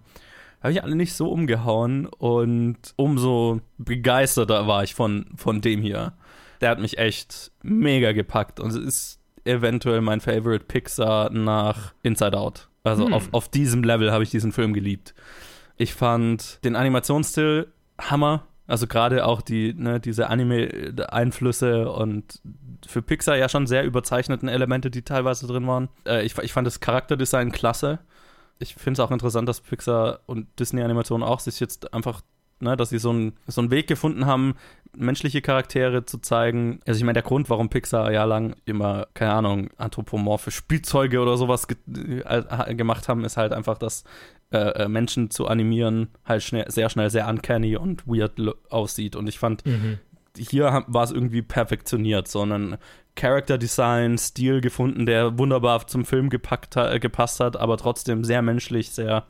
habe 0.61 0.73
ich 0.73 0.83
alle 0.83 0.95
nicht 0.95 1.13
so 1.13 1.29
umgehauen 1.31 2.05
und 2.05 2.77
umso 2.97 3.61
begeisterter 3.77 4.67
war 4.67 4.83
ich 4.83 4.93
von, 4.93 5.27
von 5.35 5.61
dem 5.61 5.81
hier. 5.81 6.13
der 6.61 6.69
hat 6.71 6.79
mich 6.79 6.97
echt 6.97 7.51
mega 7.63 8.11
gepackt 8.11 8.59
und 8.59 8.69
es 8.69 8.75
ist 8.75 9.19
eventuell 9.45 10.01
mein 10.01 10.19
Favorite 10.19 10.65
Pixar 10.65 11.29
nach 11.29 11.93
Inside 12.03 12.37
Out. 12.37 12.67
Also 12.83 13.05
Hm. 13.05 13.13
auf, 13.13 13.29
auf 13.31 13.49
diesem 13.49 13.83
Level 13.83 14.11
habe 14.11 14.23
ich 14.23 14.29
diesen 14.29 14.51
Film 14.51 14.73
geliebt. 14.73 15.13
Ich 15.79 15.93
fand 15.93 16.63
den 16.65 16.75
Animationsstil 16.75 17.71
Hammer. 17.97 18.45
Also 18.67 18.85
gerade 18.85 19.25
auch 19.25 19.41
die, 19.41 19.73
ne, 19.73 19.99
diese 19.99 20.29
Anime-Einflüsse 20.29 21.89
und 21.89 22.41
für 22.85 23.01
Pixar 23.01 23.37
ja 23.37 23.49
schon 23.49 23.65
sehr 23.65 23.83
überzeichneten 23.83 24.47
Elemente, 24.47 24.91
die 24.91 25.01
teilweise 25.01 25.47
drin 25.47 25.65
waren. 25.65 25.89
Äh, 26.05 26.23
ich, 26.25 26.37
ich 26.37 26.53
fand 26.53 26.67
das 26.67 26.81
Charakterdesign 26.81 27.51
klasse. 27.51 27.99
Ich 28.59 28.75
finde 28.75 29.01
es 29.01 29.07
auch 29.07 29.11
interessant, 29.11 29.47
dass 29.47 29.61
Pixar 29.61 30.19
und 30.25 30.47
Disney-Animationen 30.59 31.25
auch 31.25 31.39
sich 31.39 31.59
jetzt 31.61 31.93
einfach, 31.93 32.21
ne, 32.59 32.75
dass 32.77 32.89
sie 32.89 32.99
so 32.99 33.09
einen 33.09 33.33
so 33.47 33.61
einen 33.61 33.71
Weg 33.71 33.87
gefunden 33.87 34.25
haben, 34.25 34.55
menschliche 34.95 35.41
Charaktere 35.41 36.05
zu 36.05 36.17
zeigen. 36.17 36.79
Also 36.87 36.97
ich 36.97 37.03
meine, 37.03 37.13
der 37.13 37.23
Grund, 37.23 37.49
warum 37.49 37.69
Pixar 37.69 38.11
jahrelang 38.11 38.55
immer, 38.65 39.07
keine 39.13 39.33
Ahnung, 39.33 39.69
anthropomorphe 39.77 40.51
Spielzeuge 40.51 41.19
oder 41.19 41.37
sowas 41.37 41.67
ge 41.67 41.77
äh, 42.25 42.75
gemacht 42.75 43.07
haben, 43.07 43.23
ist 43.23 43.37
halt 43.37 43.53
einfach, 43.53 43.77
dass 43.77 44.03
äh, 44.51 44.57
äh, 44.57 44.87
Menschen 44.87 45.29
zu 45.29 45.47
animieren 45.47 46.09
halt 46.25 46.41
schnell, 46.43 46.69
sehr 46.71 46.89
schnell 46.89 47.09
sehr 47.11 47.27
uncanny 47.27 47.77
und 47.77 48.07
weird 48.07 48.33
aussieht. 48.69 49.15
Und 49.15 49.27
ich 49.27 49.37
fand, 49.37 49.63
Mhm. 49.65 49.99
hier 50.35 50.83
war 50.87 51.03
es 51.03 51.11
irgendwie 51.11 51.43
perfektioniert, 51.43 52.27
sondern 52.27 52.77
Character 53.15 53.57
Design, 53.57 54.17
Stil 54.17 54.61
gefunden, 54.61 55.05
der 55.05 55.37
wunderbar 55.37 55.85
zum 55.87 56.03
Film 56.05 56.29
gepackt 56.29 56.77
äh, 56.77 56.99
gepasst 56.99 57.39
hat, 57.41 57.57
aber 57.57 57.77
trotzdem 57.77 58.23
sehr 58.23 58.41
menschlich, 58.41 58.89
sehr, 58.89 59.25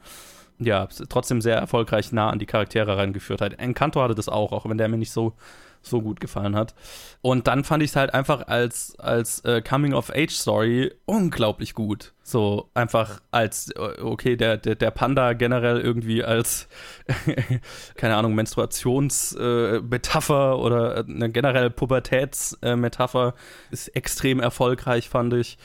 ja, 0.59 0.87
trotzdem 1.07 1.41
sehr 1.41 1.57
erfolgreich 1.57 2.11
nah 2.11 2.29
an 2.29 2.39
die 2.39 2.45
Charaktere 2.45 2.97
reingeführt 2.97 3.41
hat. 3.41 3.59
Encanto 3.59 4.01
hatte 4.01 4.15
das 4.15 4.29
auch, 4.29 4.51
auch 4.51 4.69
wenn 4.69 4.77
der 4.77 4.89
mir 4.89 4.97
nicht 4.97 5.11
so, 5.11 5.33
so 5.81 6.01
gut 6.01 6.19
gefallen 6.19 6.55
hat. 6.55 6.75
Und 7.21 7.47
dann 7.47 7.63
fand 7.63 7.81
ich 7.83 7.91
es 7.91 7.95
halt 7.95 8.13
einfach 8.13 8.47
als, 8.47 8.99
als 8.99 9.39
äh, 9.45 9.61
Coming-of-Age-Story 9.61 10.91
unglaublich 11.05 11.73
gut. 11.73 12.13
So 12.21 12.69
einfach 12.73 13.21
als, 13.31 13.71
äh, 13.71 14.01
okay, 14.01 14.35
der, 14.35 14.57
der, 14.57 14.75
der 14.75 14.91
Panda 14.91 15.31
generell 15.33 15.79
irgendwie 15.79 16.21
als, 16.23 16.67
keine 17.95 18.15
Ahnung, 18.15 18.35
Menstruationsmetapher 18.35 20.51
äh, 20.51 20.55
oder 20.55 21.05
eine 21.07 21.29
generell 21.29 21.69
Pubertätsmetapher 21.69 23.35
äh, 23.69 23.73
ist 23.73 23.87
extrem 23.95 24.41
erfolgreich, 24.41 25.07
fand 25.09 25.33
ich. 25.33 25.57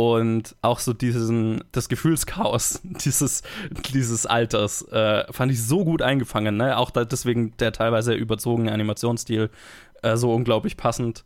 Und 0.00 0.54
auch 0.62 0.78
so 0.78 0.92
diesen, 0.92 1.64
das 1.72 1.88
Gefühlschaos 1.88 2.80
dieses, 2.84 3.42
dieses 3.92 4.26
Alters 4.26 4.82
äh, 4.92 5.24
fand 5.32 5.50
ich 5.50 5.60
so 5.60 5.84
gut 5.84 6.02
eingefangen. 6.02 6.56
Ne? 6.56 6.78
Auch 6.78 6.92
da, 6.92 7.04
deswegen 7.04 7.56
der 7.56 7.72
teilweise 7.72 8.14
überzogene 8.14 8.70
Animationsstil 8.70 9.50
äh, 10.02 10.16
so 10.16 10.32
unglaublich 10.32 10.76
passend. 10.76 11.24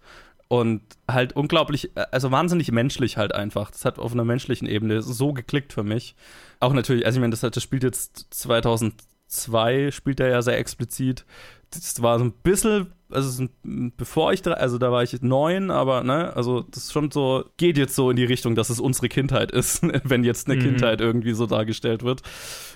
Und 0.48 0.80
halt 1.06 1.34
unglaublich, 1.34 1.94
äh, 1.98 2.06
also 2.12 2.30
wahnsinnig 2.30 2.72
menschlich 2.72 3.18
halt 3.18 3.34
einfach. 3.34 3.70
Das 3.70 3.84
hat 3.84 3.98
auf 3.98 4.12
einer 4.12 4.24
menschlichen 4.24 4.66
Ebene 4.66 5.02
so 5.02 5.34
geklickt 5.34 5.74
für 5.74 5.84
mich. 5.84 6.14
Auch 6.58 6.72
natürlich, 6.72 7.04
also 7.04 7.18
ich 7.18 7.20
meine, 7.20 7.32
das, 7.32 7.40
das 7.42 7.62
spielt 7.62 7.82
jetzt 7.82 8.28
2002, 8.30 9.90
spielt 9.90 10.18
er 10.18 10.30
ja 10.30 10.40
sehr 10.40 10.56
explizit. 10.56 11.26
Das 11.72 12.00
war 12.00 12.18
so 12.18 12.24
ein 12.24 12.32
bisschen, 12.32 12.90
also 13.12 13.46
bevor 13.62 14.32
ich, 14.32 14.46
also 14.46 14.78
da 14.78 14.90
war 14.90 15.02
ich 15.02 15.20
neun, 15.22 15.70
aber 15.70 16.02
ne, 16.02 16.34
also 16.36 16.62
das 16.62 16.84
ist 16.84 16.92
schon 16.92 17.10
so, 17.10 17.44
geht 17.56 17.78
jetzt 17.78 17.94
so 17.94 18.10
in 18.10 18.16
die 18.16 18.24
Richtung, 18.24 18.54
dass 18.54 18.70
es 18.70 18.80
unsere 18.80 19.08
Kindheit 19.08 19.50
ist, 19.52 19.82
wenn 20.04 20.24
jetzt 20.24 20.48
eine 20.48 20.56
Mhm. 20.56 20.62
Kindheit 20.62 21.00
irgendwie 21.00 21.32
so 21.32 21.46
dargestellt 21.46 22.02
wird. 22.02 22.22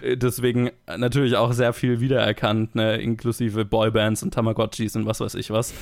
Äh, 0.03 0.17
Deswegen 0.17 0.71
natürlich 0.97 1.37
auch 1.37 1.53
sehr 1.53 1.73
viel 1.73 2.01
wiedererkannt, 2.01 2.75
ne, 2.75 2.97
inklusive 2.97 3.65
Boybands 3.65 4.23
und 4.23 4.35
Tamagotchis 4.35 4.97
und 4.97 5.07
was 5.07 5.21
weiß 5.21 5.35
ich 5.35 5.51
was. 5.51 5.73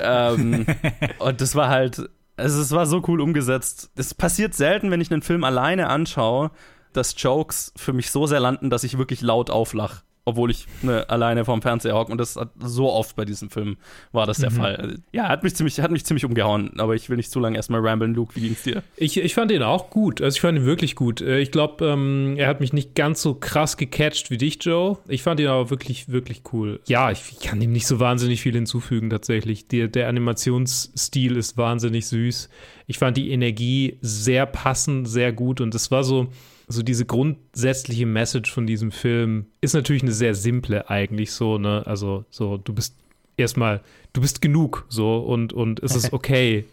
ähm, 0.00 0.66
und 1.18 1.40
das 1.40 1.54
war 1.54 1.68
halt, 1.68 2.08
also 2.36 2.60
es 2.60 2.72
war 2.72 2.86
so 2.86 3.02
cool 3.08 3.20
umgesetzt. 3.20 3.90
Es 3.96 4.14
passiert 4.14 4.54
selten, 4.54 4.90
wenn 4.90 5.00
ich 5.00 5.10
einen 5.10 5.22
Film 5.22 5.44
alleine 5.44 5.88
anschaue, 5.88 6.50
dass 6.92 7.14
Jokes 7.16 7.72
für 7.76 7.92
mich 7.92 8.10
so 8.10 8.26
sehr 8.26 8.40
landen, 8.40 8.70
dass 8.70 8.84
ich 8.84 8.96
wirklich 8.98 9.20
laut 9.20 9.50
auflach. 9.50 10.02
Obwohl 10.28 10.50
ich 10.50 10.66
ne, 10.82 11.08
alleine 11.08 11.44
vorm 11.44 11.62
Fernseher 11.62 11.94
hocke. 11.94 12.10
Und 12.10 12.18
das 12.18 12.34
hat 12.34 12.50
so 12.58 12.92
oft 12.92 13.14
bei 13.14 13.24
diesem 13.24 13.48
Film 13.48 13.76
war 14.10 14.26
das 14.26 14.38
der 14.38 14.50
Mhm. 14.50 14.54
Fall. 14.56 14.98
Ja, 15.12 15.28
hat 15.28 15.44
mich 15.44 15.54
ziemlich, 15.54 15.78
hat 15.80 15.92
mich 15.92 16.04
ziemlich 16.04 16.24
umgehauen. 16.24 16.72
Aber 16.80 16.96
ich 16.96 17.08
will 17.08 17.16
nicht 17.16 17.30
zu 17.30 17.38
lange 17.38 17.56
erstmal 17.56 17.80
ramblen. 17.80 18.12
Luke, 18.12 18.34
wie 18.34 18.40
ging's 18.40 18.64
dir? 18.64 18.82
Ich, 18.96 19.16
ich 19.18 19.34
fand 19.34 19.52
ihn 19.52 19.62
auch 19.62 19.88
gut. 19.88 20.20
Also 20.20 20.34
ich 20.34 20.40
fand 20.40 20.58
ihn 20.58 20.64
wirklich 20.66 20.96
gut. 20.96 21.20
Äh, 21.20 21.38
Ich 21.38 21.52
glaube, 21.52 21.86
ähm, 21.86 22.34
er 22.38 22.48
hat 22.48 22.58
mich 22.58 22.72
nicht 22.72 22.96
ganz 22.96 23.22
so 23.22 23.34
krass 23.34 23.76
gecatcht 23.76 24.30
wie 24.32 24.36
dich, 24.36 24.58
Joe. 24.62 24.98
Ich 25.06 25.22
fand 25.22 25.38
ihn 25.38 25.46
aber 25.46 25.70
wirklich, 25.70 26.08
wirklich 26.08 26.42
cool. 26.52 26.80
Ja, 26.88 27.12
ich, 27.12 27.22
ich 27.30 27.38
kann 27.46 27.60
ihm 27.62 27.70
nicht 27.70 27.86
so 27.86 28.00
wahnsinnig 28.00 28.40
viel 28.42 28.52
hinzufügen 28.54 29.10
tatsächlich. 29.10 29.68
Der, 29.68 29.86
der 29.86 30.08
Animationsstil 30.08 31.36
ist 31.36 31.56
wahnsinnig 31.56 32.06
süß. 32.08 32.48
Ich 32.88 32.98
fand 32.98 33.16
die 33.16 33.30
Energie 33.30 33.98
sehr 34.00 34.44
passend, 34.46 35.08
sehr 35.08 35.32
gut. 35.32 35.60
Und 35.60 35.72
das 35.72 35.92
war 35.92 36.02
so, 36.02 36.26
so 36.68 36.82
diese 36.82 37.04
grundsätzliche 37.04 38.06
Message 38.06 38.52
von 38.52 38.66
diesem 38.66 38.90
Film 38.90 39.46
ist 39.60 39.74
natürlich 39.74 40.02
eine 40.02 40.12
sehr 40.12 40.34
simple 40.34 40.90
eigentlich 40.90 41.32
so, 41.32 41.58
ne? 41.58 41.82
Also 41.86 42.24
so, 42.30 42.56
du 42.56 42.72
bist 42.72 42.96
erstmal, 43.36 43.82
du 44.12 44.20
bist 44.20 44.40
genug 44.42 44.84
so 44.88 45.18
und, 45.18 45.52
und 45.52 45.82
es 45.82 45.94
ist 45.94 46.12
okay, 46.12 46.64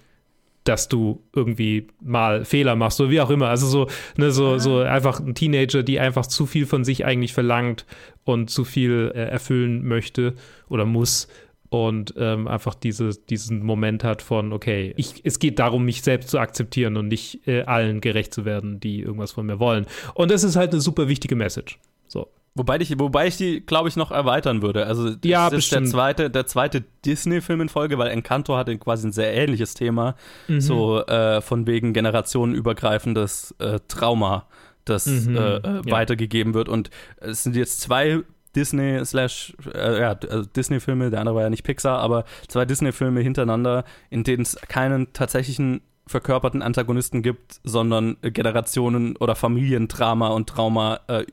dass 0.63 0.87
du 0.87 1.21
irgendwie 1.35 1.87
mal 2.01 2.45
Fehler 2.45 2.75
machst 2.75 2.99
oder 3.01 3.09
wie 3.09 3.21
auch 3.21 3.29
immer. 3.29 3.49
Also 3.49 3.67
so, 3.67 3.87
ne, 4.15 4.31
so, 4.31 4.57
so 4.59 4.79
einfach 4.79 5.19
ein 5.19 5.35
Teenager, 5.35 5.83
die 5.83 5.99
einfach 5.99 6.25
zu 6.25 6.45
viel 6.45 6.65
von 6.65 6.85
sich 6.85 7.05
eigentlich 7.05 7.33
verlangt 7.33 7.85
und 8.23 8.49
zu 8.49 8.63
viel 8.63 9.11
äh, 9.13 9.25
erfüllen 9.25 9.85
möchte 9.85 10.35
oder 10.69 10.85
muss 10.85 11.27
und 11.74 12.13
ähm, 12.17 12.47
einfach 12.47 12.76
diese, 12.76 13.09
diesen 13.30 13.63
Moment 13.63 14.03
hat 14.03 14.21
von, 14.21 14.53
okay, 14.53 14.93
ich, 14.97 15.21
es 15.24 15.39
geht 15.39 15.57
darum, 15.59 15.86
mich 15.86 16.01
selbst 16.03 16.30
zu 16.30 16.38
akzeptieren 16.39 16.95
und 16.97 17.07
nicht 17.07 17.47
äh, 17.47 17.63
allen 17.63 17.99
gerecht 18.01 18.34
zu 18.34 18.45
werden, 18.45 18.80
die 18.80 19.01
irgendwas 19.01 19.32
von 19.32 19.45
mir 19.45 19.59
wollen. 19.59 19.86
Und 20.13 20.30
das 20.32 20.43
ist 20.43 20.55
halt 20.55 20.71
eine 20.71 20.82
super 20.82 21.07
wichtige 21.07 21.36
Message. 21.36 21.80
So. 22.07 22.28
Wobei 22.55 22.78
ich, 22.80 22.99
wobei 22.99 23.26
ich 23.26 23.38
die, 23.38 23.61
glaube 23.61 23.89
ich, 23.89 23.95
noch 23.95 24.11
erweitern 24.11 24.61
würde. 24.61 24.86
Also 24.86 25.09
das 25.09 25.17
Ja, 25.24 25.47
ist 25.47 25.53
jetzt 25.53 25.71
der 25.71 25.78
bestimmt. 25.80 25.89
zweite, 25.89 26.30
der 26.30 26.45
zweite 26.45 26.84
Disney-Film 27.03 27.61
in 27.61 27.69
Folge, 27.69 27.97
weil 27.97 28.11
Encanto 28.11 28.55
hatte 28.55 28.78
quasi 28.78 29.07
ein 29.07 29.11
sehr 29.11 29.34
ähnliches 29.34 29.74
Thema. 29.74 30.15
Mhm. 30.47 30.61
So 30.61 31.03
äh, 31.07 31.41
von 31.41 31.65
wegen 31.65 31.93
generationenübergreifendes 31.93 33.55
äh, 33.59 33.80
Trauma, 33.88 34.45
das 34.86 35.05
Mhm, 35.07 35.36
äh, 35.36 35.39
äh, 35.39 35.61
ja. 35.63 35.82
weitergegeben 35.91 36.53
wird. 36.53 36.69
Und 36.69 36.89
es 37.17 37.43
sind 37.43 37.55
jetzt 37.55 37.82
zwei 37.82 38.19
Disney 38.55 39.03
slash 39.05 39.53
äh, 39.73 39.99
ja, 39.99 40.17
also 40.29 40.45
Disney-Filme, 40.45 41.09
der 41.09 41.19
andere 41.19 41.35
war 41.35 41.43
ja 41.43 41.49
nicht 41.49 41.63
Pixar, 41.63 41.99
aber 41.99 42.25
zwei 42.47 42.65
Disney-Filme 42.65 43.21
hintereinander, 43.21 43.83
in 44.09 44.23
denen 44.23 44.43
es 44.43 44.55
keinen 44.67 45.13
tatsächlichen 45.13 45.81
verkörperten 46.05 46.61
Antagonisten 46.61 47.21
gibt, 47.21 47.61
sondern 47.63 48.17
Generationen 48.21 49.15
oder 49.17 49.35
Familiendrama 49.35 50.29
und 50.29 50.49
Trauma 50.49 50.99
äh, 51.07 51.25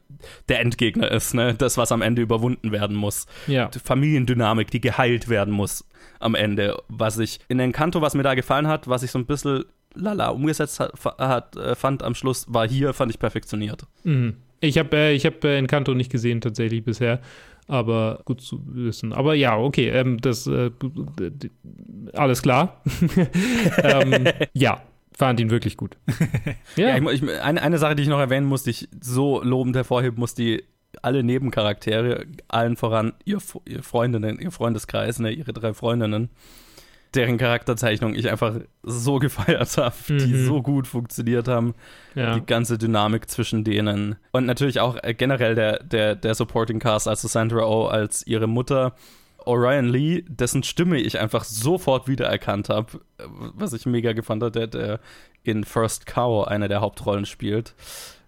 der 0.49 0.61
Endgegner 0.61 1.11
ist, 1.11 1.35
ne? 1.35 1.55
Das, 1.55 1.77
was 1.77 1.93
am 1.93 2.03
Ende 2.03 2.23
überwunden 2.23 2.73
werden 2.73 2.97
muss. 2.97 3.27
Ja. 3.47 3.69
Die 3.69 3.79
Familiendynamik, 3.79 4.71
die 4.71 4.81
geheilt 4.81 5.29
werden 5.29 5.53
muss 5.53 5.85
am 6.21 6.35
Ende. 6.35 6.77
Was 6.89 7.19
ich 7.19 7.41
in 7.49 7.59
Encanto, 7.59 8.01
was 8.01 8.15
mir 8.15 8.23
da 8.23 8.35
gefallen 8.35 8.69
hat, 8.69 8.87
was 8.87 9.03
ich 9.03 9.11
so 9.11 9.19
ein 9.19 9.27
bisschen 9.27 9.65
lala 9.95 10.29
umgesetzt 10.29 10.79
hat, 10.79 10.93
hat 11.19 11.57
äh, 11.57 11.75
fand 11.75 12.03
am 12.03 12.15
Schluss, 12.15 12.47
war 12.49 12.69
hier, 12.69 12.93
fand 12.93 13.11
ich 13.11 13.19
perfektioniert. 13.19 13.87
Mhm. 14.05 14.37
Ich 14.61 14.79
habe 14.79 14.97
äh, 14.97 15.13
ich 15.15 15.25
hab, 15.27 15.43
äh, 15.45 15.59
Encanto 15.59 15.95
nicht 15.95 16.11
gesehen 16.13 16.41
tatsächlich 16.41 16.85
bisher, 16.85 17.21
aber 17.67 18.21
gut 18.25 18.41
zu 18.41 18.61
wissen. 18.67 19.13
Aber 19.13 19.35
ja, 19.35 19.57
okay, 19.57 19.89
ähm, 19.89 20.21
das 20.21 20.47
äh, 20.47 20.71
alles 22.13 22.43
klar. 22.43 22.83
ähm, 23.83 24.25
ja, 24.53 24.83
fand 25.17 25.41
ihn 25.41 25.51
wirklich 25.51 25.77
gut. 25.77 25.97
Ja, 26.77 26.97
ich, 26.97 27.03
mu- 27.03 27.11
ich, 27.11 27.23
eine, 27.41 27.63
eine 27.63 27.79
Sache, 27.79 27.95
die 27.95 28.03
ich 28.03 28.09
noch 28.09 28.19
erwähnen 28.19 28.47
muss, 28.47 28.65
die 28.65 28.71
ich 28.71 28.89
so 29.01 29.43
lobend 29.43 29.77
hervorheben 29.77 30.19
muss, 30.19 30.35
die 30.35 30.65
alle 31.03 31.23
Nebencharaktere, 31.23 32.27
allen 32.49 32.77
voran 32.77 33.13
ihr, 33.25 33.39
ihr 33.67 33.83
Freundinnen, 33.83 34.39
ihr 34.41 34.51
Freundeskreis, 34.51 35.21
ne, 35.21 35.31
ihre 35.31 35.53
drei 35.53 35.73
Freundinnen, 35.73 36.31
deren 37.15 37.39
Charakterzeichnung 37.39 38.15
ich 38.15 38.31
einfach 38.31 38.57
so 38.83 39.19
gefeiert 39.19 39.77
habe, 39.77 39.95
die 40.09 40.27
Mhm. 40.35 40.45
so 40.47 40.63
gut 40.63 40.87
funktioniert 40.87 41.49
haben. 41.49 41.75
Ja. 42.15 42.35
Die 42.35 42.45
ganze 42.47 42.79
Dynamik 42.79 43.29
zwischen 43.31 43.65
denen. 43.65 44.17
Und 44.33 44.47
natürlich 44.47 44.81
auch 44.81 44.97
äh, 45.03 45.15
generell 45.15 45.55
der, 45.55 45.83
der, 45.83 46.15
der 46.15 46.35
Supporting 46.35 46.79
Cast, 46.79 47.09
also 47.09 47.29
Sandra 47.29 47.67
Oh 47.67 47.87
als 47.87 48.27
ihre 48.27 48.47
Mutter. 48.47 48.95
Orion 49.47 49.89
Lee, 49.89 50.23
dessen 50.29 50.63
Stimme 50.63 50.99
ich 51.01 51.19
einfach 51.19 51.45
sofort 51.45 52.07
wiedererkannt 52.09 52.69
habe, 52.69 53.01
was 53.17 53.73
ich 53.73 53.87
mega 53.87 54.13
gefand 54.13 54.43
habe, 54.43 54.53
der, 54.53 54.67
der 54.67 55.01
in 55.43 55.65
First 55.65 56.05
Cow 56.05 56.47
eine 56.47 56.69
der 56.69 56.81
Hauptrollen 56.83 57.25
spielt, 57.25 57.75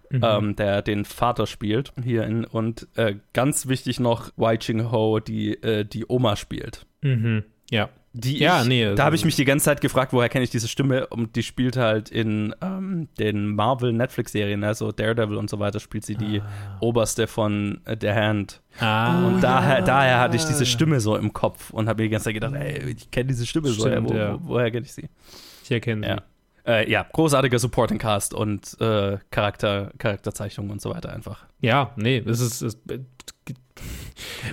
Mhm. 0.09 0.21
ähm, 0.23 0.55
der 0.55 0.81
den 0.81 1.05
Vater 1.05 1.47
spielt 1.47 1.93
hier 2.03 2.23
in, 2.25 2.45
und 2.45 2.87
äh, 2.95 3.15
ganz 3.33 3.67
wichtig 3.67 3.99
noch 3.99 4.31
Wai 4.37 4.57
Ching 4.57 4.91
Ho, 4.91 5.19
die 5.19 5.53
äh, 5.63 5.85
die 5.85 6.05
Oma 6.07 6.35
spielt. 6.35 6.85
Mhm. 7.01 7.43
Ja. 7.71 7.89
Die 8.15 8.37
Ja, 8.37 8.61
ich, 8.61 8.67
nee, 8.67 8.83
Da 8.83 8.91
habe 8.91 9.01
also- 9.03 9.15
ich 9.15 9.25
mich 9.25 9.35
die 9.35 9.45
ganze 9.45 9.65
Zeit 9.65 9.81
gefragt, 9.81 10.13
woher 10.13 10.29
kenne 10.29 10.43
ich 10.43 10.51
diese 10.51 10.67
Stimme? 10.67 11.07
Und 11.07 11.35
die 11.35 11.41
spielt 11.43 11.77
halt 11.77 12.09
in 12.09 12.53
ähm, 12.61 13.07
den 13.17 13.55
Marvel-Netflix-Serien, 13.55 14.63
also 14.63 14.91
Daredevil 14.91 15.37
und 15.37 15.49
so 15.49 15.57
weiter, 15.59 15.79
spielt 15.79 16.05
sie 16.05 16.15
die 16.15 16.41
Oberste 16.79 17.25
von 17.27 17.81
äh, 17.85 17.97
The 17.99 18.11
Hand. 18.11 18.61
Ah. 18.79 19.25
und 19.27 19.35
Oh, 19.37 19.39
daher, 19.41 19.79
ja. 19.79 19.85
daher 19.85 20.19
hatte 20.19 20.35
ich 20.35 20.45
diese 20.45 20.65
Stimme 20.65 20.99
so 20.99 21.15
im 21.17 21.33
Kopf 21.33 21.71
und 21.71 21.87
habe 21.89 22.01
mir 22.03 22.07
die 22.07 22.11
ganze 22.11 22.25
Zeit 22.25 22.35
gedacht, 22.35 22.53
ey, 22.55 22.91
ich 22.97 23.09
kenne 23.09 23.27
diese 23.29 23.45
Stimme 23.45 23.69
so, 23.69 23.87
Stimmt, 23.87 24.09
wo, 24.09 24.13
ja. 24.13 24.33
wo, 24.33 24.39
woher 24.49 24.69
kenne 24.71 24.85
ich 24.85 24.93
sie? 24.93 25.09
Ich 25.63 25.71
erkenne 25.71 26.07
Ja. 26.07 26.17
Äh, 26.65 26.89
ja, 26.89 27.05
großartiger 27.11 27.59
Supporting 27.59 27.97
Cast 27.97 28.33
und 28.33 28.79
äh, 28.79 29.17
Charakter, 29.31 29.91
Charakterzeichnungen 29.97 30.71
und 30.71 30.81
so 30.81 30.91
weiter 30.91 31.11
einfach. 31.13 31.45
Ja, 31.59 31.91
nee, 31.97 32.23
es 32.25 32.39
ist. 32.39 32.61
Es, 32.61 32.77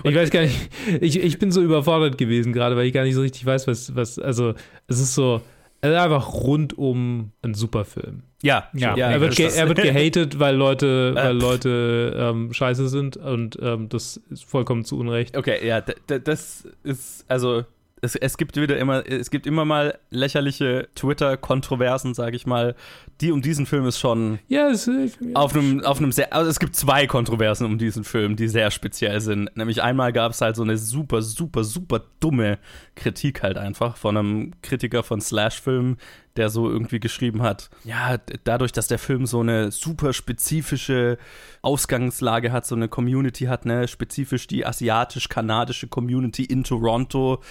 ich 0.04 0.14
weiß 0.14 0.30
gar 0.30 0.42
nicht, 0.42 0.70
ich, 1.00 1.18
ich 1.20 1.38
bin 1.38 1.50
so 1.52 1.62
überfordert 1.62 2.18
gewesen 2.18 2.52
gerade, 2.52 2.76
weil 2.76 2.86
ich 2.86 2.92
gar 2.92 3.04
nicht 3.04 3.14
so 3.14 3.20
richtig 3.20 3.44
weiß, 3.44 3.66
was, 3.66 3.94
was 3.94 4.18
also 4.18 4.54
es 4.86 5.00
ist 5.00 5.14
so, 5.14 5.40
es 5.80 5.90
ist 5.90 5.96
einfach 5.96 6.32
rundum 6.32 7.32
ein 7.42 7.54
super 7.54 7.84
Film. 7.84 8.22
Ja, 8.42 8.68
Ja, 8.72 8.96
ja, 8.96 9.10
er, 9.10 9.20
wird 9.20 9.38
er 9.38 9.68
wird 9.68 9.82
gehatet, 9.82 10.38
weil 10.38 10.56
Leute, 10.56 11.14
Äh, 11.14 11.24
weil 11.24 11.36
Leute 11.36 12.14
ähm, 12.16 12.52
scheiße 12.52 12.88
sind 12.88 13.16
und 13.16 13.58
ähm, 13.60 13.88
das 13.88 14.18
ist 14.30 14.44
vollkommen 14.44 14.84
zu 14.84 14.98
Unrecht. 14.98 15.36
Okay, 15.36 15.66
ja, 15.66 15.80
das 15.80 16.66
ist, 16.82 17.24
also, 17.28 17.64
es, 18.00 18.16
es 18.16 18.38
gibt 18.38 18.56
wieder 18.56 18.78
immer, 18.78 19.06
es 19.06 19.30
gibt 19.30 19.46
immer 19.46 19.66
mal 19.66 19.98
lächerliche 20.10 20.88
Twitter-Kontroversen, 20.94 22.14
sage 22.14 22.36
ich 22.36 22.46
mal. 22.46 22.74
Die 23.20 23.32
um 23.32 23.42
diesen 23.42 23.66
Film 23.66 23.86
ist 23.86 23.98
schon 23.98 24.38
Ja, 24.48 24.68
es, 24.70 24.88
äh, 24.88 25.10
auf 25.34 25.54
einem, 25.54 25.84
auf 25.84 25.98
einem 25.98 26.12
sehr, 26.12 26.32
also 26.32 26.50
es 26.50 26.58
gibt 26.58 26.74
zwei 26.74 27.06
Kontroversen 27.06 27.66
um 27.66 27.78
diesen 27.78 28.04
Film, 28.04 28.36
die 28.36 28.48
sehr 28.48 28.70
speziell 28.70 29.20
sind. 29.20 29.54
Nämlich 29.56 29.82
einmal 29.82 30.12
gab 30.12 30.32
es 30.32 30.40
halt 30.40 30.56
so 30.56 30.62
eine 30.62 30.78
super, 30.78 31.22
super, 31.22 31.64
super 31.64 32.02
dumme 32.20 32.58
Kritik 32.94 33.42
halt 33.42 33.58
einfach 33.58 33.96
von 33.96 34.16
einem 34.16 34.52
Kritiker 34.62 35.02
von 35.02 35.20
Slash-Filmen, 35.20 35.98
der 36.36 36.48
so 36.48 36.70
irgendwie 36.70 37.00
geschrieben 37.00 37.42
hat, 37.42 37.70
ja, 37.84 38.16
dadurch, 38.44 38.72
dass 38.72 38.86
der 38.86 38.98
Film 38.98 39.26
so 39.26 39.40
eine 39.40 39.72
super 39.72 40.12
spezifische 40.12 41.18
Ausgangslage 41.60 42.52
hat, 42.52 42.66
so 42.66 42.74
eine 42.74 42.88
Community 42.88 43.44
hat, 43.44 43.66
ne, 43.66 43.88
spezifisch 43.88 44.46
die 44.46 44.64
asiatisch-kanadische 44.64 45.88
Community 45.88 46.44
in 46.44 46.62
Toronto, 46.62 47.42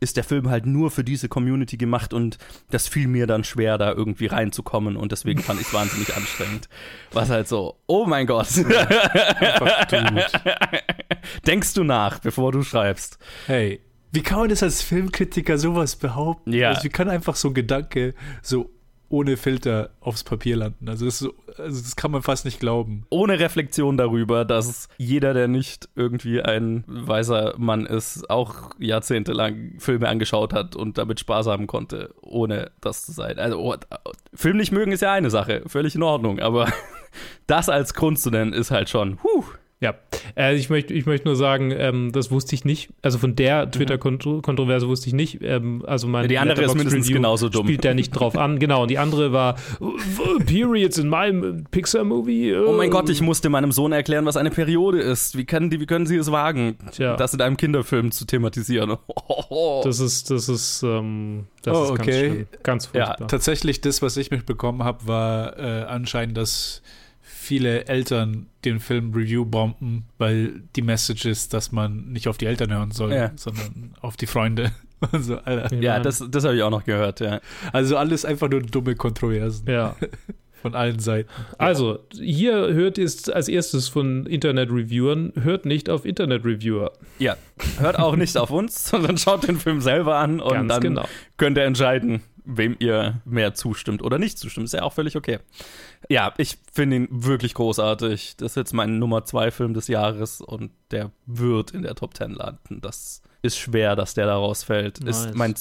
ist 0.00 0.16
der 0.16 0.24
Film 0.24 0.48
halt 0.48 0.66
nur 0.66 0.90
für 0.90 1.02
diese 1.02 1.28
Community 1.28 1.76
gemacht 1.76 2.14
und 2.14 2.38
das 2.70 2.86
fiel 2.86 3.08
mir 3.08 3.26
dann 3.26 3.42
schwer, 3.42 3.78
da 3.78 3.92
irgendwie 3.92 4.26
reinzukommen 4.26 4.96
und 4.96 5.10
deswegen 5.18 5.42
fand 5.42 5.60
ich 5.60 5.66
es 5.66 5.74
wahnsinnig 5.74 6.16
anstrengend. 6.16 6.68
Was 7.12 7.28
halt 7.30 7.48
so, 7.48 7.80
oh 7.86 8.06
mein 8.06 8.26
Gott. 8.26 8.48
Denkst 11.46 11.74
du 11.74 11.84
nach, 11.84 12.20
bevor 12.20 12.52
du 12.52 12.62
schreibst? 12.62 13.18
Hey, 13.46 13.80
wie 14.12 14.22
kann 14.22 14.38
man 14.38 14.48
das 14.48 14.62
als 14.62 14.80
Filmkritiker 14.82 15.58
sowas 15.58 15.96
behaupten? 15.96 16.52
Ja. 16.52 16.70
Also 16.70 16.84
wie 16.84 16.88
kann 16.88 17.10
einfach 17.10 17.36
so 17.36 17.48
ein 17.48 17.54
Gedanke 17.54 18.14
so 18.42 18.70
ohne 19.08 19.36
Filter 19.36 19.90
aufs 20.00 20.24
Papier 20.24 20.56
landen? 20.56 20.88
Also 20.88 21.04
das, 21.04 21.22
also 21.58 21.80
das 21.80 21.96
kann 21.96 22.10
man 22.10 22.22
fast 22.22 22.44
nicht 22.44 22.60
glauben. 22.60 23.06
Ohne 23.10 23.38
Reflexion 23.38 23.96
darüber, 23.96 24.44
dass 24.44 24.88
jeder, 24.98 25.34
der 25.34 25.48
nicht 25.48 25.88
irgendwie 25.94 26.42
ein 26.42 26.84
weiser 26.86 27.54
Mann 27.58 27.86
ist, 27.86 28.28
auch 28.30 28.70
jahrzehntelang 28.78 29.74
Filme 29.78 30.08
angeschaut 30.08 30.52
hat 30.52 30.76
und 30.76 30.98
damit 30.98 31.20
Spaß 31.20 31.46
haben 31.46 31.66
konnte, 31.66 32.14
ohne 32.22 32.70
das 32.80 33.06
zu 33.06 33.12
sein. 33.12 33.38
Also 33.38 33.58
oh, 33.58 33.76
Film 34.34 34.56
nicht 34.56 34.72
mögen 34.72 34.92
ist 34.92 35.02
ja 35.02 35.12
eine 35.12 35.30
Sache, 35.30 35.62
völlig 35.66 35.94
in 35.94 36.02
Ordnung, 36.02 36.40
aber 36.40 36.72
das 37.46 37.68
als 37.68 37.94
Grund 37.94 38.18
zu 38.18 38.30
nennen 38.30 38.52
ist 38.52 38.70
halt 38.70 38.88
schon, 38.88 39.18
huh. 39.22 39.44
Ja, 39.80 39.94
äh, 40.36 40.56
ich 40.56 40.70
möchte 40.70 40.92
ich 40.92 41.06
möchte 41.06 41.28
nur 41.28 41.36
sagen, 41.36 41.70
ähm, 41.70 42.10
das 42.12 42.32
wusste 42.32 42.54
ich 42.56 42.64
nicht. 42.64 42.90
Also 43.00 43.18
von 43.18 43.36
der 43.36 43.70
Twitter-Kontroverse 43.70 44.88
wusste 44.88 45.06
ich 45.06 45.12
nicht. 45.12 45.38
Ähm, 45.40 45.84
also 45.86 46.08
mein 46.08 46.18
Mhm. 46.18 46.24
Ja, 46.24 46.28
die 46.28 46.38
andere 46.38 46.54
ist 46.54 46.58
Letterboxd 46.58 46.78
mindestens 46.78 47.06
Review 47.06 47.16
genauso 47.16 47.48
dumm. 47.48 47.66
Spielt 47.66 47.84
der 47.84 47.94
nicht 47.94 48.10
drauf 48.10 48.36
an. 48.36 48.58
Genau, 48.58 48.82
und 48.82 48.90
die 48.90 48.98
andere 48.98 49.32
war 49.32 49.56
äh, 49.80 50.44
Periods 50.44 50.98
in 50.98 51.08
meinem 51.08 51.64
Pixar-Movie. 51.70 52.56
Oh 52.56 52.72
mein 52.72 52.90
Gott, 52.90 53.08
ich 53.08 53.20
musste 53.20 53.48
meinem 53.50 53.70
Sohn 53.70 53.92
erklären, 53.92 54.26
was 54.26 54.36
eine 54.36 54.50
Periode 54.50 55.00
ist. 55.00 55.36
Wie 55.36 55.44
können, 55.44 55.70
die, 55.70 55.80
wie 55.80 55.86
können 55.86 56.06
sie 56.06 56.16
es 56.16 56.32
wagen, 56.32 56.76
Tja. 56.90 57.16
das 57.16 57.34
in 57.34 57.40
einem 57.40 57.56
Kinderfilm 57.56 58.10
zu 58.10 58.24
thematisieren? 58.24 58.96
Das 59.82 60.00
ist, 60.00 60.30
das 60.30 60.48
ist, 60.48 60.82
ähm, 60.82 61.46
das 61.62 61.76
oh, 61.76 61.82
ist 61.82 61.88
ganz 61.88 62.00
okay. 62.00 62.30
schlimm. 62.30 62.46
Ganz 62.62 62.86
furchtbar. 62.86 63.28
Tatsächlich, 63.28 63.80
das, 63.80 64.02
was 64.02 64.16
ich 64.16 64.30
mitbekommen 64.30 64.84
habe, 64.84 65.06
war 65.06 65.58
äh, 65.58 65.84
anscheinend, 65.84 66.36
dass 66.36 66.82
viele 67.48 67.86
Eltern 67.86 68.46
den 68.66 68.78
Film 68.78 69.12
Review 69.14 69.46
bomben, 69.46 70.04
weil 70.18 70.62
die 70.76 70.82
Message 70.82 71.24
ist, 71.24 71.54
dass 71.54 71.72
man 71.72 72.12
nicht 72.12 72.28
auf 72.28 72.36
die 72.36 72.44
Eltern 72.46 72.70
hören 72.72 72.90
soll, 72.90 73.12
Ja. 73.14 73.32
sondern 73.36 73.94
auf 74.02 74.16
die 74.16 74.26
Freunde. 74.26 74.70
Also, 75.12 75.36
Alter. 75.36 75.76
Ja, 75.76 76.00
das, 76.00 76.24
das 76.28 76.42
habe 76.44 76.56
ich 76.56 76.62
auch 76.64 76.70
noch 76.70 76.82
gehört, 76.84 77.20
ja. 77.20 77.40
Also 77.72 77.96
alles 77.96 78.24
einfach 78.24 78.50
nur 78.50 78.62
dumme 78.62 78.96
Kontroversen. 78.96 79.64
Ja. 79.70 79.94
Von 80.60 80.74
allen 80.74 80.98
Seiten. 80.98 81.28
Also, 81.56 82.00
hier 82.12 82.54
hört 82.74 82.98
ihr 82.98 83.04
es 83.04 83.28
als 83.30 83.46
erstes 83.46 83.86
von 83.86 84.26
Internet-Reviewern, 84.26 85.34
hört 85.40 85.66
nicht 85.66 85.88
auf 85.88 86.04
Internet-Reviewer. 86.04 86.90
Ja, 87.20 87.36
hört 87.78 87.96
auch 88.00 88.16
nicht 88.16 88.36
auf 88.36 88.50
uns, 88.50 88.88
sondern 88.90 89.16
schaut 89.18 89.46
den 89.46 89.60
Film 89.60 89.80
selber 89.80 90.16
an 90.16 90.40
und 90.40 90.52
Ganz 90.52 90.68
dann 90.68 90.82
genau. 90.82 91.04
könnt 91.36 91.56
ihr 91.58 91.62
entscheiden, 91.64 92.22
wem 92.44 92.74
ihr 92.80 93.20
mehr 93.24 93.54
zustimmt 93.54 94.02
oder 94.02 94.18
nicht 94.18 94.36
zustimmt. 94.36 94.64
Ist 94.66 94.72
ja 94.74 94.82
auch 94.82 94.94
völlig 94.94 95.14
okay. 95.14 95.38
Ja, 96.08 96.32
ich 96.38 96.58
finde 96.72 96.96
ihn 96.96 97.08
wirklich 97.10 97.54
großartig. 97.54 98.36
Das 98.36 98.52
ist 98.52 98.56
jetzt 98.56 98.72
mein 98.74 98.98
Nummer 98.98 99.24
zwei 99.24 99.50
Film 99.50 99.74
des 99.74 99.88
Jahres 99.88 100.40
und 100.40 100.70
der 100.90 101.10
wird 101.26 101.72
in 101.72 101.82
der 101.82 101.94
Top 101.94 102.16
10 102.16 102.32
landen. 102.32 102.80
Das 102.80 103.22
ist 103.42 103.58
schwer, 103.58 103.96
dass 103.96 104.14
der 104.14 104.26
da 104.26 104.36
rausfällt. 104.36 105.02
Nice. 105.02 105.26
Ist 105.26 105.34
mein, 105.34 105.54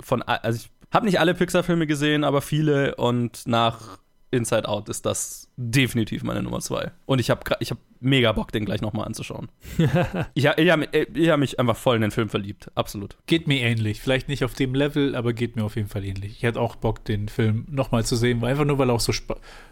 von, 0.00 0.22
also 0.22 0.58
ich 0.58 0.70
habe 0.92 1.06
nicht 1.06 1.20
alle 1.20 1.34
Pixar-Filme 1.34 1.86
gesehen, 1.86 2.24
aber 2.24 2.40
viele 2.40 2.96
und 2.96 3.46
nach 3.46 3.98
Inside 4.32 4.68
Out 4.68 4.88
ist 4.88 5.06
das 5.06 5.48
definitiv 5.56 6.24
meine 6.24 6.42
Nummer 6.42 6.60
zwei. 6.60 6.90
Und 7.06 7.20
ich 7.20 7.30
habe 7.30 7.42
ich 7.60 7.70
hab 7.70 7.78
mega 8.00 8.32
Bock, 8.32 8.50
den 8.50 8.64
gleich 8.64 8.80
nochmal 8.80 9.06
anzuschauen. 9.06 9.48
ich 10.34 10.46
habe 10.46 10.60
ich 10.62 10.70
hab, 10.70 10.94
ich 10.94 11.28
hab 11.28 11.38
mich 11.38 11.60
einfach 11.60 11.76
voll 11.76 11.96
in 11.96 12.02
den 12.02 12.10
Film 12.10 12.28
verliebt. 12.28 12.70
Absolut. 12.74 13.16
Geht 13.26 13.46
mir 13.46 13.60
ähnlich. 13.60 14.00
Vielleicht 14.00 14.28
nicht 14.28 14.42
auf 14.42 14.54
dem 14.54 14.74
Level, 14.74 15.14
aber 15.14 15.32
geht 15.34 15.54
mir 15.54 15.64
auf 15.64 15.76
jeden 15.76 15.88
Fall 15.88 16.04
ähnlich. 16.04 16.32
Ich 16.38 16.42
hätte 16.42 16.60
auch 16.60 16.76
Bock, 16.76 17.04
den 17.04 17.28
Film 17.28 17.66
nochmal 17.70 18.04
zu 18.04 18.16
sehen, 18.16 18.40
weil 18.40 18.50
einfach 18.52 18.64
nur, 18.64 18.78
weil 18.78 18.88
er 18.90 18.94
auch 18.94 19.00
so 19.00 19.12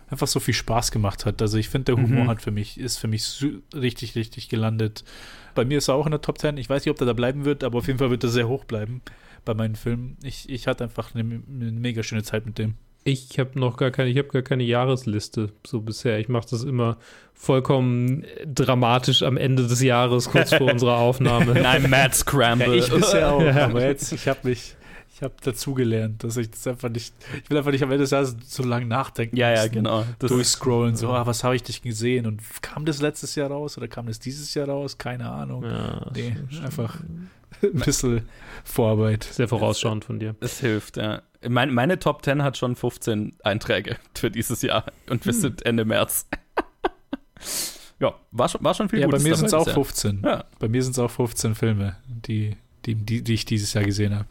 einfach 0.09 0.27
so 0.27 0.39
viel 0.41 0.55
Spaß 0.55 0.91
gemacht 0.93 1.25
hat. 1.27 1.41
Also 1.41 1.57
ich 1.57 1.69
finde, 1.69 1.95
der 1.95 1.97
Humor 1.97 2.25
Mhm. 2.25 2.29
hat 2.29 2.43
für 2.43 2.51
mich, 2.51 2.79
ist 2.79 2.99
für 2.99 3.09
mich 3.09 3.45
richtig, 3.75 4.15
richtig 4.15 4.49
gelandet. 4.49 5.05
Bei 5.55 5.65
mir 5.65 5.79
ist 5.79 5.89
er 5.89 5.95
auch 5.95 6.07
in 6.07 6.13
der 6.13 6.21
Top 6.21 6.39
10. 6.39 6.59
Ich 6.59 6.69
weiß 6.69 6.85
nicht, 6.85 6.91
ob 6.91 6.99
der 6.99 7.07
da 7.07 7.13
bleiben 7.15 7.45
wird, 7.45 7.65
aber 7.65 7.79
auf 7.79 7.87
jeden 7.87 7.99
Fall 7.99 8.11
wird 8.11 8.23
er 8.25 8.31
sehr 8.31 8.47
hoch 8.49 8.65
bleiben 8.65 9.01
bei 9.45 9.55
meinen 9.55 9.75
Filmen. 9.75 10.19
Ich, 10.23 10.49
ich 10.51 10.67
hatte 10.67 10.85
einfach 10.85 11.15
eine, 11.15 11.23
eine 11.23 11.73
mega 11.73 12.03
schöne 12.03 12.23
Zeit 12.23 12.45
mit 12.45 12.59
dem. 12.59 12.75
Ich 13.05 13.39
habe 13.39 13.59
noch 13.59 13.77
gar 13.77 13.91
keine, 13.91 14.11
ich 14.11 14.19
habe 14.19 14.29
gar 14.29 14.43
keine 14.43 14.63
Jahresliste 14.63 15.51
so 15.67 15.81
bisher. 15.81 16.19
Ich 16.19 16.29
mache 16.29 16.47
das 16.51 16.65
immer 16.65 16.99
vollkommen 17.35 18.25
dramatisch 18.45 19.23
am 19.23 19.37
Ende 19.39 19.67
des 19.67 19.81
Jahres, 19.83 20.29
kurz 20.31 20.53
vor 20.55 20.71
unserer 20.73 20.97
Aufnahme. 20.99 21.55
Nein, 21.55 21.89
Mad 21.89 22.15
Scramble. 22.15 22.69
Ja, 22.77 22.85
ich 22.85 22.91
bisher 22.93 23.33
auch, 23.33 23.41
Ja. 23.43 23.65
aber 23.65 23.83
jetzt, 23.87 24.13
ich 24.13 24.29
habe 24.29 24.41
mich, 24.49 24.77
ich 25.15 25.23
habe 25.23 25.33
dazugelernt, 25.43 26.23
dass 26.23 26.37
ich 26.37 26.51
das 26.51 26.67
einfach 26.67 26.91
nicht, 26.91 27.15
ich 27.43 27.49
will 27.49 27.57
einfach 27.57 27.73
nicht 27.73 27.83
am 27.83 27.91
Ende 27.91 28.03
des 28.03 28.11
Jahres 28.11 28.37
so 28.47 28.63
lange 28.63 28.85
nachdenken. 28.85 29.35
Ja, 29.37 29.51
ja, 29.51 29.67
genau. 29.69 30.05
Das 30.19 30.31
durchscrollen, 30.31 30.97
so, 30.97 31.09
ah, 31.09 31.27
was 31.27 31.43
habe 31.43 31.57
ich 31.57 31.63
dich 31.63 31.81
gesehen 31.81 32.27
und 32.27 32.43
kam 32.61 32.85
das 32.85 33.01
letztes 33.01 33.35
Jahr 33.35 33.51
raus 33.51 33.79
oder 33.79 33.89
kam 33.89 34.07
das 34.07 34.19
dieses 34.21 34.53
Jahr 34.53 34.69
raus? 34.69 34.99
Keine 34.99 35.31
Ahnung. 35.31 35.65
Ja, 35.65 36.07
nee, 36.15 36.37
einfach 36.63 36.99
ein 37.63 37.73
bisschen 37.81 38.29
Vorarbeit. 38.65 39.25
Sehr 39.25 39.49
vorausschauend 39.49 40.05
von 40.05 40.19
dir. 40.19 40.37
Es 40.41 40.61
hilft, 40.61 40.99
ja. 40.99 41.23
Mein, 41.49 41.73
meine 41.73 41.99
Top 41.99 42.25
10 42.25 42.43
hat 42.43 42.57
schon 42.57 42.77
15 42.77 43.37
Einträge 43.45 43.97
für 44.15 44.31
dieses 44.31 44.63
Jahr 44.63 44.85
und 45.09 45.25
wir 45.25 45.33
Hm. 45.33 45.41
sind 45.41 45.67
Ende 45.67 45.85
März. 45.85 46.27
ja, 47.99 48.15
war 48.31 48.49
schon, 48.49 48.63
war 48.65 48.75
schon 48.75 48.89
viel 48.89 49.01
Ja, 49.01 49.07
bei 49.07 49.13
Gutes 49.13 49.25
mir 49.25 49.31
dabei 49.31 49.39
sind 49.39 49.47
es 49.47 49.55
auch 49.55 49.61
bisher. 49.65 49.75
15. 49.75 50.23
Ja. 50.25 50.45
Bei 50.59 50.69
mir 50.69 50.83
sind 50.83 50.93
es 50.93 50.99
auch 50.99 51.11
15 51.11 51.55
Filme, 51.55 51.97
die, 52.07 52.57
die, 52.87 52.95
die, 52.95 53.23
die 53.23 53.35
ich 53.35 53.45
dieses 53.45 53.73
Jahr 53.73 53.85
gesehen 53.85 54.15
habe. 54.15 54.27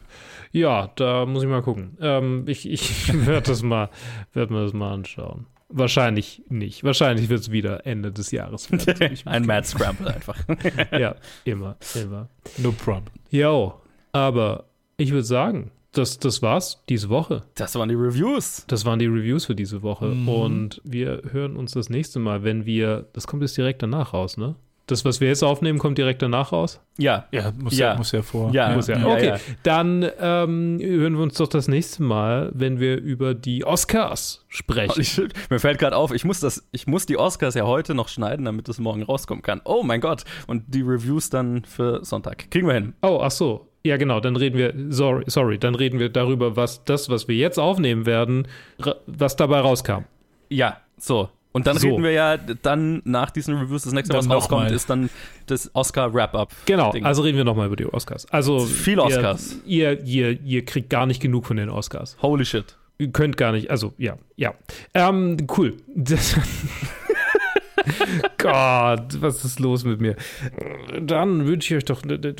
Ja, 0.52 0.90
da 0.96 1.26
muss 1.26 1.42
ich 1.42 1.48
mal 1.48 1.62
gucken. 1.62 1.96
Ähm, 2.00 2.44
ich 2.46 2.68
ich 2.68 3.12
werde 3.26 3.42
das 3.48 3.62
mal, 3.62 3.90
werd 4.32 4.50
mir 4.50 4.62
das 4.62 4.72
mal 4.72 4.92
anschauen. 4.92 5.46
Wahrscheinlich 5.68 6.42
nicht. 6.48 6.82
Wahrscheinlich 6.82 7.28
wird 7.28 7.40
es 7.40 7.50
wieder 7.52 7.86
Ende 7.86 8.10
des 8.10 8.32
Jahres. 8.32 8.68
Ein 9.24 9.46
Mad 9.46 9.66
Scramble 9.66 10.12
einfach. 10.12 10.36
ja, 10.92 11.14
immer, 11.44 11.76
immer. 11.94 12.28
No 12.58 12.72
problem. 12.72 13.04
Jo, 13.30 13.74
aber 14.10 14.64
ich 14.96 15.10
würde 15.12 15.22
sagen, 15.22 15.70
das, 15.92 16.18
das 16.18 16.42
war's 16.42 16.82
diese 16.88 17.08
Woche. 17.08 17.42
Das 17.54 17.74
waren 17.74 17.88
die 17.88 17.94
Reviews. 17.94 18.64
Das 18.68 18.84
waren 18.84 18.98
die 18.98 19.06
Reviews 19.06 19.46
für 19.46 19.54
diese 19.54 19.82
Woche. 19.82 20.06
Mhm. 20.06 20.28
Und 20.28 20.80
wir 20.84 21.22
hören 21.32 21.56
uns 21.56 21.72
das 21.72 21.90
nächste 21.90 22.18
Mal, 22.18 22.44
wenn 22.44 22.64
wir. 22.64 23.06
Das 23.12 23.26
kommt 23.26 23.42
jetzt 23.42 23.56
direkt 23.56 23.82
danach 23.82 24.12
raus, 24.14 24.36
ne? 24.36 24.54
Das, 24.86 25.04
was 25.04 25.20
wir 25.20 25.28
jetzt 25.28 25.44
aufnehmen, 25.44 25.78
kommt 25.78 25.98
direkt 25.98 26.20
danach 26.20 26.50
raus? 26.50 26.80
Ja. 26.98 27.28
Ja, 27.30 27.52
muss 27.56 27.78
ja, 27.78 27.94
muss 27.96 28.10
ja 28.10 28.22
vor. 28.22 28.50
Ja, 28.52 28.74
Muss 28.74 28.88
ja. 28.88 28.98
ja, 28.98 29.06
Okay, 29.06 29.26
ja. 29.26 29.38
dann 29.62 30.04
ähm, 30.18 30.80
hören 30.82 31.12
wir 31.14 31.22
uns 31.22 31.34
doch 31.34 31.46
das 31.46 31.68
nächste 31.68 32.02
Mal, 32.02 32.50
wenn 32.54 32.80
wir 32.80 32.96
über 32.96 33.34
die 33.34 33.64
Oscars 33.64 34.44
sprechen. 34.48 35.00
Ich, 35.00 35.20
mir 35.48 35.60
fällt 35.60 35.78
gerade 35.78 35.94
auf, 35.94 36.12
ich 36.12 36.24
muss, 36.24 36.40
das, 36.40 36.68
ich 36.72 36.88
muss 36.88 37.06
die 37.06 37.16
Oscars 37.18 37.54
ja 37.54 37.66
heute 37.66 37.94
noch 37.94 38.08
schneiden, 38.08 38.44
damit 38.46 38.68
es 38.68 38.80
morgen 38.80 39.04
rauskommen 39.04 39.42
kann. 39.42 39.60
Oh 39.64 39.84
mein 39.84 40.00
Gott. 40.00 40.24
Und 40.48 40.74
die 40.74 40.82
Reviews 40.82 41.30
dann 41.30 41.64
für 41.64 42.04
Sonntag. 42.04 42.50
Kriegen 42.50 42.66
wir 42.66 42.74
hin. 42.74 42.94
Oh, 43.00 43.20
ach 43.22 43.30
so. 43.30 43.69
Ja, 43.82 43.96
genau, 43.96 44.20
dann 44.20 44.36
reden 44.36 44.58
wir, 44.58 44.74
sorry, 44.90 45.24
sorry, 45.26 45.58
dann 45.58 45.74
reden 45.74 45.98
wir 45.98 46.10
darüber, 46.10 46.54
was 46.56 46.84
das, 46.84 47.08
was 47.08 47.28
wir 47.28 47.34
jetzt 47.36 47.58
aufnehmen 47.58 48.04
werden, 48.06 48.46
was 49.06 49.36
dabei 49.36 49.60
rauskam. 49.60 50.04
Ja, 50.50 50.76
so. 50.98 51.30
Und 51.52 51.66
dann 51.66 51.78
So. 51.78 51.88
reden 51.88 52.02
wir 52.04 52.12
ja 52.12 52.36
dann 52.36 53.02
nach 53.04 53.30
diesen 53.30 53.56
Reviews, 53.56 53.82
das 53.82 53.92
nächste, 53.92 54.12
Dann 54.12 54.28
was 54.28 54.30
rauskommt, 54.36 54.64
mal. 54.68 54.72
ist 54.72 54.88
dann 54.88 55.10
das 55.46 55.70
Oscar-Wrap-Up. 55.74 56.52
Genau, 56.66 56.92
Ding. 56.92 57.04
also 57.04 57.22
reden 57.22 57.38
wir 57.38 57.44
nochmal 57.44 57.66
über 57.66 57.74
die 57.76 57.86
Oscars. 57.92 58.26
Also 58.30 58.60
Viele 58.60 59.02
Oscars. 59.02 59.56
Ihr, 59.66 60.00
ihr, 60.04 60.30
ihr, 60.32 60.40
ihr 60.42 60.64
kriegt 60.64 60.90
gar 60.90 61.06
nicht 61.06 61.20
genug 61.20 61.46
von 61.46 61.56
den 61.56 61.68
Oscars. 61.70 62.16
Holy 62.22 62.44
shit. 62.44 62.76
Ihr 62.98 63.08
könnt 63.10 63.36
gar 63.36 63.50
nicht, 63.52 63.70
also 63.70 63.94
ja, 63.98 64.16
ja. 64.36 64.54
Ähm, 64.94 65.38
cool. 65.56 65.76
Das, 65.96 66.36
Gott, 68.38 69.20
was 69.20 69.44
ist 69.44 69.60
los 69.60 69.84
mit 69.84 70.00
mir? 70.00 70.16
Dann 71.00 71.46
wünsche 71.46 71.74
ich 71.74 71.78
euch 71.78 71.84
doch 71.84 72.02
eine, 72.02 72.34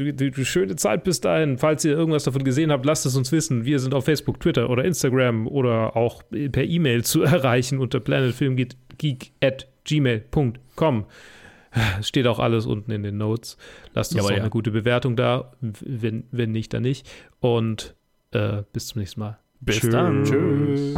schöne 0.44 0.76
Zeit 0.76 1.05
bis 1.05 1.20
dahin. 1.20 1.59
Falls 1.59 1.84
ihr 1.84 1.92
irgendwas 1.92 2.24
davon 2.24 2.44
gesehen 2.44 2.70
habt, 2.70 2.84
lasst 2.84 3.07
es 3.07 3.16
uns 3.16 3.32
wissen. 3.32 3.64
Wir 3.64 3.78
sind 3.78 3.94
auf 3.94 4.05
Facebook, 4.05 4.40
Twitter 4.40 4.70
oder 4.70 4.84
Instagram 4.84 5.46
oder 5.46 5.96
auch 5.96 6.22
per 6.53 6.64
E-Mail 6.64 7.05
zu 7.05 7.22
erreichen 7.22 7.78
unter 7.78 8.01
planetfilmgeek 8.01 9.32
at 9.42 9.66
gmail.com. 9.84 11.07
Steht 12.03 12.26
auch 12.26 12.38
alles 12.38 12.66
unten 12.66 12.90
in 12.90 13.03
den 13.03 13.16
Notes. 13.16 13.57
Lasst 13.94 14.12
uns 14.12 14.18
Jawohl, 14.18 14.32
auch 14.32 14.36
ja. 14.36 14.42
eine 14.42 14.51
gute 14.51 14.70
Bewertung 14.70 15.16
da. 15.16 15.53
Wenn, 15.61 16.24
wenn 16.32 16.51
nicht, 16.53 16.72
dann 16.74 16.82
nicht. 16.82 17.09
Und 17.38 17.94
äh, 18.32 18.62
bis 18.72 18.88
zum 18.88 19.01
nächsten 19.01 19.20
Mal. 19.20 19.38
Bis 19.61 19.80
Tschüss. 19.80 19.90
dann. 19.90 20.24
Tschüss. 20.24 20.94